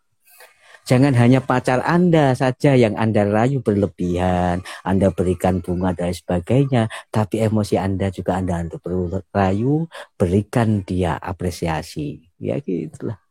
Jangan 0.82 1.14
hanya 1.14 1.38
pacar 1.38 1.78
Anda 1.86 2.34
saja 2.34 2.74
yang 2.74 2.98
Anda 2.98 3.22
rayu 3.22 3.62
berlebihan, 3.62 4.66
Anda 4.82 5.14
berikan 5.14 5.62
bunga 5.62 5.94
dan 5.94 6.10
sebagainya, 6.10 6.90
tapi 7.14 7.38
emosi 7.38 7.78
Anda 7.78 8.10
juga 8.10 8.42
Anda 8.42 8.66
perlu 8.66 9.22
rayu, 9.30 9.86
berikan 10.18 10.82
dia 10.82 11.14
apresiasi. 11.22 12.26
Ya 12.42 12.58
gitulah. 12.58 13.21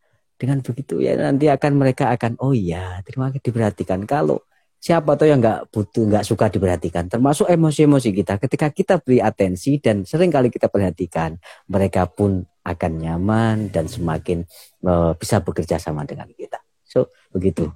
Dengan 0.42 0.58
begitu 0.66 0.98
ya 0.98 1.14
nanti 1.14 1.46
akan 1.46 1.78
mereka 1.78 2.10
akan 2.10 2.42
oh 2.42 2.50
iya 2.50 2.98
terima 3.06 3.30
kasih. 3.30 3.46
Diperhatikan. 3.46 4.10
Kalau 4.10 4.42
siapa 4.82 5.14
tuh 5.14 5.30
yang 5.30 5.38
nggak 5.38 5.70
butuh 5.70 6.10
nggak 6.10 6.26
suka 6.26 6.50
diperhatikan. 6.50 7.06
Termasuk 7.06 7.46
emosi-emosi 7.46 8.10
kita. 8.10 8.42
Ketika 8.42 8.74
kita 8.74 8.98
beri 8.98 9.22
atensi 9.22 9.78
dan 9.78 10.02
sering 10.02 10.34
kali 10.34 10.50
kita 10.50 10.66
perhatikan 10.66 11.38
mereka 11.70 12.10
pun 12.10 12.42
akan 12.66 12.92
nyaman 12.98 13.70
dan 13.70 13.86
semakin 13.86 14.42
uh, 14.82 15.14
bisa 15.14 15.46
bekerja 15.46 15.78
sama 15.78 16.10
dengan 16.10 16.26
kita. 16.34 16.58
So 16.82 17.14
begitu. 17.30 17.70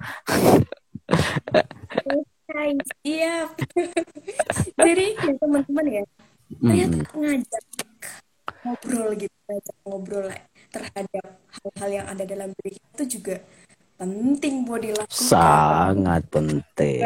Iya. 3.06 3.52
Jadi 4.74 5.06
ya 5.14 5.34
teman-teman 5.38 5.86
ya. 6.02 6.04
Ternyata 6.50 6.98
mm 6.98 7.06
-hmm. 7.06 7.22
ngajak 7.22 7.66
ngobrol 8.66 9.10
gitu 9.14 9.38
ngajak 9.46 9.78
ngobrol 9.86 10.28
terhadap 10.76 11.26
hal-hal 11.56 11.90
yang 12.04 12.06
ada 12.12 12.24
dalam 12.28 12.52
diri 12.60 12.76
kita 12.76 12.92
itu 12.96 13.06
juga 13.20 13.36
penting 13.96 14.68
buat 14.68 14.84
dilakukan. 14.84 15.16
Sangat 15.16 16.24
penting. 16.28 17.00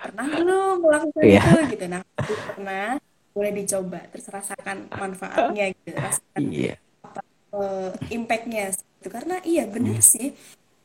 pernah 0.00 0.26
belum 0.32 0.74
melakukan 0.80 1.22
yeah. 1.22 1.44
itu 1.44 1.60
gitu? 1.76 1.84
Nah, 1.86 2.02
pernah 2.16 2.96
boleh 3.30 3.52
dicoba 3.54 4.00
terus 4.10 4.26
rasakan 4.26 4.90
manfaatnya 4.90 5.70
gitu, 5.70 5.94
rasakan 5.94 6.42
yeah. 6.50 6.78
apa 7.04 7.22
uh, 7.54 7.92
impactnya 8.10 8.74
gitu. 8.74 9.08
Karena 9.12 9.36
iya 9.46 9.68
benar 9.68 10.00
hmm. 10.00 10.06
sih 10.06 10.34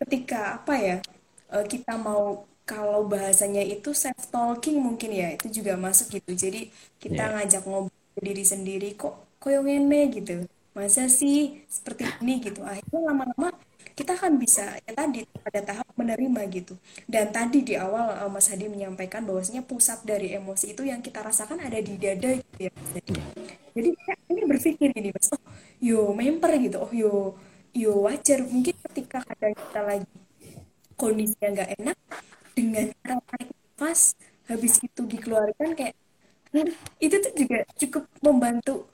ketika 0.04 0.62
apa 0.62 0.74
ya 0.78 0.98
uh, 1.56 1.66
kita 1.66 1.96
mau 1.98 2.46
kalau 2.68 3.06
bahasanya 3.06 3.62
itu 3.62 3.94
self 3.94 4.30
talking 4.30 4.78
mungkin 4.82 5.16
ya 5.16 5.34
itu 5.34 5.48
juga 5.50 5.80
masuk 5.80 6.22
gitu. 6.22 6.36
Jadi 6.36 6.70
kita 7.00 7.24
yeah. 7.26 7.34
ngajak 7.40 7.64
ngobrol 7.66 8.22
diri 8.22 8.44
sendiri 8.46 8.94
kok 9.00 9.40
koyongene 9.40 10.12
gitu 10.12 10.46
masa 10.76 11.08
sih 11.08 11.64
seperti 11.72 12.04
ini 12.22 12.44
gitu? 12.44 12.62
Akhirnya 12.62 13.02
lama-lama 13.12 13.50
kita 13.96 14.12
kan 14.20 14.36
bisa 14.36 14.76
ya 14.84 14.92
tadi 14.92 15.24
pada 15.40 15.60
tahap 15.64 15.88
menerima 15.96 16.42
gitu. 16.52 16.76
Dan 17.08 17.32
tadi 17.32 17.64
di 17.64 17.74
awal 17.80 18.28
uh, 18.28 18.30
Mas 18.30 18.52
Hadi 18.52 18.68
menyampaikan 18.68 19.24
bahwasanya 19.24 19.64
pusat 19.64 20.04
dari 20.04 20.36
emosi 20.36 20.76
itu 20.76 20.84
yang 20.84 21.00
kita 21.00 21.24
rasakan 21.24 21.64
ada 21.64 21.80
di 21.80 21.96
dada 21.96 22.30
gitu 22.36 22.60
ya 22.68 22.72
jadi, 22.96 23.12
jadi 23.76 23.90
ini 24.32 24.42
berpikir 24.48 24.88
gini 24.92 25.10
Mas 25.16 25.32
oh 25.32 25.42
yo 25.80 26.12
memper 26.12 26.52
gitu. 26.60 26.78
Oh 26.84 26.92
yo 26.92 27.12
yo 27.72 27.92
wajar. 28.04 28.44
Mungkin 28.44 28.76
ketika 28.92 29.24
kadang 29.24 29.56
kita 29.56 29.80
lagi 29.82 30.16
kondisinya 31.00 31.48
nggak 31.56 31.70
enak 31.80 31.98
dengan 32.56 32.86
cara 33.04 33.16
tarik 33.28 33.50
nafas 33.52 34.16
habis 34.48 34.80
itu 34.80 35.02
dikeluarkan 35.04 35.70
kayak 35.76 35.96
itu 37.04 37.16
tuh 37.20 37.34
juga 37.36 37.58
cukup 37.76 38.04
membantu 38.24 38.88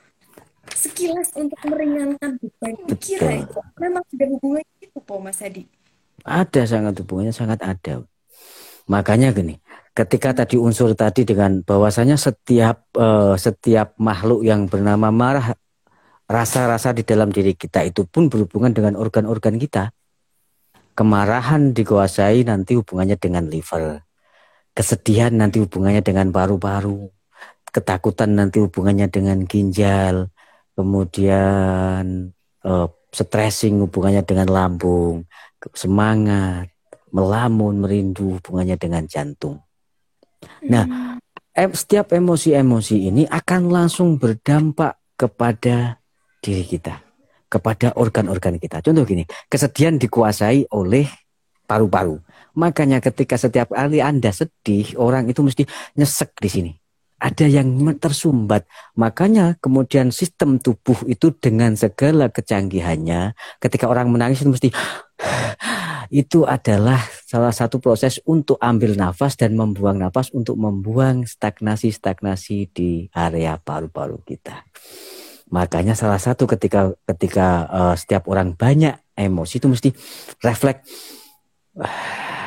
sekilas 0.70 1.34
untuk 1.38 1.57
meringankan 1.66 2.38
beban 2.38 2.76
pikiran 2.89 3.45
itu 3.45 3.59
memang 3.82 4.03
ada 4.05 4.26
hubungannya 4.30 4.76
itu 4.82 4.99
po 5.01 5.18
Mas 5.18 5.41
Adi 5.41 5.66
ada 6.22 6.62
sangat 6.66 6.93
hubungannya 7.01 7.34
sangat 7.34 7.59
ada 7.66 8.05
makanya 8.86 9.34
gini 9.34 9.57
ketika 9.91 10.43
tadi 10.43 10.55
unsur 10.55 10.93
tadi 10.95 11.28
dengan 11.28 11.66
bahwasanya 11.66 12.16
setiap 12.16 12.88
uh, 12.95 13.36
setiap 13.36 13.97
makhluk 13.99 14.45
yang 14.45 14.70
bernama 14.70 15.12
marah 15.12 15.57
rasa-rasa 16.32 16.95
di 16.95 17.03
dalam 17.03 17.28
diri 17.28 17.51
kita 17.51 17.84
itu 17.84 18.07
pun 18.07 18.32
berhubungan 18.32 18.72
dengan 18.72 18.95
organ-organ 18.95 19.59
kita. 19.59 19.91
Kemarahan 20.95 21.76
dikuasai 21.76 22.47
nanti 22.47 22.80
hubungannya 22.80 23.20
dengan 23.20 23.51
liver. 23.51 24.07
Kesedihan 24.72 25.36
nanti 25.36 25.59
hubungannya 25.59 25.99
dengan 25.99 26.32
paru-paru. 26.32 27.12
Ketakutan 27.68 28.39
nanti 28.39 28.64
hubungannya 28.64 29.12
dengan 29.12 29.43
ginjal. 29.43 30.32
Kemudian 30.82 32.34
uh, 32.66 32.88
stressing 33.14 33.86
hubungannya 33.86 34.26
dengan 34.26 34.50
lambung. 34.50 35.30
Semangat, 35.78 36.74
melamun, 37.14 37.86
merindu 37.86 38.42
hubungannya 38.42 38.82
dengan 38.82 39.06
jantung. 39.06 39.62
Nah, 40.66 41.16
hmm. 41.54 41.78
setiap 41.78 42.10
emosi-emosi 42.18 43.14
ini 43.14 43.24
akan 43.30 43.70
langsung 43.70 44.18
berdampak 44.18 44.98
kepada 45.14 46.02
diri 46.42 46.66
kita, 46.66 46.98
kepada 47.46 47.94
organ-organ 47.94 48.58
kita. 48.58 48.82
Contoh 48.82 49.06
gini, 49.06 49.22
kesedihan 49.46 50.02
dikuasai 50.02 50.66
oleh 50.74 51.06
paru-paru. 51.70 52.18
Makanya 52.58 52.98
ketika 53.06 53.38
setiap 53.38 53.70
kali 53.70 54.02
Anda 54.02 54.34
sedih, 54.34 54.98
orang 54.98 55.30
itu 55.30 55.46
mesti 55.46 55.64
nyesek 55.94 56.34
di 56.42 56.50
sini. 56.50 56.72
Ada 57.22 57.45
yang 57.45 57.78
tersumbat. 58.01 58.65
Makanya 58.97 59.61
kemudian 59.61 60.09
sistem 60.09 60.57
tubuh 60.57 60.97
itu 61.05 61.30
dengan 61.38 61.78
segala 61.78 62.34
kecanggihannya, 62.34 63.38
ketika 63.61 63.86
orang 63.86 64.09
menangis 64.09 64.41
itu 64.41 64.49
mesti 64.49 64.69
itu 66.09 66.43
adalah 66.49 66.97
salah 67.30 67.53
satu 67.53 67.78
proses 67.78 68.17
untuk 68.26 68.57
ambil 68.57 68.97
nafas 68.97 69.38
dan 69.38 69.53
membuang 69.53 70.01
nafas 70.01 70.34
untuk 70.34 70.57
membuang 70.57 71.30
stagnasi-stagnasi 71.30 72.74
di 72.74 73.05
area 73.13 73.61
paru-paru 73.61 74.17
kita. 74.26 74.65
Makanya 75.53 75.93
salah 75.93 76.17
satu 76.17 76.49
ketika 76.49 76.95
ketika 77.05 77.69
uh, 77.69 77.95
setiap 77.95 78.26
orang 78.34 78.57
banyak 78.57 78.97
emosi 79.13 79.61
itu 79.61 79.67
mesti 79.69 79.89
refleks. 80.41 80.89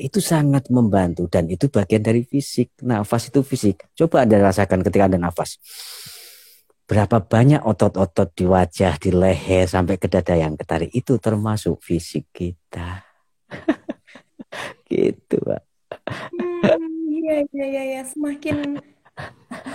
itu 0.00 0.18
sangat 0.24 0.72
membantu 0.72 1.28
dan 1.28 1.46
itu 1.52 1.68
bagian 1.68 2.00
dari 2.00 2.24
fisik. 2.24 2.72
Nafas 2.80 3.28
itu 3.28 3.44
fisik. 3.44 3.84
Coba 3.92 4.24
Anda 4.24 4.40
rasakan 4.40 4.80
ketika 4.80 5.06
Anda 5.12 5.20
nafas. 5.20 5.60
Berapa 6.88 7.22
banyak 7.22 7.62
otot-otot 7.62 8.34
di 8.34 8.48
wajah, 8.48 8.98
di 8.98 9.14
leher 9.14 9.68
sampai 9.70 9.94
ke 10.00 10.10
dada 10.10 10.34
yang 10.34 10.58
ketarik 10.58 10.90
itu 10.90 11.20
termasuk 11.22 11.78
fisik 11.78 12.26
kita. 12.34 13.06
gitu, 14.90 15.36
Pak. 15.38 15.62
Hmm, 16.34 17.06
iya, 17.06 17.46
iya, 17.54 17.66
iya, 17.70 17.82
ya. 18.00 18.02
semakin 18.02 18.80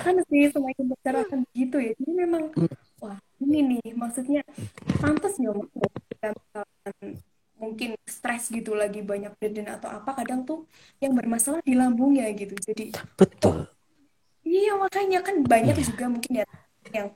kan 0.05 0.15
sih 0.29 0.49
semakin 0.49 0.85
akan 1.05 1.39
begitu 1.51 1.77
ya 1.77 1.91
jadi 1.99 2.11
memang 2.25 2.43
wah 3.01 3.17
ini 3.41 3.77
nih 3.77 3.93
maksudnya 3.93 4.41
pantas 5.01 5.37
ya 5.37 5.53
mungkin 7.55 7.95
stres 8.03 8.51
gitu 8.51 8.75
lagi 8.75 8.99
banyak 8.99 9.31
burden 9.39 9.71
atau 9.71 9.87
apa 9.87 10.11
kadang 10.23 10.43
tuh 10.43 10.67
yang 10.99 11.15
bermasalah 11.15 11.63
di 11.63 11.73
lambungnya 11.73 12.27
gitu. 12.35 12.55
Jadi 12.59 12.91
betul. 13.15 13.67
Iya 14.45 14.77
makanya 14.77 15.19
kan 15.25 15.41
banyak 15.41 15.75
iya. 15.75 15.85
juga 15.89 16.05
mungkin 16.05 16.31
ya 16.43 16.47
yang 16.93 17.09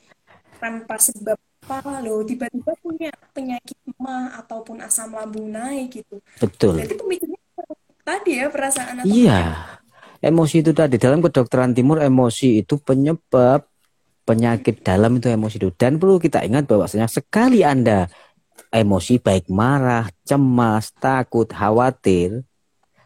tanpa 0.58 0.98
sebab 0.98 1.38
apa 1.70 2.02
loh 2.02 2.26
tiba-tiba 2.26 2.74
punya 2.82 3.12
penyakit 3.32 3.78
mah 4.02 4.34
ataupun 4.42 4.82
asam 4.82 5.14
lambung 5.14 5.52
naik 5.52 6.02
gitu. 6.02 6.18
Betul. 6.42 6.82
Jadi 6.82 6.94
tuh 6.98 7.08
mikirnya 7.08 7.40
tadi 8.02 8.32
ya 8.42 8.48
perasaan 8.50 9.06
atau 9.06 9.14
iya. 9.14 9.42
emosi 10.24 10.66
itu 10.66 10.72
tadi 10.74 10.98
dalam 10.98 11.22
kedokteran 11.22 11.78
timur 11.78 12.02
emosi 12.02 12.66
itu 12.66 12.82
penyebab 12.82 13.70
penyakit 14.26 14.82
dalam 14.82 15.22
itu 15.22 15.30
emosi 15.30 15.56
itu. 15.62 15.70
Dan 15.74 16.02
perlu 16.02 16.18
kita 16.18 16.42
ingat 16.42 16.66
bahwasanya 16.66 17.06
sekali 17.06 17.62
anda 17.62 18.10
emosi 18.70 19.18
baik 19.18 19.50
marah 19.50 20.10
cemas 20.26 20.94
takut 20.96 21.50
khawatir 21.50 22.46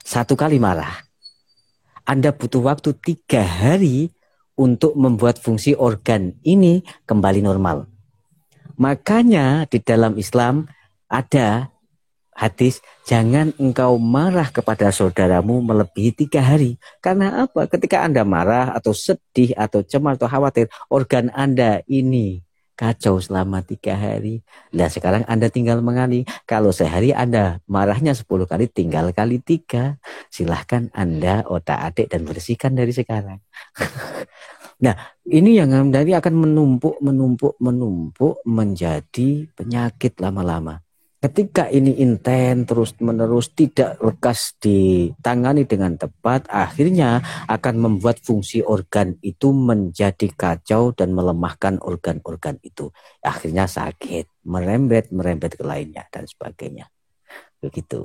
satu 0.04 0.36
kali 0.36 0.60
marah 0.60 1.04
anda 2.04 2.36
butuh 2.36 2.64
waktu 2.68 2.92
tiga 3.00 3.44
hari 3.44 4.12
untuk 4.54 4.94
membuat 4.94 5.40
fungsi 5.40 5.74
organ 5.74 6.36
ini 6.44 6.84
kembali 7.08 7.42
normal 7.42 7.88
makanya 8.76 9.66
di 9.66 9.80
dalam 9.80 10.20
Islam 10.20 10.68
ada 11.08 11.74
hadis, 12.34 12.82
jangan 13.06 13.54
engkau 13.62 13.96
marah 14.02 14.50
kepada 14.50 14.90
saudaramu 14.90 15.62
melebihi 15.62 16.12
tiga 16.26 16.42
hari. 16.42 16.76
Karena 17.00 17.46
apa? 17.46 17.70
Ketika 17.70 18.04
Anda 18.04 18.26
marah 18.26 18.74
atau 18.74 18.92
sedih 18.92 19.54
atau 19.56 19.86
cemas 19.86 20.18
atau 20.20 20.28
khawatir, 20.28 20.68
organ 20.90 21.30
Anda 21.32 21.86
ini 21.86 22.43
kacau 22.76 23.18
selama 23.18 23.64
tiga 23.64 23.96
hari. 23.96 24.44
Nah 24.76 24.92
sekarang 24.92 25.24
Anda 25.26 25.48
tinggal 25.48 25.80
mengali. 25.80 26.28
Kalau 26.46 26.76
sehari 26.76 27.16
Anda 27.16 27.64
marahnya 27.66 28.12
sepuluh 28.12 28.46
kali, 28.46 28.68
tinggal 28.70 29.16
kali 29.16 29.40
tiga. 29.40 29.98
Silahkan 30.28 30.92
Anda 30.92 31.48
otak 31.48 31.80
adik 31.94 32.08
dan 32.12 32.28
bersihkan 32.28 32.76
dari 32.76 32.92
sekarang. 32.92 33.40
nah 34.86 34.96
ini 35.24 35.56
yang 35.56 35.72
dari 35.90 36.12
akan 36.12 36.34
menumpuk, 36.36 37.00
menumpuk, 37.00 37.56
menumpuk 37.64 38.44
menjadi 38.44 39.48
penyakit 39.56 40.20
lama-lama. 40.20 40.83
Ketika 41.24 41.72
ini 41.72 42.04
intens 42.04 42.68
terus-menerus 42.68 43.56
tidak 43.56 43.96
lekas 44.04 44.60
ditangani 44.60 45.64
dengan 45.64 45.96
tepat, 45.96 46.52
akhirnya 46.52 47.24
akan 47.48 47.80
membuat 47.80 48.20
fungsi 48.20 48.60
organ 48.60 49.16
itu 49.24 49.56
menjadi 49.56 50.28
kacau 50.36 50.92
dan 50.92 51.16
melemahkan 51.16 51.80
organ-organ 51.80 52.60
itu. 52.60 52.92
Akhirnya 53.24 53.72
sakit, 53.72 54.44
merembet, 54.44 55.16
merembet 55.16 55.56
ke 55.56 55.64
lainnya 55.64 56.04
dan 56.12 56.28
sebagainya. 56.28 56.92
Begitu. 57.64 58.04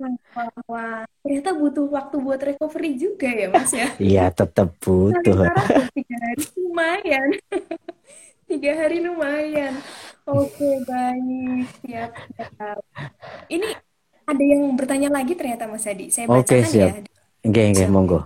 Wah, 0.00 0.48
wah, 0.64 1.04
ternyata 1.20 1.52
butuh 1.52 1.84
waktu 1.92 2.16
buat 2.24 2.40
recovery 2.40 2.96
juga 2.96 3.28
ya 3.28 3.52
mas 3.52 3.68
ya? 3.68 3.92
Iya 4.00 4.24
tetap 4.32 4.80
butuh. 4.80 5.44
Tiga 5.92 6.16
hari 6.24 6.44
lumayan. 6.56 7.28
Tiga 8.52 8.76
hari 8.76 9.00
lumayan. 9.00 9.80
Oke, 10.28 10.84
baik. 10.84 11.64
Siap, 11.88 12.12
siap. 12.36 12.84
Ini 13.48 13.64
ada 14.28 14.44
yang 14.44 14.76
bertanya 14.76 15.08
lagi 15.08 15.32
ternyata 15.32 15.64
Mas 15.64 15.88
Adi. 15.88 16.12
Saya 16.12 16.28
bacakan 16.28 16.44
Oke, 16.44 16.56
siap. 16.68 16.88
ya. 16.92 17.00
Oke, 17.48 17.60
oke, 17.72 17.84
monggo. 17.88 18.20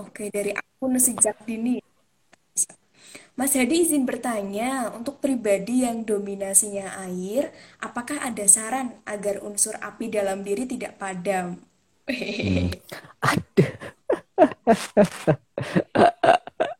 Oke, 0.00 0.32
dari 0.32 0.56
akun 0.56 0.96
sejak 0.96 1.36
dini. 1.44 1.84
Mas 3.36 3.52
Hadi 3.52 3.84
izin 3.84 4.08
bertanya, 4.08 4.88
untuk 4.96 5.20
pribadi 5.20 5.84
yang 5.84 6.08
dominasinya 6.08 6.96
air, 7.04 7.52
apakah 7.84 8.24
ada 8.24 8.48
saran 8.48 9.04
agar 9.04 9.44
unsur 9.44 9.76
api 9.84 10.08
dalam 10.08 10.40
diri 10.40 10.64
tidak 10.64 10.96
padam? 10.96 11.60
Hmm. 12.08 12.72
Ada. 13.20 13.68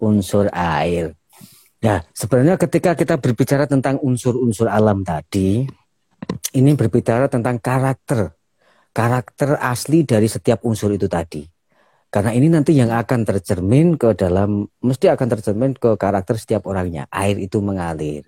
unsur 0.00 0.48
air. 0.52 1.14
Nah, 1.80 2.04
sebenarnya 2.12 2.60
ketika 2.60 2.92
kita 2.92 3.16
berbicara 3.16 3.64
tentang 3.64 3.96
unsur-unsur 4.04 4.68
alam 4.68 5.00
tadi, 5.00 5.64
ini 6.52 6.70
berbicara 6.76 7.30
tentang 7.32 7.56
karakter, 7.56 8.36
karakter 8.92 9.56
asli 9.56 10.04
dari 10.04 10.28
setiap 10.28 10.60
unsur 10.68 10.92
itu 10.92 11.08
tadi. 11.08 11.40
Karena 12.10 12.34
ini 12.34 12.50
nanti 12.50 12.74
yang 12.74 12.90
akan 12.90 13.22
tercermin 13.22 13.94
ke 13.94 14.18
dalam, 14.18 14.66
mesti 14.82 15.08
akan 15.08 15.26
tercermin 15.30 15.72
ke 15.78 15.94
karakter 15.94 16.36
setiap 16.36 16.66
orangnya. 16.66 17.06
Air 17.08 17.38
itu 17.38 17.62
mengalir. 17.62 18.26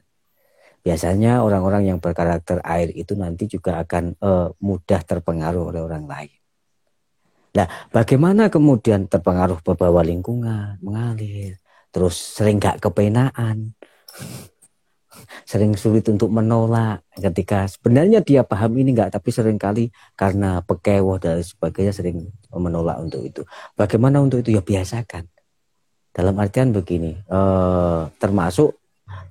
Biasanya 0.82 1.42
orang-orang 1.46 1.90
yang 1.90 1.98
berkarakter 1.98 2.62
air 2.62 2.90
itu 2.94 3.14
nanti 3.14 3.46
juga 3.46 3.82
akan 3.82 4.18
uh, 4.18 4.50
mudah 4.62 5.00
terpengaruh 5.02 5.74
oleh 5.74 5.82
orang 5.82 6.06
lain. 6.06 6.34
Nah, 7.52 7.66
bagaimana 7.92 8.50
kemudian 8.50 9.06
terpengaruh 9.06 9.62
beberapa 9.62 10.00
lingkungan, 10.02 10.80
mengalir, 10.82 11.61
terus 11.92 12.16
sering 12.16 12.56
gak 12.58 12.80
kepenaan, 12.80 13.76
sering 15.44 15.76
sulit 15.76 16.08
untuk 16.08 16.32
menolak 16.32 17.04
ketika 17.14 17.68
sebenarnya 17.68 18.24
dia 18.24 18.42
paham 18.42 18.72
ini 18.80 18.96
enggak 18.96 19.12
tapi 19.12 19.28
sering 19.28 19.60
kali 19.60 19.92
karena 20.16 20.64
pekewoh 20.64 21.20
dan 21.20 21.44
sebagainya 21.44 21.92
sering 21.92 22.32
menolak 22.52 22.98
untuk 23.00 23.22
itu. 23.22 23.42
Bagaimana 23.76 24.24
untuk 24.24 24.40
itu 24.42 24.56
ya 24.56 24.62
biasakan. 24.64 25.28
Dalam 26.12 26.36
artian 26.36 26.76
begini, 26.76 27.16
eh, 27.16 28.02
termasuk 28.20 28.76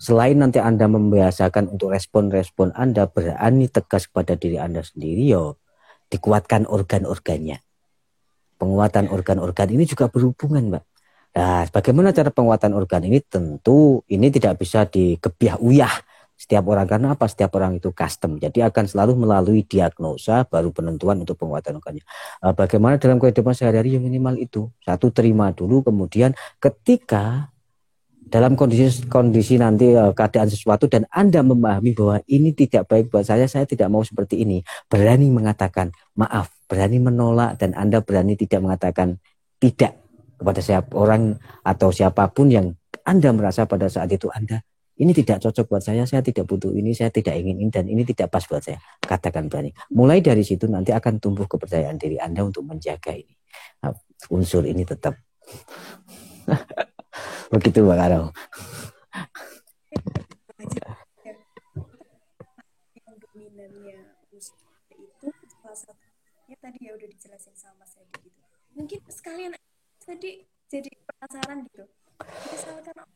selain 0.02 0.38
nanti 0.38 0.58
Anda 0.58 0.90
membiasakan 0.90 1.70
untuk 1.70 1.94
respon-respon 1.94 2.74
Anda 2.74 3.06
berani 3.06 3.70
tegas 3.70 4.10
kepada 4.10 4.34
diri 4.34 4.58
Anda 4.58 4.82
sendiri, 4.82 5.30
yo 5.30 5.62
dikuatkan 6.10 6.66
organ-organnya. 6.68 7.62
Penguatan 8.58 9.10
organ-organ 9.10 9.70
ini 9.74 9.86
juga 9.90 10.10
berhubungan, 10.10 10.70
Mbak. 10.70 10.84
Nah, 11.32 11.64
bagaimana 11.72 12.12
cara 12.12 12.28
penguatan 12.28 12.76
organ 12.76 13.08
ini? 13.08 13.24
Tentu 13.24 14.04
ini 14.12 14.28
tidak 14.28 14.60
bisa 14.60 14.84
dikebiah 14.84 15.56
uyah 15.64 15.94
setiap 16.42 16.66
orang 16.74 16.90
karena 16.90 17.14
apa? 17.14 17.30
Setiap 17.30 17.54
orang 17.56 17.78
itu 17.78 17.94
custom. 17.94 18.42
Jadi 18.42 18.66
akan 18.66 18.90
selalu 18.90 19.14
melalui 19.14 19.62
diagnosa 19.62 20.42
baru 20.50 20.74
penentuan 20.74 21.22
untuk 21.22 21.38
penguatan 21.38 21.78
organnya. 21.78 22.02
Uh, 22.42 22.52
bagaimana 22.58 22.98
dalam 22.98 23.22
kehidupan 23.22 23.54
sehari-hari 23.54 23.96
yang 23.96 24.04
minimal 24.04 24.36
itu? 24.42 24.74
Satu 24.82 25.14
terima 25.14 25.54
dulu 25.54 25.86
kemudian 25.86 26.34
ketika 26.58 27.54
dalam 28.32 28.58
kondisi 28.58 29.06
kondisi 29.06 29.62
nanti 29.62 29.94
uh, 29.94 30.18
keadaan 30.18 30.50
sesuatu 30.50 30.90
dan 30.90 31.06
Anda 31.14 31.46
memahami 31.46 31.94
bahwa 31.94 32.18
ini 32.26 32.58
tidak 32.58 32.90
baik 32.90 33.14
buat 33.14 33.30
saya, 33.30 33.46
saya 33.46 33.70
tidak 33.70 33.94
mau 33.94 34.02
seperti 34.02 34.42
ini. 34.42 34.66
Berani 34.90 35.30
mengatakan 35.30 35.94
maaf, 36.18 36.50
berani 36.66 36.98
menolak 36.98 37.62
dan 37.62 37.78
Anda 37.78 38.02
berani 38.02 38.34
tidak 38.34 38.66
mengatakan 38.66 39.22
tidak 39.62 40.01
kepada 40.42 40.58
siapa 40.58 40.90
orang 40.98 41.38
atau 41.62 41.94
siapa 41.94 42.34
pun 42.34 42.50
yang 42.50 42.74
Anda 43.06 43.30
merasa 43.30 43.70
pada 43.70 43.86
saat 43.86 44.10
itu 44.10 44.26
Anda 44.34 44.66
ini 45.02 45.18
tidak 45.18 45.42
cocok 45.42 45.66
buat 45.66 45.82
saya, 45.82 46.06
saya 46.06 46.22
tidak 46.22 46.46
butuh 46.46 46.70
ini, 46.78 46.94
saya 46.94 47.10
tidak 47.10 47.34
ingin 47.34 47.58
ini, 47.58 47.72
dan 47.74 47.90
ini 47.90 48.06
tidak 48.06 48.30
pas 48.30 48.46
buat 48.46 48.62
saya. 48.62 48.78
Katakan 49.02 49.50
berani. 49.50 49.74
Mulai 49.98 50.22
dari 50.22 50.46
situ 50.46 50.70
nanti 50.70 50.94
akan 50.94 51.18
tumbuh 51.18 51.50
kepercayaan 51.50 51.98
diri 51.98 52.22
Anda 52.22 52.46
untuk 52.46 52.70
menjaga 52.70 53.18
ini. 53.18 53.34
Nah, 53.82 53.98
unsur 54.30 54.62
ini 54.62 54.86
tetap. 54.86 55.18
Begitu 57.56 57.82
Karo. 57.82 58.30
tadi 66.62 66.78
ya 66.86 66.94
gitu. 66.94 67.18
Mungkin 68.78 69.00
sekalian 69.10 69.58
tadi 70.12 70.44
jadi 70.68 70.92
penasaran 71.08 71.64
gitu. 71.72 71.88
Misalkan 72.52 73.08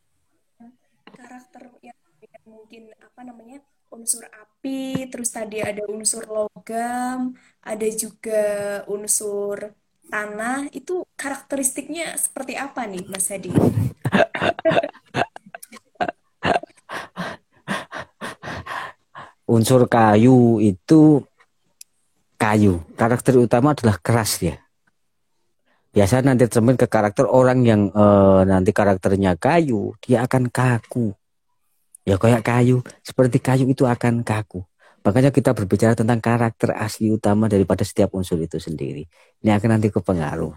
karakter 1.11 1.63
yang 1.83 1.99
mungkin 2.47 2.95
apa 3.03 3.21
namanya 3.27 3.59
unsur 3.91 4.23
api, 4.31 5.11
terus 5.11 5.35
tadi 5.35 5.59
ada 5.59 5.83
unsur 5.91 6.23
logam, 6.23 7.35
ada 7.59 7.87
juga 7.91 8.43
unsur 8.87 9.75
tanah. 10.07 10.71
Itu 10.71 11.03
karakteristiknya 11.19 12.15
seperti 12.15 12.55
apa 12.55 12.87
nih, 12.87 13.03
Mas 13.11 13.27
Hadi? 13.27 13.51
unsur 19.45 19.87
kayu 19.91 20.63
itu 20.63 21.27
kayu. 22.39 22.79
Karakter 22.95 23.35
utama 23.35 23.75
adalah 23.75 23.99
keras 23.99 24.39
ya 24.39 24.64
biasa 25.95 26.27
nanti 26.27 26.43
cermin 26.51 26.75
ke 26.75 26.91
karakter 26.91 27.23
orang 27.23 27.63
yang 27.63 27.87
uh, 27.95 28.43
nanti 28.43 28.75
karakternya 28.75 29.39
kayu 29.39 29.95
dia 30.03 30.27
akan 30.27 30.51
kaku. 30.51 31.15
Ya 32.03 32.19
kayak 32.19 32.43
kayu 32.43 32.83
seperti 32.99 33.39
kayu 33.39 33.63
itu 33.71 33.87
akan 33.87 34.27
kaku. 34.27 34.67
Makanya 35.07 35.31
kita 35.31 35.55
berbicara 35.55 35.95
tentang 35.95 36.19
karakter 36.19 36.75
asli 36.75 37.15
utama 37.15 37.47
daripada 37.47 37.87
setiap 37.87 38.11
unsur 38.11 38.35
itu 38.43 38.59
sendiri. 38.59 39.07
Ini 39.39 39.55
akan 39.55 39.79
nanti 39.79 39.87
kepengaruh. 39.87 40.51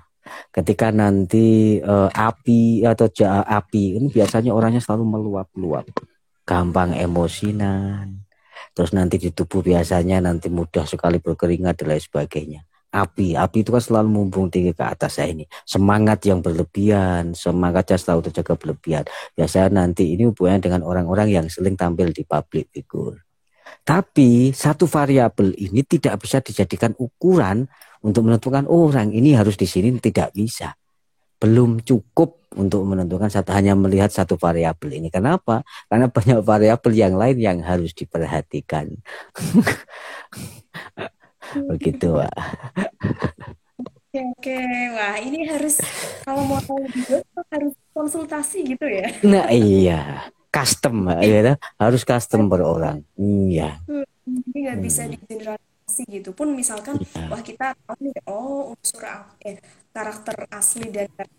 Ketika 0.50 0.90
nanti 0.90 1.78
uh, 1.80 2.10
api 2.10 2.82
atau 2.82 3.06
ja, 3.14 3.46
api 3.46 3.94
ini 3.94 4.06
biasanya 4.10 4.50
orangnya 4.50 4.82
selalu 4.82 5.06
meluap-luap. 5.06 5.86
Gampang 6.42 6.98
emosinan. 6.98 8.26
Terus 8.74 8.90
nanti 8.90 9.22
di 9.22 9.30
tubuh 9.30 9.62
biasanya 9.62 10.18
nanti 10.18 10.50
mudah 10.50 10.82
sekali 10.82 11.22
berkeringat 11.22 11.78
dan 11.78 11.94
lain 11.94 12.02
sebagainya 12.02 12.67
api. 12.88 13.36
Api 13.36 13.58
itu 13.62 13.70
kan 13.70 13.82
selalu 13.82 14.08
mumpung 14.08 14.48
tinggi 14.48 14.72
ke 14.72 14.84
atas 14.84 15.20
saya 15.20 15.32
ini. 15.32 15.44
Semangat 15.64 16.24
yang 16.24 16.40
berlebihan, 16.40 17.36
semangatnya 17.36 18.00
selalu 18.00 18.30
terjaga 18.30 18.54
berlebihan. 18.56 19.04
Biasanya 19.36 19.84
nanti 19.84 20.16
ini 20.16 20.28
hubungannya 20.28 20.60
dengan 20.64 20.80
orang-orang 20.84 21.28
yang 21.28 21.46
sering 21.52 21.76
tampil 21.76 22.10
di 22.12 22.24
public 22.24 22.72
figure. 22.72 23.20
Tapi 23.84 24.52
satu 24.52 24.88
variabel 24.88 25.52
ini 25.56 25.84
tidak 25.84 26.20
bisa 26.24 26.40
dijadikan 26.40 26.92
ukuran 26.96 27.68
untuk 28.04 28.28
menentukan 28.28 28.68
oh, 28.68 28.88
orang 28.88 29.12
ini 29.12 29.32
harus 29.36 29.56
di 29.56 29.64
sini 29.68 29.92
tidak 30.00 30.32
bisa. 30.32 30.72
Belum 31.38 31.78
cukup 31.80 32.50
untuk 32.58 32.82
menentukan 32.82 33.30
satu 33.30 33.54
hanya 33.54 33.76
melihat 33.78 34.10
satu 34.10 34.34
variabel 34.40 34.98
ini. 34.98 35.08
Kenapa? 35.12 35.62
Karena 35.86 36.10
banyak 36.10 36.40
variabel 36.42 36.92
yang 36.96 37.14
lain 37.14 37.36
yang 37.38 37.58
harus 37.62 37.92
diperhatikan. 37.94 38.90
begitu 41.70 42.18
pak 42.18 42.34
oke 44.08 44.20
oke. 44.40 44.58
Wah 44.96 45.16
ini 45.20 45.38
harus 45.46 45.80
kalau 46.24 46.42
mau 46.48 46.60
tahu 46.62 46.80
juga 46.90 47.22
harus 47.52 47.74
konsultasi 47.92 48.58
gitu 48.74 48.86
ya. 48.86 49.06
Nah 49.24 49.46
iya. 49.52 50.30
Custom 50.48 51.12
ya 51.20 51.54
harus 51.76 52.02
custom 52.02 52.48
per 52.48 52.64
orang. 52.64 53.04
Iya. 53.20 53.78
Ini 54.24 54.56
nggak 54.64 54.80
bisa 54.80 55.04
hmm. 55.04 55.12
digeneralisasi 55.16 56.02
gitu. 56.08 56.30
Pun 56.32 56.56
misalkan 56.56 56.96
ya. 56.98 57.28
wah 57.28 57.42
kita 57.44 57.76
tahu 57.84 57.96
nih 58.08 58.16
oh 58.26 58.72
unsur 58.72 59.04
eh, 59.44 59.60
karakter 59.92 60.48
asli 60.48 60.88
dan 60.88 61.06
karakter 61.12 61.36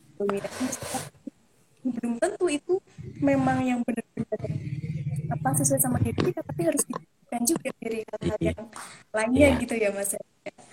belum 1.79 2.19
tentu 2.19 2.45
itu 2.51 2.75
memang 3.23 3.63
yang 3.63 3.79
benar-benar 3.87 4.51
apa 5.31 5.49
sesuai 5.63 5.79
sama 5.79 5.95
diri 6.03 6.19
kita 6.27 6.43
tapi 6.43 6.67
harus 6.67 6.83
dan 7.29 7.41
juga 7.45 7.69
dari 7.77 8.01
hal-hal 8.03 8.37
iya. 8.41 8.51
yang 8.51 8.67
lainnya 9.13 9.47
iya. 9.53 9.61
gitu 9.61 9.73
ya 9.77 9.89
mas 9.93 10.11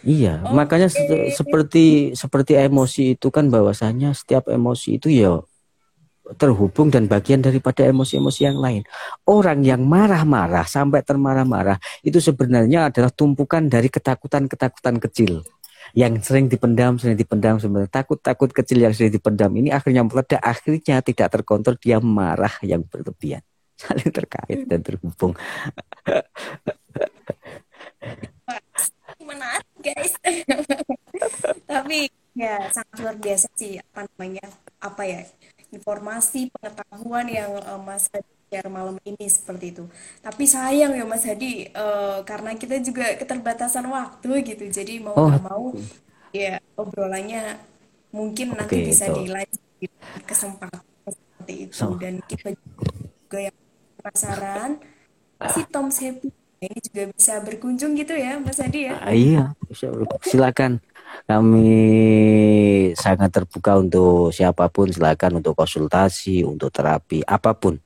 iya 0.02 0.34
oh, 0.42 0.52
makanya 0.56 0.88
okay. 0.88 1.32
seperti 1.32 1.84
seperti 2.16 2.52
emosi 2.56 3.20
itu 3.20 3.28
kan 3.28 3.52
bahwasanya 3.52 4.16
setiap 4.16 4.48
emosi 4.48 4.96
itu 4.96 5.08
ya 5.12 5.40
terhubung 6.34 6.90
dan 6.90 7.06
bagian 7.06 7.38
daripada 7.38 7.86
emosi-emosi 7.86 8.40
yang 8.42 8.58
lain. 8.58 8.82
Orang 9.30 9.62
yang 9.62 9.86
marah-marah 9.86 10.66
sampai 10.66 11.06
termarah-marah 11.06 11.78
itu 12.02 12.18
sebenarnya 12.18 12.90
adalah 12.90 13.14
tumpukan 13.14 13.70
dari 13.70 13.86
ketakutan-ketakutan 13.86 14.98
kecil 14.98 15.46
yang 15.94 16.18
sering 16.18 16.50
dipendam, 16.50 16.98
sering 16.98 17.14
dipendam 17.14 17.62
sebenarnya 17.62 18.02
takut-takut 18.02 18.50
kecil 18.50 18.82
yang 18.82 18.90
sering 18.90 19.14
dipendam 19.14 19.54
ini 19.54 19.70
akhirnya 19.70 20.02
meledak, 20.02 20.42
akhirnya 20.42 20.98
tidak 20.98 21.30
terkontrol 21.30 21.78
dia 21.78 22.02
marah 22.02 22.58
yang 22.66 22.82
berlebihan 22.82 23.46
saling 23.80 24.10
terkait 24.12 24.64
dan 24.64 24.80
terhubung. 24.80 25.36
Menarik 29.20 29.68
guys. 29.82 30.14
Tapi 31.70 32.08
ya 32.36 32.68
sangat 32.72 32.96
luar 33.00 33.16
biasa 33.16 33.46
sih 33.56 33.80
apa 33.80 34.04
namanya 34.12 34.46
apa 34.80 35.02
ya 35.08 35.20
informasi 35.72 36.52
pengetahuan 36.52 37.26
yang 37.28 37.52
uh, 37.64 37.80
Mas 37.80 38.08
Hadi 38.12 38.32
share 38.46 38.70
malam 38.70 38.96
ini 39.02 39.26
seperti 39.26 39.74
itu. 39.74 39.84
Tapi 40.22 40.44
sayang 40.46 40.94
ya 40.94 41.04
Mas 41.04 41.26
Hadi 41.26 41.68
uh, 41.74 42.22
karena 42.22 42.54
kita 42.54 42.78
juga 42.80 43.18
keterbatasan 43.18 43.84
waktu 43.90 44.30
gitu. 44.46 44.64
Jadi 44.70 45.02
mau 45.02 45.16
oh. 45.16 45.32
mau 45.42 45.74
ya 46.30 46.60
obrolannya 46.78 47.58
mungkin 48.14 48.54
okay, 48.54 48.58
nanti 48.62 48.76
bisa 48.86 49.04
dilanjut 49.10 49.62
kesempatan 50.24 50.82
seperti 51.04 51.54
itu 51.68 51.74
so. 51.76 51.94
dan 52.00 52.20
kita 52.24 52.56
juga 52.56 53.38
yang 53.50 53.56
pasaran 54.06 54.78
si 55.50 55.66
Tom 55.66 55.90
Happy 55.90 56.30
juga 56.62 57.02
bisa 57.10 57.42
berkunjung 57.42 57.98
gitu 57.98 58.14
ya 58.14 58.38
Mas 58.38 58.62
Adi 58.62 58.86
ya? 58.86 58.94
Ah, 59.02 59.12
iya 59.12 59.44
silakan. 60.22 60.78
Kami 61.26 61.70
sangat 62.98 63.30
terbuka 63.30 63.78
untuk 63.78 64.34
siapa 64.34 64.66
pun. 64.70 64.90
Silakan 64.90 65.42
untuk 65.42 65.54
konsultasi 65.54 66.42
untuk 66.42 66.70
terapi 66.70 67.22
apa 67.26 67.54
pun. 67.54 67.78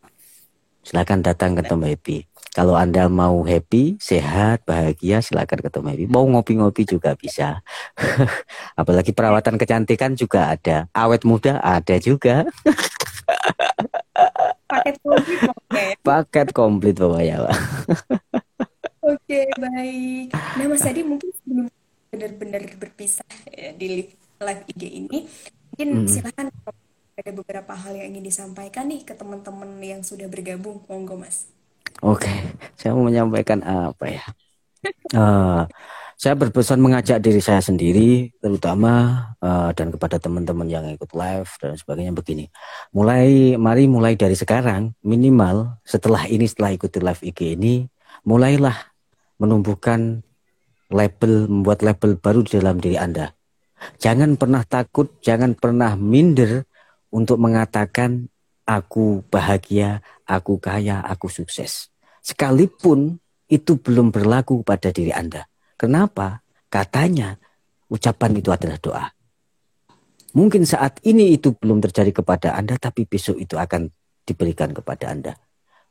Silakan 0.81 1.21
datang 1.21 1.53
ke 1.59 1.63
Tom 1.65 1.85
Happy. 1.85 2.25
Kalau 2.51 2.75
anda 2.75 3.07
mau 3.07 3.47
happy 3.47 3.95
sehat 4.03 4.67
bahagia 4.67 5.23
silakan 5.23 5.63
ke 5.63 5.71
Tom 5.71 5.87
Happy. 5.87 6.11
Mau 6.11 6.27
ngopi-ngopi 6.27 6.83
juga 6.83 7.15
bisa. 7.15 7.63
Apalagi 8.81 9.15
perawatan 9.15 9.55
kecantikan 9.55 10.19
juga 10.19 10.51
ada. 10.51 10.91
Awet 10.91 11.23
muda 11.23 11.63
ada 11.63 11.95
juga 12.03 12.43
paket 14.71 14.97
komplit 15.03 15.41
pokoknya 15.43 15.83
ya. 15.83 15.97
paket 16.07 16.49
komplit 16.55 16.97
pokoknya 16.97 17.37
pak. 17.45 17.57
Oke 19.01 19.41
baik. 19.59 20.27
Nah 20.31 20.67
mas 20.71 20.87
Adi 20.87 21.01
mungkin 21.03 21.29
sebelum 21.35 21.67
benar-benar 22.11 22.63
berpisah 22.79 23.27
ya, 23.51 23.71
di 23.75 24.07
live 24.41 24.65
IG 24.71 24.83
ini 24.87 25.19
mungkin 25.75 25.89
hmm. 26.05 26.09
silakan 26.09 26.47
ada 27.21 27.31
beberapa 27.37 27.73
hal 27.77 27.93
yang 28.01 28.17
ingin 28.17 28.25
disampaikan 28.25 28.89
nih 28.89 29.05
ke 29.05 29.13
teman-teman 29.13 29.77
yang 29.83 30.01
sudah 30.01 30.31
bergabung. 30.31 30.81
Monggo 30.87 31.19
mas. 31.19 31.51
Oke 32.01 32.31
saya 32.79 32.95
mau 32.95 33.11
menyampaikan 33.11 33.61
apa 33.67 34.05
ya? 34.07 34.25
Uh, 35.13 35.69
saya 36.21 36.37
berpesan 36.37 36.85
mengajak 36.85 37.17
diri 37.25 37.41
saya 37.41 37.65
sendiri, 37.65 38.29
terutama 38.45 39.25
uh, 39.41 39.73
dan 39.73 39.89
kepada 39.89 40.21
teman-teman 40.21 40.69
yang 40.69 40.85
ikut 40.93 41.17
live 41.17 41.49
dan 41.57 41.81
sebagainya 41.81 42.13
begini. 42.13 42.53
Mulai, 42.93 43.57
mari 43.57 43.89
mulai 43.89 44.21
dari 44.21 44.37
sekarang, 44.37 44.93
minimal 45.01 45.81
setelah 45.81 46.29
ini, 46.29 46.45
setelah 46.45 46.77
ikuti 46.77 47.01
live 47.01 47.25
IG 47.25 47.57
ini, 47.57 47.89
mulailah 48.29 48.77
menumbuhkan 49.41 50.21
label, 50.93 51.49
membuat 51.49 51.81
label 51.81 52.21
baru 52.21 52.45
di 52.45 52.61
dalam 52.61 52.77
diri 52.85 53.01
Anda. 53.01 53.33
Jangan 53.97 54.37
pernah 54.37 54.61
takut, 54.69 55.25
jangan 55.25 55.57
pernah 55.57 55.97
minder 55.97 56.69
untuk 57.09 57.41
mengatakan 57.41 58.29
aku 58.69 59.25
bahagia, 59.33 60.05
aku 60.29 60.61
kaya, 60.61 61.01
aku 61.01 61.33
sukses. 61.33 61.89
Sekalipun 62.21 63.17
itu 63.49 63.81
belum 63.81 64.13
berlaku 64.13 64.61
pada 64.61 64.93
diri 64.93 65.17
Anda. 65.17 65.49
Kenapa? 65.81 66.45
Katanya 66.69 67.41
ucapan 67.89 68.37
itu 68.37 68.53
adalah 68.53 68.77
doa. 68.77 69.07
Mungkin 70.37 70.69
saat 70.69 71.01
ini 71.09 71.35
itu 71.35 71.57
belum 71.57 71.81
terjadi 71.81 72.21
kepada 72.21 72.53
Anda, 72.53 72.77
tapi 72.77 73.09
besok 73.09 73.41
itu 73.41 73.57
akan 73.57 73.89
diberikan 74.29 74.77
kepada 74.77 75.09
Anda. 75.09 75.33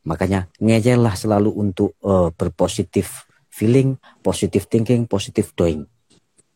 Makanya 0.06 0.48
ngejelah 0.62 1.12
selalu 1.18 1.50
untuk 1.58 1.98
uh, 2.06 2.30
berpositif 2.32 3.28
feeling, 3.50 3.98
positive 4.22 4.64
thinking, 4.70 5.04
positive 5.04 5.50
doing. 5.58 5.84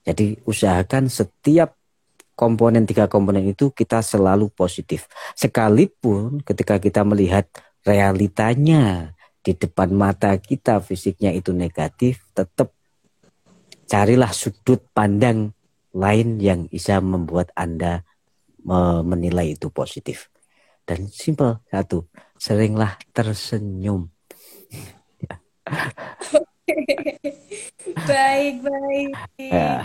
Jadi 0.07 0.39
usahakan 0.47 1.11
setiap 1.11 1.77
komponen 2.39 2.89
tiga 2.89 3.11
komponen 3.11 3.51
itu 3.51 3.75
kita 3.75 4.01
selalu 4.01 4.49
positif. 4.55 5.11
Sekalipun 5.37 6.41
ketika 6.41 6.81
kita 6.81 7.05
melihat 7.05 7.51
realitanya 7.85 9.13
di 9.45 9.53
depan 9.53 9.93
mata 9.93 10.33
kita 10.41 10.81
fisiknya 10.81 11.37
itu 11.37 11.53
negatif, 11.53 12.25
tetap 12.33 12.73
carilah 13.85 14.33
sudut 14.33 14.81
pandang 14.93 15.53
lain 15.95 16.43
yang 16.43 16.67
bisa 16.67 16.99
membuat 16.99 17.55
Anda 17.55 18.03
menilai 19.05 19.55
itu 19.55 19.71
positif. 19.71 20.33
Dan 20.85 21.09
simple 21.09 21.65
satu, 21.73 22.05
seringlah 22.37 23.01
tersenyum. 23.17 24.13
baik, 28.09 28.55
baik. 28.61 29.13
Ya. 29.39 29.85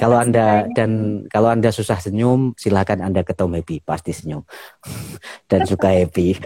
Kalau 0.00 0.16
Anda 0.16 0.64
banyak. 0.64 0.74
dan 0.76 0.90
kalau 1.28 1.48
Anda 1.52 1.68
susah 1.68 2.00
senyum, 2.00 2.56
silakan 2.56 3.04
Anda 3.04 3.20
ke 3.20 3.36
Tom 3.36 3.52
Happy, 3.52 3.84
pasti 3.84 4.16
senyum. 4.16 4.44
dan 5.50 5.68
suka 5.68 5.92
happy. 5.92 6.40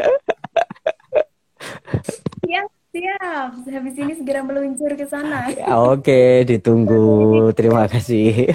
Ya, 2.43 2.67
Siap, 2.93 3.49
habis 3.73 3.95
ini 3.97 4.13
segera 4.13 4.45
meluncur 4.45 4.93
ke 5.01 5.09
sana. 5.09 5.49
Ya, 5.49 5.81
Oke, 5.81 6.45
ditunggu. 6.45 7.49
Terima 7.57 7.89
kasih. 7.89 8.53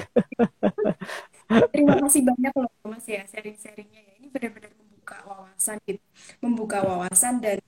Terima 1.72 1.94
kasih 1.96 2.20
banyak 2.28 2.52
loh 2.60 2.70
Mas 2.84 3.06
ya 3.08 3.24
sharing-sharingnya 3.26 4.00
ya. 4.04 4.12
Ini 4.20 4.26
benar-benar 4.30 4.72
membuka 4.78 5.16
wawasan 5.26 5.76
gitu. 5.88 6.00
Membuka 6.44 6.78
wawasan 6.84 7.34
dan 7.42 7.58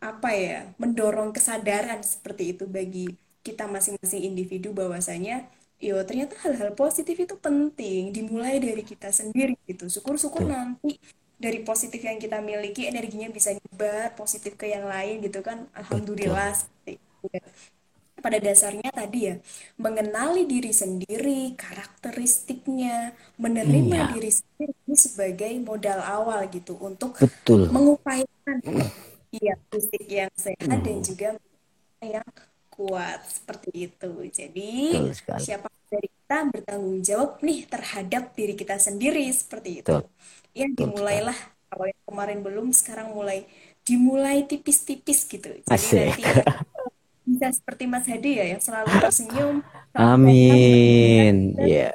apa 0.00 0.28
ya, 0.34 0.58
mendorong 0.82 1.30
kesadaran 1.36 2.00
seperti 2.02 2.56
itu 2.56 2.64
bagi 2.66 3.14
kita 3.46 3.70
masing-masing 3.70 4.22
individu 4.26 4.74
bahwasanya 4.74 5.46
yo 5.78 6.00
ternyata 6.08 6.34
hal-hal 6.42 6.72
positif 6.74 7.14
itu 7.20 7.36
penting 7.36 8.10
dimulai 8.10 8.58
dari 8.58 8.82
kita 8.82 9.12
sendiri 9.14 9.54
gitu. 9.68 9.86
Syukur-syukur 9.86 10.42
nanti 10.48 10.98
dari 11.36 11.60
positif 11.60 12.00
yang 12.00 12.16
kita 12.16 12.40
miliki 12.40 12.88
energinya 12.88 13.28
bisa 13.28 13.52
nyebar 13.52 14.16
positif 14.16 14.56
ke 14.56 14.72
yang 14.72 14.88
lain 14.88 15.20
gitu 15.20 15.44
kan. 15.44 15.68
Alhamdulillah 15.76 16.56
itu. 16.88 17.28
Pada 18.16 18.40
dasarnya 18.40 18.88
tadi 18.90 19.28
ya 19.28 19.36
mengenali 19.76 20.48
diri 20.48 20.72
sendiri 20.72 21.52
karakteristiknya 21.52 23.12
menerima 23.36 24.08
iya. 24.08 24.12
diri 24.16 24.32
sendiri 24.32 24.94
sebagai 24.96 25.52
modal 25.60 26.00
awal 26.00 26.48
gitu 26.48 26.80
untuk 26.80 27.20
Betul. 27.20 27.68
mengupayakan. 27.70 28.58
Ya 29.36 29.52
fisik 29.68 30.06
yang 30.08 30.32
sehat 30.32 30.64
hmm. 30.64 30.86
dan 30.86 30.98
juga 31.04 31.28
yang 32.00 32.24
kuat 32.72 33.20
seperti 33.28 33.90
itu. 33.90 34.10
Jadi 34.32 34.96
siapa 35.44 35.68
dari 35.92 36.08
kita 36.08 36.38
bertanggung 36.48 37.04
jawab 37.04 37.44
nih 37.44 37.68
terhadap 37.68 38.32
diri 38.32 38.56
kita 38.56 38.80
sendiri 38.80 39.28
seperti 39.28 39.84
itu. 39.84 39.92
Betul 39.92 40.08
ya 40.56 40.66
dimulailah 40.72 41.36
kalau 41.68 41.84
yang 41.84 42.02
kemarin 42.08 42.38
belum 42.40 42.66
sekarang 42.72 43.12
mulai 43.12 43.44
dimulai 43.84 44.48
tipis-tipis 44.48 45.28
gitu 45.28 45.52
jadi 45.68 45.68
Asik. 45.68 46.16
nanti 46.16 46.22
bisa 47.26 47.46
seperti 47.52 47.84
Mas 47.84 48.08
Hadi 48.08 48.40
ya 48.40 48.46
yang 48.56 48.62
selalu 48.64 48.88
tersenyum 48.96 49.60
amin 49.92 51.52
ya 51.60 51.92
yeah. 51.92 51.94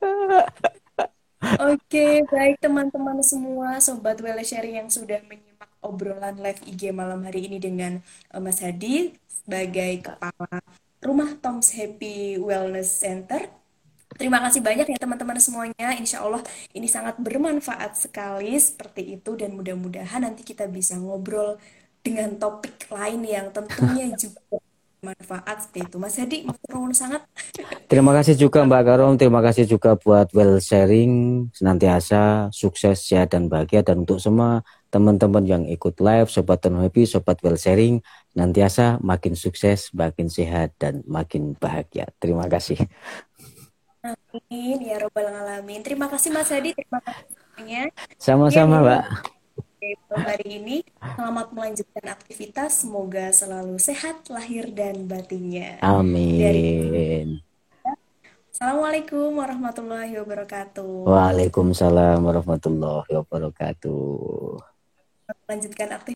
Oke, 1.62 2.26
baik 2.26 2.58
teman-teman 2.58 3.22
semua, 3.22 3.78
sobat 3.78 4.18
Wele 4.18 4.42
Sharing 4.42 4.82
yang 4.82 4.90
sudah 4.90 5.22
menyimak 5.30 5.70
obrolan 5.78 6.42
live 6.42 6.58
IG 6.66 6.90
malam 6.90 7.22
hari 7.22 7.46
ini 7.46 7.62
dengan 7.62 8.02
uh, 8.34 8.42
Mas 8.42 8.58
Hadi 8.58 9.14
sebagai 9.30 10.10
kepala 10.10 10.58
Rumah 10.98 11.38
Tom's 11.38 11.70
Happy 11.78 12.34
Wellness 12.34 12.90
Center. 12.90 13.46
Terima 14.16 14.40
kasih 14.40 14.60
banyak 14.64 14.86
ya 14.92 14.98
teman-teman 14.98 15.38
semuanya. 15.38 15.92
Insya 15.96 16.24
Allah 16.24 16.40
ini 16.72 16.88
sangat 16.88 17.20
bermanfaat 17.20 17.96
sekali 17.96 18.56
seperti 18.56 19.20
itu 19.20 19.36
dan 19.36 19.52
mudah-mudahan 19.54 20.24
nanti 20.24 20.42
kita 20.42 20.64
bisa 20.66 20.96
ngobrol 20.96 21.60
dengan 22.00 22.38
topik 22.40 22.88
lain 22.88 23.20
yang 23.26 23.46
tentunya 23.52 24.12
juga 24.22 24.58
manfaat 25.04 25.68
seperti 25.68 25.78
itu. 25.86 25.96
Mas 26.00 26.16
Hadi, 26.18 26.38
sangat. 26.96 27.22
Terima 27.86 28.10
kasih 28.10 28.34
juga 28.34 28.66
Mbak 28.66 28.82
Karom, 28.82 29.14
terima 29.14 29.38
kasih 29.44 29.68
juga 29.68 29.94
buat 29.94 30.26
well 30.34 30.58
sharing, 30.58 31.46
senantiasa 31.54 32.50
sukses, 32.50 33.06
sehat 33.06 33.30
dan 33.30 33.46
bahagia 33.46 33.86
dan 33.86 34.02
untuk 34.02 34.18
semua 34.18 34.66
teman-teman 34.90 35.44
yang 35.44 35.62
ikut 35.68 36.00
live, 36.00 36.26
sobat 36.32 36.64
Happy, 36.66 37.04
sobat 37.06 37.38
well 37.44 37.58
sharing, 37.58 38.00
senantiasa 38.34 38.98
makin 39.04 39.36
sukses, 39.38 39.92
makin 39.92 40.26
sehat 40.26 40.74
dan 40.80 41.04
makin 41.06 41.54
bahagia. 41.58 42.10
Terima 42.18 42.48
kasih. 42.50 42.80
Amin 44.14 44.78
ya 44.84 44.96
robbal 45.00 45.26
alamin. 45.32 45.80
Terima 45.82 46.06
kasih 46.06 46.30
Mas 46.30 46.52
Hadi, 46.52 46.76
terima 46.76 47.00
kasih 47.02 47.24
semuanya. 47.32 47.82
Sama-sama, 48.20 48.76
ya, 48.78 48.82
Mbak. 48.84 49.04
hari 50.16 50.48
ini 50.60 50.76
selamat 51.16 51.48
melanjutkan 51.54 52.06
aktivitas. 52.10 52.84
Semoga 52.84 53.32
selalu 53.32 53.80
sehat 53.80 54.28
lahir 54.28 54.70
dan 54.70 55.08
batinnya. 55.08 55.80
Amin. 55.82 56.42
Dari... 56.42 56.66
Assalamualaikum 58.56 59.36
warahmatullahi 59.36 60.16
wabarakatuh. 60.16 61.04
Waalaikumsalam 61.04 62.24
warahmatullahi 62.24 63.10
wabarakatuh. 63.12 64.04
Melanjutkan 65.44 65.88
aktivitas. 65.92 66.04